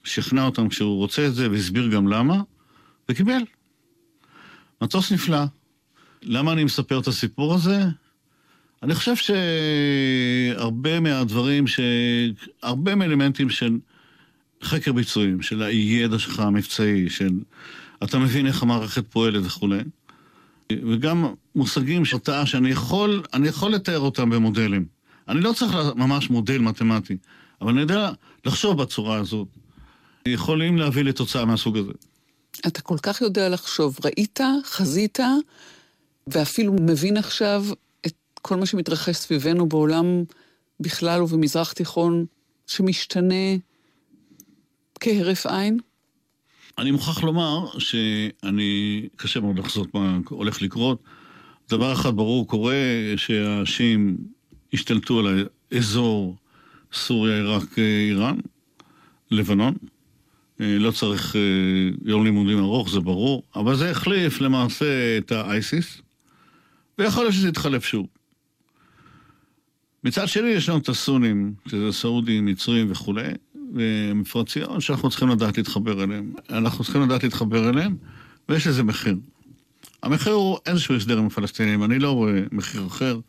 שכנע 0.07 0.45
אותם 0.45 0.69
כשהוא 0.69 0.97
רוצה 0.97 1.27
את 1.27 1.35
זה 1.35 1.51
והסביר 1.51 1.87
גם 1.87 2.07
למה, 2.07 2.41
וקיבל. 3.09 3.41
מטוס 4.81 5.11
נפלא. 5.11 5.43
למה 6.23 6.53
אני 6.53 6.63
מספר 6.63 6.99
את 6.99 7.07
הסיפור 7.07 7.53
הזה? 7.53 7.83
אני 8.83 8.95
חושב 8.95 9.33
שהרבה 10.55 10.99
מהדברים, 10.99 11.67
ש... 11.67 11.79
הרבה 12.63 12.95
מאלמנטים 12.95 13.49
של 13.49 13.77
חקר 14.63 14.91
ביצועים, 14.91 15.41
של 15.41 15.61
הידע 15.61 16.19
שלך 16.19 16.39
המבצעי, 16.39 17.09
של 17.09 17.39
אתה 18.03 18.19
מבין 18.19 18.47
איך 18.47 18.63
המערכת 18.63 19.11
פועלת 19.11 19.45
וכולי, 19.45 19.79
וגם 20.71 21.25
מושגים 21.55 22.05
של 22.05 22.17
תאה 22.17 22.45
שאני 22.45 22.69
יכול, 22.69 23.23
אני 23.33 23.47
יכול 23.47 23.71
לתאר 23.71 23.99
אותם 23.99 24.29
במודלים. 24.29 24.85
אני 25.27 25.41
לא 25.41 25.53
צריך 25.53 25.71
ממש 25.95 26.29
מודל 26.29 26.57
מתמטי, 26.57 27.17
אבל 27.61 27.71
אני 27.71 27.81
יודע 27.81 28.11
לחשוב 28.45 28.81
בצורה 28.81 29.17
הזאת. 29.17 29.47
יכולים 30.33 30.77
להביא 30.77 31.03
לתוצאה 31.03 31.45
מהסוג 31.45 31.77
הזה. 31.77 31.91
אתה 32.67 32.81
כל 32.81 32.97
כך 33.01 33.21
יודע 33.21 33.49
לחשוב. 33.49 33.97
ראית, 34.05 34.39
חזית, 34.63 35.19
ואפילו 36.27 36.73
מבין 36.73 37.17
עכשיו 37.17 37.65
את 38.05 38.13
כל 38.41 38.55
מה 38.55 38.65
שמתרחש 38.65 39.15
סביבנו 39.15 39.69
בעולם 39.69 40.23
בכלל 40.79 41.21
ובמזרח 41.21 41.71
תיכון, 41.73 42.25
שמשתנה 42.67 43.55
כהרף 44.99 45.45
עין? 45.45 45.79
אני 46.77 46.91
מוכרח 46.91 47.23
לומר 47.23 47.79
שאני, 47.79 49.01
קשה 49.15 49.39
מאוד 49.39 49.59
לחזות 49.59 49.93
מה 49.93 50.17
הולך 50.29 50.61
לקרות. 50.61 51.03
דבר 51.69 51.93
אחד 51.93 52.15
ברור 52.15 52.47
קורה, 52.47 52.75
שהשיעים 53.17 54.17
השתלטו 54.73 55.19
על 55.19 55.47
האזור 55.71 56.35
סוריה, 56.93 57.35
עיראק, 57.35 57.79
איראן, 57.79 58.37
לבנון. 59.31 59.73
אה, 60.61 60.77
לא 60.79 60.91
צריך 60.91 61.35
אה, 61.35 61.41
יום 62.05 62.23
לימודים 62.23 62.59
ארוך, 62.59 62.89
זה 62.89 62.99
ברור, 62.99 63.43
אבל 63.55 63.75
זה 63.75 63.91
החליף 63.91 64.41
למעשה 64.41 65.17
את 65.17 65.31
האייסיס, 65.31 66.01
ויכול 66.99 67.23
להיות 67.23 67.33
שזה 67.33 67.47
יתחלף 67.47 67.85
שוב. 67.85 68.07
מצד 70.03 70.27
שני 70.27 70.49
יש 70.49 70.69
לנו 70.69 70.77
את 70.77 70.89
הסונים, 70.89 71.53
שזה 71.67 71.91
סעודים, 71.91 72.45
מצרים 72.45 72.91
וכולי, 72.91 73.27
ומפרציון 73.73 74.81
שאנחנו 74.81 75.09
צריכים 75.09 75.29
לדעת 75.29 75.57
להתחבר 75.57 76.03
אליהם. 76.03 76.33
אנחנו 76.49 76.83
צריכים 76.83 77.01
לדעת 77.01 77.23
להתחבר 77.23 77.69
אליהם, 77.69 77.95
ויש 78.49 78.67
לזה 78.67 78.83
מחיר. 78.83 79.15
המחיר 80.03 80.33
הוא 80.33 80.57
איזשהו 80.65 80.95
הסדר 80.95 81.17
עם 81.17 81.25
הפלסטינים, 81.25 81.83
אני 81.83 81.99
לא 81.99 82.11
רואה 82.11 82.41
מחיר 82.51 82.87
אחר. 82.87 83.19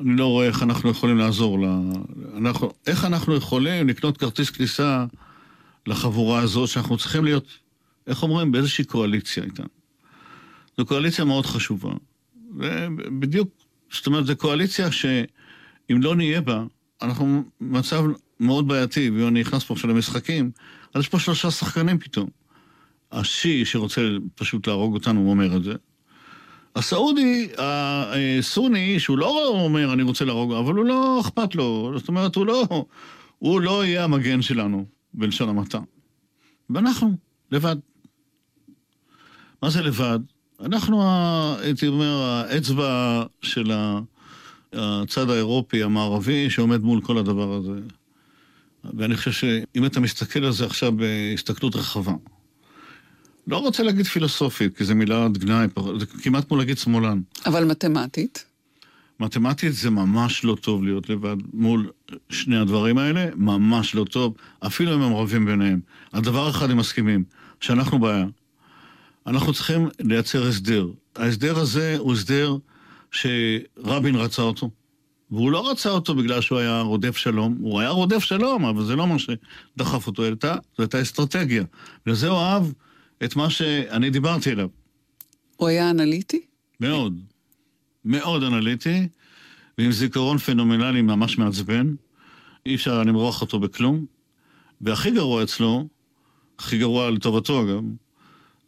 אני 0.00 0.16
לא 0.16 0.26
רואה 0.26 0.46
איך 0.46 0.62
אנחנו 0.62 0.90
יכולים 0.90 1.18
לעזור 1.18 1.58
לה... 1.58 1.78
אנחנו... 2.36 2.72
איך 2.86 3.04
אנחנו 3.04 3.34
יכולים 3.34 3.88
לקנות 3.88 4.16
כרטיס 4.16 4.50
כניסה 4.50 5.04
לחבורה 5.86 6.40
הזאת, 6.40 6.68
שאנחנו 6.68 6.98
צריכים 6.98 7.24
להיות, 7.24 7.46
איך 8.06 8.22
אומרים, 8.22 8.52
באיזושהי 8.52 8.84
קואליציה 8.84 9.44
איתה. 9.44 9.62
זו 10.78 10.86
קואליציה 10.86 11.24
מאוד 11.24 11.46
חשובה. 11.46 11.92
ובדיוק, 12.56 13.48
זאת 13.92 14.06
אומרת, 14.06 14.26
זו 14.26 14.36
קואליציה 14.36 14.92
שאם 14.92 16.02
לא 16.02 16.16
נהיה 16.16 16.40
בה, 16.40 16.64
אנחנו 17.02 17.42
במצב 17.60 18.04
מאוד 18.40 18.68
בעייתי, 18.68 19.10
ואם 19.10 19.28
אני 19.28 19.40
נכנס 19.40 19.64
פה 19.64 19.74
עכשיו 19.74 19.90
למשחקים, 19.90 20.50
אז 20.94 21.02
יש 21.02 21.08
פה 21.08 21.18
שלושה 21.18 21.50
שחקנים 21.50 21.98
פתאום. 21.98 22.28
השיעי 23.12 23.64
שרוצה 23.64 24.00
פשוט 24.34 24.66
להרוג 24.66 24.94
אותנו, 24.94 25.30
אומר 25.30 25.56
את 25.56 25.64
זה. 25.64 25.74
הסעודי, 26.76 27.48
הסוני, 27.58 29.00
שהוא 29.00 29.18
לא 29.18 29.48
אומר 29.48 29.92
אני 29.92 30.02
רוצה 30.02 30.24
להרוג, 30.24 30.52
אבל 30.52 30.74
הוא 30.74 30.84
לא 30.84 31.20
אכפת 31.20 31.54
לו, 31.54 31.92
זאת 31.96 32.08
אומרת, 32.08 32.36
הוא 32.36 32.46
לא, 32.46 32.86
הוא 33.38 33.60
לא 33.60 33.84
יהיה 33.84 34.04
המגן 34.04 34.42
שלנו. 34.42 34.84
בלשון 35.14 35.48
המעטה. 35.48 35.78
ואנחנו, 36.70 37.16
לבד. 37.50 37.76
מה 39.62 39.70
זה 39.70 39.82
לבד? 39.82 40.18
אנחנו, 40.60 41.02
הייתי 41.60 41.88
אומר, 41.88 42.22
האצבע 42.22 43.24
של 43.42 43.72
הצד 44.72 45.30
האירופי 45.30 45.82
המערבי 45.82 46.50
שעומד 46.50 46.80
מול 46.80 47.00
כל 47.00 47.18
הדבר 47.18 47.52
הזה. 47.52 47.80
ואני 48.84 49.16
חושב 49.16 49.32
שאם 49.32 49.86
אתה 49.86 50.00
מסתכל 50.00 50.44
על 50.44 50.52
זה 50.52 50.66
עכשיו 50.66 50.92
בהסתכלות 50.92 51.76
רחבה, 51.76 52.12
לא 53.46 53.56
רוצה 53.56 53.82
להגיד 53.82 54.06
פילוסופית, 54.06 54.76
כי 54.76 54.84
זו 54.84 54.94
מילת 54.94 55.38
גנאי, 55.38 55.66
זה 55.98 56.06
כמעט 56.06 56.48
כמו 56.48 56.56
להגיד 56.56 56.78
שמאלן. 56.78 57.20
אבל 57.46 57.64
מתמטית? 57.64 58.44
מתמטית 59.22 59.72
זה 59.72 59.90
ממש 59.90 60.44
לא 60.44 60.56
טוב 60.60 60.84
להיות 60.84 61.08
לבד 61.08 61.36
מול 61.52 61.90
שני 62.28 62.56
הדברים 62.56 62.98
האלה, 62.98 63.26
ממש 63.36 63.94
לא 63.94 64.04
טוב, 64.04 64.34
אפילו 64.66 64.94
אם 64.94 65.02
הם 65.02 65.14
רבים 65.14 65.46
ביניהם. 65.46 65.80
על 66.12 66.20
דבר 66.20 66.50
אחד 66.50 66.70
הם 66.70 66.76
מסכימים, 66.76 67.24
שאנחנו 67.60 67.98
בעיה. 67.98 68.26
אנחנו 69.26 69.52
צריכים 69.52 69.88
לייצר 70.00 70.48
הסדר. 70.48 70.86
ההסדר 71.16 71.58
הזה 71.58 71.96
הוא 71.98 72.12
הסדר 72.12 72.56
שרבין 73.10 74.14
רצה 74.14 74.42
אותו. 74.42 74.70
והוא 75.30 75.52
לא 75.52 75.70
רצה 75.70 75.90
אותו 75.90 76.14
בגלל 76.14 76.40
שהוא 76.40 76.58
היה 76.58 76.80
רודף 76.80 77.16
שלום, 77.16 77.56
הוא 77.60 77.80
היה 77.80 77.88
רודף 77.88 78.18
שלום, 78.18 78.64
אבל 78.64 78.84
זה 78.84 78.96
לא 78.96 79.06
מה 79.06 79.16
שדחף 79.18 80.06
אותו, 80.06 80.26
אלא 80.26 80.36
זו 80.42 80.48
הייתה 80.78 81.02
אסטרטגיה. 81.02 81.64
ולזה 82.06 82.28
הוא 82.28 82.38
אהב 82.38 82.66
את 83.24 83.36
מה 83.36 83.50
שאני 83.50 84.10
דיברתי 84.10 84.50
עליו. 84.50 84.68
הוא 85.56 85.68
היה 85.68 85.90
אנליטי? 85.90 86.40
מאוד. 86.80 87.31
מאוד 88.04 88.42
אנליטי, 88.42 89.08
ועם 89.78 89.92
זיכרון 89.92 90.38
פנומנלי 90.38 91.02
ממש 91.02 91.38
מעצבן. 91.38 91.94
אי 92.66 92.74
אפשר 92.74 93.02
למרוח 93.02 93.40
אותו 93.40 93.58
בכלום. 93.58 94.06
והכי 94.80 95.10
גרוע 95.10 95.42
אצלו, 95.42 95.88
הכי 96.58 96.78
גרוע 96.78 97.10
לטובתו 97.10 97.62
אגב, 97.62 97.82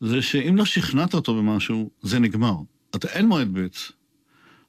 זה 0.00 0.22
שאם 0.22 0.56
לא 0.56 0.64
שכנעת 0.64 1.14
אותו 1.14 1.34
במשהו, 1.34 1.90
זה 2.02 2.18
נגמר. 2.18 2.54
אתה 2.94 3.08
אין 3.08 3.26
מועד 3.26 3.48
ב'. 3.52 3.66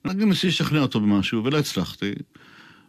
נגיד 0.05 0.23
ניסיתי 0.23 0.47
לשכנע 0.47 0.79
אותו 0.79 0.99
במשהו 0.99 1.43
ולא 1.43 1.57
הצלחתי. 1.57 2.13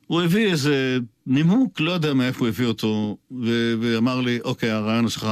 הוא 0.07 0.22
הביא 0.22 0.47
איזה 0.47 0.99
נימוק, 1.27 1.81
לא 1.81 1.93
יודע 1.93 2.14
מאיפה 2.14 2.39
הוא 2.39 2.49
הביא 2.49 2.66
אותו, 2.66 3.16
ו- 3.31 3.74
ואמר 3.81 4.20
לי, 4.20 4.41
אוקיי, 4.41 4.70
הרעיון 4.70 5.09
שלך 5.09 5.29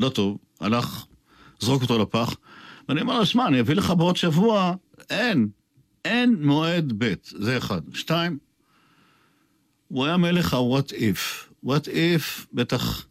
לא 0.00 0.08
טוב, 0.08 0.38
הלך, 0.60 1.04
זרוק 1.60 1.82
אותו 1.82 1.98
לפח. 1.98 2.36
ואני 2.88 3.00
אומר 3.00 3.18
לו, 3.18 3.26
שמע, 3.26 3.46
אני 3.48 3.60
אביא 3.60 3.74
לך 3.74 3.90
בעוד 3.90 4.16
שבוע 4.16 4.74
אין. 5.10 5.48
אין 6.04 6.36
מועד 6.42 6.92
ב', 6.98 7.14
זה 7.24 7.58
אחד. 7.58 7.80
שתיים, 7.94 8.38
הוא 9.88 10.04
היה 10.04 10.16
מלך 10.16 10.54
ה-what 10.54 10.90
if. 10.90 11.50
what 11.66 11.86
if, 11.86 12.46
בטח 12.52 13.06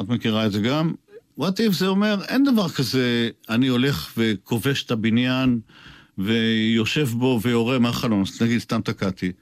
את 0.00 0.08
מכירה 0.08 0.46
את 0.46 0.52
זה 0.52 0.60
גם, 0.60 0.94
what 1.40 1.42
if 1.42 1.72
זה 1.72 1.86
אומר, 1.86 2.24
אין 2.28 2.44
דבר 2.44 2.68
כזה, 2.68 3.30
אני 3.48 3.66
הולך 3.68 4.12
וכובש 4.16 4.84
את 4.84 4.90
הבניין 4.90 5.60
ויושב 6.18 7.08
בו 7.08 7.40
ויורה 7.42 7.78
מהחלון, 7.78 8.24
נגיד 8.40 8.58
סתם 8.58 8.80
תקעתי. 8.80 9.32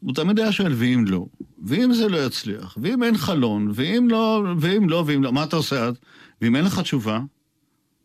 הוא 0.00 0.14
תמיד 0.14 0.38
היה 0.38 0.52
שואל, 0.52 0.72
ואם 0.76 1.04
לא? 1.08 1.26
ואם 1.66 1.94
זה 1.94 2.08
לא 2.08 2.26
יצליח? 2.26 2.78
ואם 2.82 3.02
אין 3.02 3.16
חלון? 3.16 3.70
ואם 3.74 4.08
לא, 4.10 4.44
ואם 4.58 4.88
לא, 4.88 5.04
ואם 5.06 5.22
לא, 5.22 5.32
מה 5.32 5.44
אתה 5.44 5.56
עושה 5.56 5.84
אז? 5.84 5.94
ואם 6.40 6.56
אין 6.56 6.64
לך 6.64 6.80
תשובה, 6.80 7.20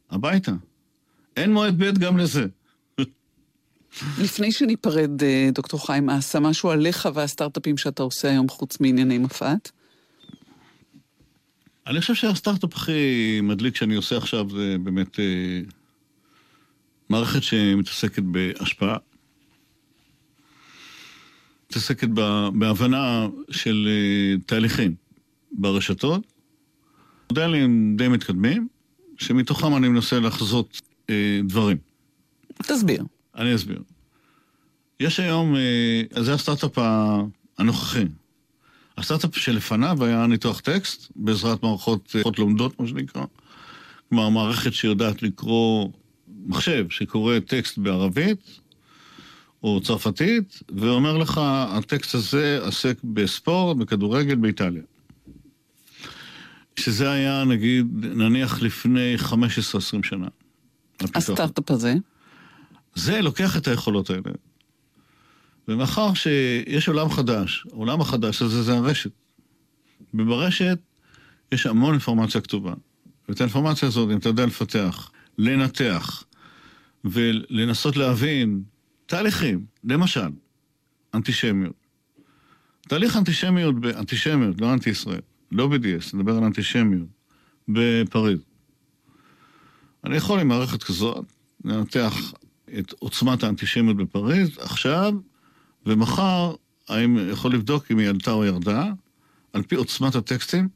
הביתה. 0.10 0.52
אין 1.38 1.54
מועד 1.54 1.84
ב' 1.84 2.00
גם 2.00 2.18
לזה. 2.18 2.48
לפני 4.22 4.52
שניפרד, 4.52 5.24
אה, 5.24 5.50
דוקטור 5.54 5.86
חיים 5.86 6.10
אסה, 6.10 6.40
משהו 6.40 6.70
עליך 6.70 7.10
והסטארט-אפים 7.14 7.78
שאתה 7.78 8.04
עושה 8.04 8.30
היום 8.30 8.50
חוץ 8.50 8.80
מענייני 8.80 9.18
מפא"ת? 9.18 9.72
אני 11.88 12.02
חושב 12.02 12.14
שהסטארט-אפ 12.14 12.76
הכי 12.76 13.40
מדליק 13.44 13.76
שאני 13.76 13.96
עושה 13.96 14.18
עכשיו 14.18 14.50
זה 14.50 14.76
באמת 14.84 15.20
אה, 15.20 15.62
מערכת 17.10 17.44
שמתעסקת 17.44 18.24
בהשפעה. 18.24 18.98
מתעסקת 21.70 22.08
בהבנה 22.54 23.28
של 23.52 23.88
אה, 23.88 24.38
תהליכים 24.46 24.96
ברשתות, 25.52 26.22
מודלים 27.30 27.96
די 27.98 28.08
מתקדמים, 28.08 28.68
שמתוכם 29.18 29.78
אני 29.78 29.88
מנסה 29.88 30.20
לחזות 30.20 30.82
אה, 31.10 31.40
דברים. 31.44 31.78
תסביר. 32.58 33.04
אני 33.36 33.56
אסביר. 33.56 33.82
יש 35.00 35.20
היום, 35.20 35.56
אה, 35.56 36.24
זה 36.24 36.34
הסטארט-אפ 36.34 36.78
הנוכחי. 37.58 38.06
הסטארט-אפ 38.98 39.38
שלפניו 39.38 40.06
היה 40.06 40.28
ניתוח 40.28 40.60
טקסט 40.60 41.12
בעזרת 41.16 41.64
מערכות, 41.64 42.16
אה, 42.16 42.22
לומדות, 42.38 42.80
מה 42.80 42.88
שנקרא. 42.88 43.24
כלומר, 44.10 44.30
מערכת 44.30 44.74
שיודעת 44.74 45.24
לקרוא, 45.24 45.90
מחשב 46.46 46.86
שקורא 46.90 47.40
טקסט 47.40 47.78
בערבית 47.78 48.60
או 49.64 49.82
צרפתית, 49.82 50.60
ואומר 50.78 51.18
לך, 51.18 51.42
הטקסט 51.44 52.16
הזה 52.16 52.60
עסק 52.64 52.98
בספורט, 53.04 53.78
בכדורגל, 53.78 54.36
באיטליה. 54.36 54.82
שזה 56.76 57.12
היה, 57.12 57.44
נגיד, 57.44 57.86
נניח 58.06 58.62
לפני 58.62 59.16
15-20 59.18 59.34
שנה. 60.04 60.28
הסטארט-אפ 61.16 61.72
הזה, 61.72 61.96
זה 62.96 63.22
לוקח 63.22 63.58
את 63.58 63.68
היכולות 63.68 64.10
האלה. 64.10 64.22
ומאחר 65.68 66.14
שיש 66.14 66.88
עולם 66.88 67.10
חדש, 67.10 67.66
העולם 67.72 68.02
החדש 68.02 68.42
הזה 68.42 68.64
זה 68.64 68.74
הרשת. 68.74 69.12
וברשת 70.14 70.80
יש 71.52 71.66
המון 71.66 71.92
אינפורמציה 71.92 72.42
כתובה. 72.42 72.74
ואת 73.30 73.42
האינפורמציה 73.42 73.88
הזאת, 73.88 74.10
אם 74.12 74.18
אתה 74.18 74.30
יודע 74.30 74.46
לפתח, 74.46 75.12
לנתח, 75.38 76.24
ולנסות 77.04 77.98
להבין 77.98 78.64
תהליכים, 79.06 79.66
למשל, 79.84 80.30
אנטישמיות. 81.14 81.74
תהליך 82.82 83.18
אנטישמיות, 83.18 83.76
אנטישמיות, 83.96 84.62
לא 84.62 84.74
אנטי-ישראל, 84.74 85.22
לא 85.52 85.68
ב-DS, 85.68 86.18
נדבר 86.18 86.38
על 86.38 86.44
אנטישמיות, 86.44 87.08
בפריז. 87.68 88.40
אני 90.04 90.16
יכול 90.18 90.40
עם 90.40 90.48
מערכת 90.48 90.84
כזאת 90.84 91.26
לנתח 91.66 92.34
את 92.80 92.94
עוצמת 93.00 93.44
האנטישמיות 93.44 93.98
בפריז 93.98 94.50
עכשיו, 94.58 95.14
ומחר 95.86 96.56
האם 96.90 97.30
יכול 97.32 97.54
לבדוק 97.54 97.92
אם 97.92 97.98
היא 97.98 98.10
עלתה 98.10 98.32
או 98.32 98.46
ירדה, 98.46 98.86
על 99.54 99.64
פי 99.64 99.76
עוצמת 99.76 100.16
הטקסטים 100.16 100.68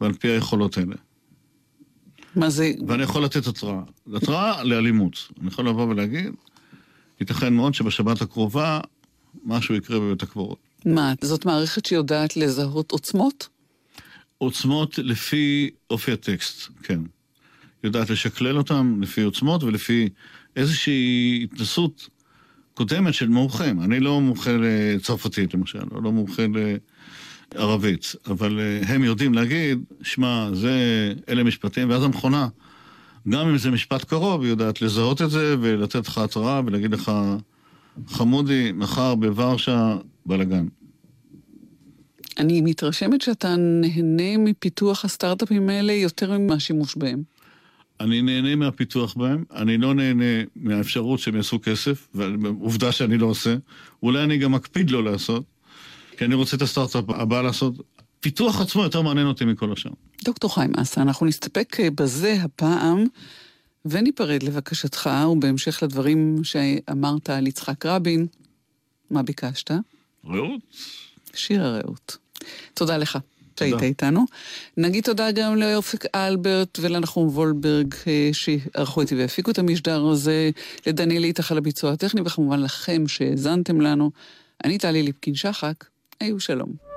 ועל 0.00 0.12
פי 0.12 0.28
היכולות 0.28 0.78
האלה. 0.78 0.96
מה 2.36 2.50
זה, 2.50 2.72
ואני 2.88 3.02
יכול 3.02 3.24
לתת 3.24 3.46
התראה. 3.46 3.80
התראה 4.14 4.64
לאלימות. 4.64 5.28
אני 5.40 5.48
יכול 5.48 5.68
לבוא 5.68 5.86
ולהגיד, 5.86 6.32
ייתכן 7.20 7.54
מאוד 7.54 7.74
שבשבת 7.74 8.22
הקרובה 8.22 8.80
משהו 9.44 9.74
יקרה 9.74 10.00
בבית 10.00 10.22
הקברות. 10.22 10.58
מה, 10.86 11.14
זאת 11.20 11.46
מערכת 11.46 11.86
שיודעת 11.86 12.36
לזהות 12.36 12.92
עוצמות? 12.92 13.48
עוצמות 14.38 14.98
לפי 14.98 15.70
אופי 15.90 16.12
הטקסט, 16.12 16.68
כן. 16.82 17.00
יודעת 17.84 18.10
לשקלל 18.10 18.58
אותם 18.58 18.98
לפי 19.02 19.22
עוצמות 19.22 19.62
ולפי 19.62 20.08
איזושהי 20.56 21.40
התנסות 21.44 22.08
קודמת 22.74 23.14
של 23.14 23.28
מומחים. 23.28 23.82
אני 23.82 24.00
לא 24.00 24.20
מומחה 24.20 24.50
לצרפתית 24.60 25.54
למשל, 25.54 25.84
או 25.90 26.00
לא 26.00 26.12
מומחה 26.12 26.42
לערבית, 27.54 28.14
אבל 28.26 28.60
אה, 28.60 28.94
הם 28.94 29.04
יודעים 29.04 29.34
להגיד, 29.34 29.78
שמע, 30.02 30.48
זה, 30.52 30.72
אלה 31.28 31.42
משפטים, 31.44 31.90
ואז 31.90 32.02
המכונה, 32.02 32.48
גם 33.28 33.48
אם 33.48 33.58
זה 33.58 33.70
משפט 33.70 34.04
קרוב, 34.04 34.42
היא 34.42 34.50
יודעת 34.50 34.82
לזהות 34.82 35.22
את 35.22 35.30
זה 35.30 35.56
ולתת 35.60 36.08
לך 36.08 36.18
התראה 36.18 36.60
ולהגיד 36.66 36.92
לך, 36.92 37.12
חמודי, 38.08 38.72
מחר 38.74 39.14
בוורשה, 39.14 39.96
בלאגן. 40.26 40.66
אני 42.38 42.60
מתרשמת 42.60 43.20
שאתה 43.20 43.56
נהנה 43.56 44.38
מפיתוח 44.38 45.04
הסטארט-אפים 45.04 45.68
האלה 45.68 45.92
יותר 45.92 46.38
מהשימוש 46.38 46.96
בהם. 46.96 47.22
אני 48.00 48.22
נהנה 48.22 48.56
מהפיתוח 48.56 49.14
בהם, 49.14 49.44
אני 49.52 49.78
לא 49.78 49.94
נהנה 49.94 50.44
מהאפשרות 50.56 51.20
שהם 51.20 51.36
יעשו 51.36 51.58
כסף, 51.62 52.08
ועובדה 52.14 52.92
שאני 52.92 53.18
לא 53.18 53.26
עושה. 53.26 53.56
אולי 54.02 54.24
אני 54.24 54.38
גם 54.38 54.52
מקפיד 54.52 54.90
לא 54.90 55.04
לעשות, 55.04 55.44
כי 56.16 56.24
אני 56.24 56.34
רוצה 56.34 56.56
את 56.56 56.62
הסטארט-אפ 56.62 57.10
הבא 57.10 57.42
לעשות. 57.42 57.74
פיתוח 58.20 58.60
עצמו 58.60 58.82
יותר 58.82 59.02
מעניין 59.02 59.26
אותי 59.26 59.44
מכל 59.44 59.72
השאר. 59.72 59.90
דוקטור 60.24 60.54
חיים 60.54 60.74
אסה, 60.74 61.02
אנחנו 61.02 61.26
נסתפק 61.26 61.76
אה, 61.80 61.90
בזה 61.90 62.36
הפעם, 62.42 63.04
וניפרד 63.84 64.42
לבקשתך, 64.42 65.10
ובהמשך 65.30 65.82
לדברים 65.82 66.44
שאמרת 66.44 67.30
על 67.30 67.46
יצחק 67.46 67.86
רבין, 67.86 68.26
מה 69.10 69.22
ביקשת? 69.22 69.70
רעות? 70.26 70.60
שיר 71.34 71.64
הרעות. 71.64 72.16
תודה 72.74 72.96
לך 72.96 73.18
שהיית. 73.58 73.82
איתנו. 73.82 74.24
נגיד 74.76 75.04
תודה 75.04 75.30
גם 75.30 75.56
לאופק 75.56 76.04
אלברט 76.14 76.78
ולנחום 76.82 77.28
וולברג 77.28 77.94
אה, 78.06 78.30
שערכו 78.32 79.00
איתי 79.00 79.14
והפיקו 79.14 79.50
את 79.50 79.58
המשדר 79.58 80.06
הזה, 80.06 80.50
לדניאל 80.86 81.24
איתך 81.24 81.52
על 81.52 81.58
הביצוע 81.58 81.92
הטכני, 81.92 82.20
וכמובן 82.24 82.60
לכם 82.60 83.08
שהאזנתם 83.08 83.80
לנו. 83.80 84.10
אני 84.64 84.78
טלי 84.78 85.02
ליפקין-שחק, 85.02 85.84
היו 86.20 86.40
שלום. 86.40 86.93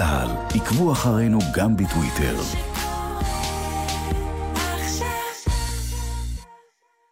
צה"ל. 0.00 0.60
עקבו 0.60 0.92
אחרינו 0.92 1.38
גם 1.54 1.76
בטוויטר. 1.76 2.36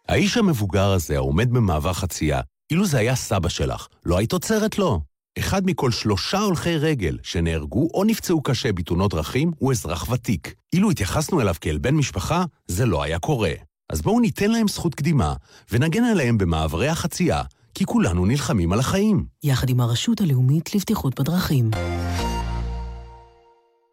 האיש 0.07 0.37
המבוגר 0.37 0.91
הזה 0.91 1.15
העומד 1.15 1.49
במעבר 1.51 1.93
חצייה, 1.93 2.41
אילו 2.71 2.85
זה 2.85 2.97
היה 2.97 3.15
סבא 3.15 3.49
שלך, 3.49 3.87
לא 4.05 4.17
היית 4.17 4.31
עוצרת 4.31 4.77
לו. 4.77 5.01
אחד 5.39 5.65
מכל 5.65 5.91
שלושה 5.91 6.39
הולכי 6.39 6.77
רגל 6.77 7.17
שנהרגו 7.23 7.89
או 7.93 8.03
נפצעו 8.03 8.41
קשה 8.41 8.71
בתאונות 8.71 9.11
דרכים 9.11 9.51
הוא 9.59 9.71
אזרח 9.71 10.09
ותיק. 10.11 10.53
אילו 10.73 10.91
התייחסנו 10.91 11.41
אליו 11.41 11.55
כאל 11.61 11.77
בן 11.77 11.95
משפחה, 11.95 12.45
זה 12.67 12.85
לא 12.85 13.03
היה 13.03 13.19
קורה. 13.19 13.51
אז 13.89 14.01
בואו 14.01 14.19
ניתן 14.19 14.51
להם 14.51 14.67
זכות 14.67 14.95
קדימה, 14.95 15.33
ונגן 15.71 16.03
עליהם 16.03 16.37
במעברי 16.37 16.87
החצייה, 16.87 17.41
כי 17.73 17.85
כולנו 17.85 18.25
נלחמים 18.25 18.73
על 18.73 18.79
החיים. 18.79 19.25
יחד 19.43 19.69
עם 19.69 19.79
הרשות 19.79 20.21
הלאומית 20.21 20.75
לבטיחות 20.75 21.19
בדרכים. 21.19 21.71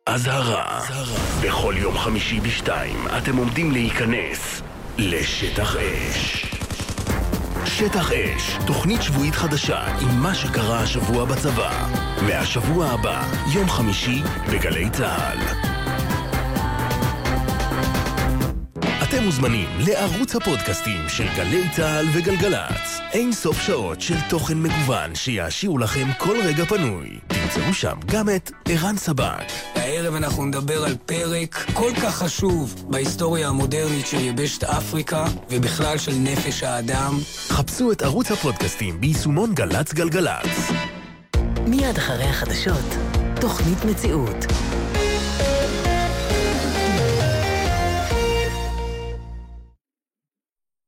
אזהרה, 0.09 0.80
בכל 1.42 1.74
יום 1.78 1.98
חמישי 1.98 2.40
בשתיים 2.40 2.96
אתם 3.18 3.36
עומדים 3.36 3.70
להיכנס 3.70 4.62
לשטח 4.98 5.76
אש. 5.76 6.46
שטח 7.64 8.12
אש, 8.12 8.59
תוכנית 8.66 9.02
שבועית 9.02 9.34
חדשה 9.34 9.80
עם 10.00 10.22
מה 10.22 10.34
שקרה 10.34 10.80
השבוע 10.80 11.24
בצבא. 11.24 11.88
מהשבוע 12.26 12.86
הבא, 12.86 13.22
יום 13.54 13.68
חמישי, 13.68 14.22
בגלי 14.52 14.90
צה"ל. 14.90 15.76
אתם 19.16 19.24
מוזמנים 19.24 19.68
לערוץ 19.78 20.36
הפודקאסטים 20.36 21.08
של 21.08 21.26
גלי 21.36 21.62
צה"ל 21.76 22.06
וגלגלצ. 22.12 23.00
אין 23.12 23.32
סוף 23.32 23.60
שעות 23.60 24.00
של 24.00 24.14
תוכן 24.28 24.58
מגוון 24.58 25.14
שיעשירו 25.14 25.78
לכם 25.78 26.08
כל 26.18 26.36
רגע 26.44 26.64
פנוי. 26.64 27.18
תמצאו 27.26 27.74
שם 27.74 27.96
גם 28.06 28.28
את 28.28 28.50
ערן 28.68 28.96
סבג. 28.96 29.42
הערב 29.74 30.14
אנחנו 30.14 30.44
נדבר 30.44 30.84
על 30.84 30.96
פרק 31.06 31.54
כל 31.72 31.92
כך 32.02 32.16
חשוב 32.16 32.84
בהיסטוריה 32.88 33.48
המודרנית 33.48 34.06
של 34.06 34.20
יבשת 34.20 34.64
אפריקה 34.64 35.24
ובכלל 35.50 35.98
של 35.98 36.14
נפש 36.14 36.62
האדם. 36.62 37.18
חפשו 37.48 37.92
את 37.92 38.02
ערוץ 38.02 38.30
הפודקאסטים 38.30 39.00
ביישומון 39.00 39.54
גל"צ 39.54 39.94
גלגלצ. 39.94 40.70
מיד 41.66 41.98
אחרי 41.98 42.24
החדשות, 42.24 42.94
תוכנית 43.40 43.84
מציאות 43.84 44.46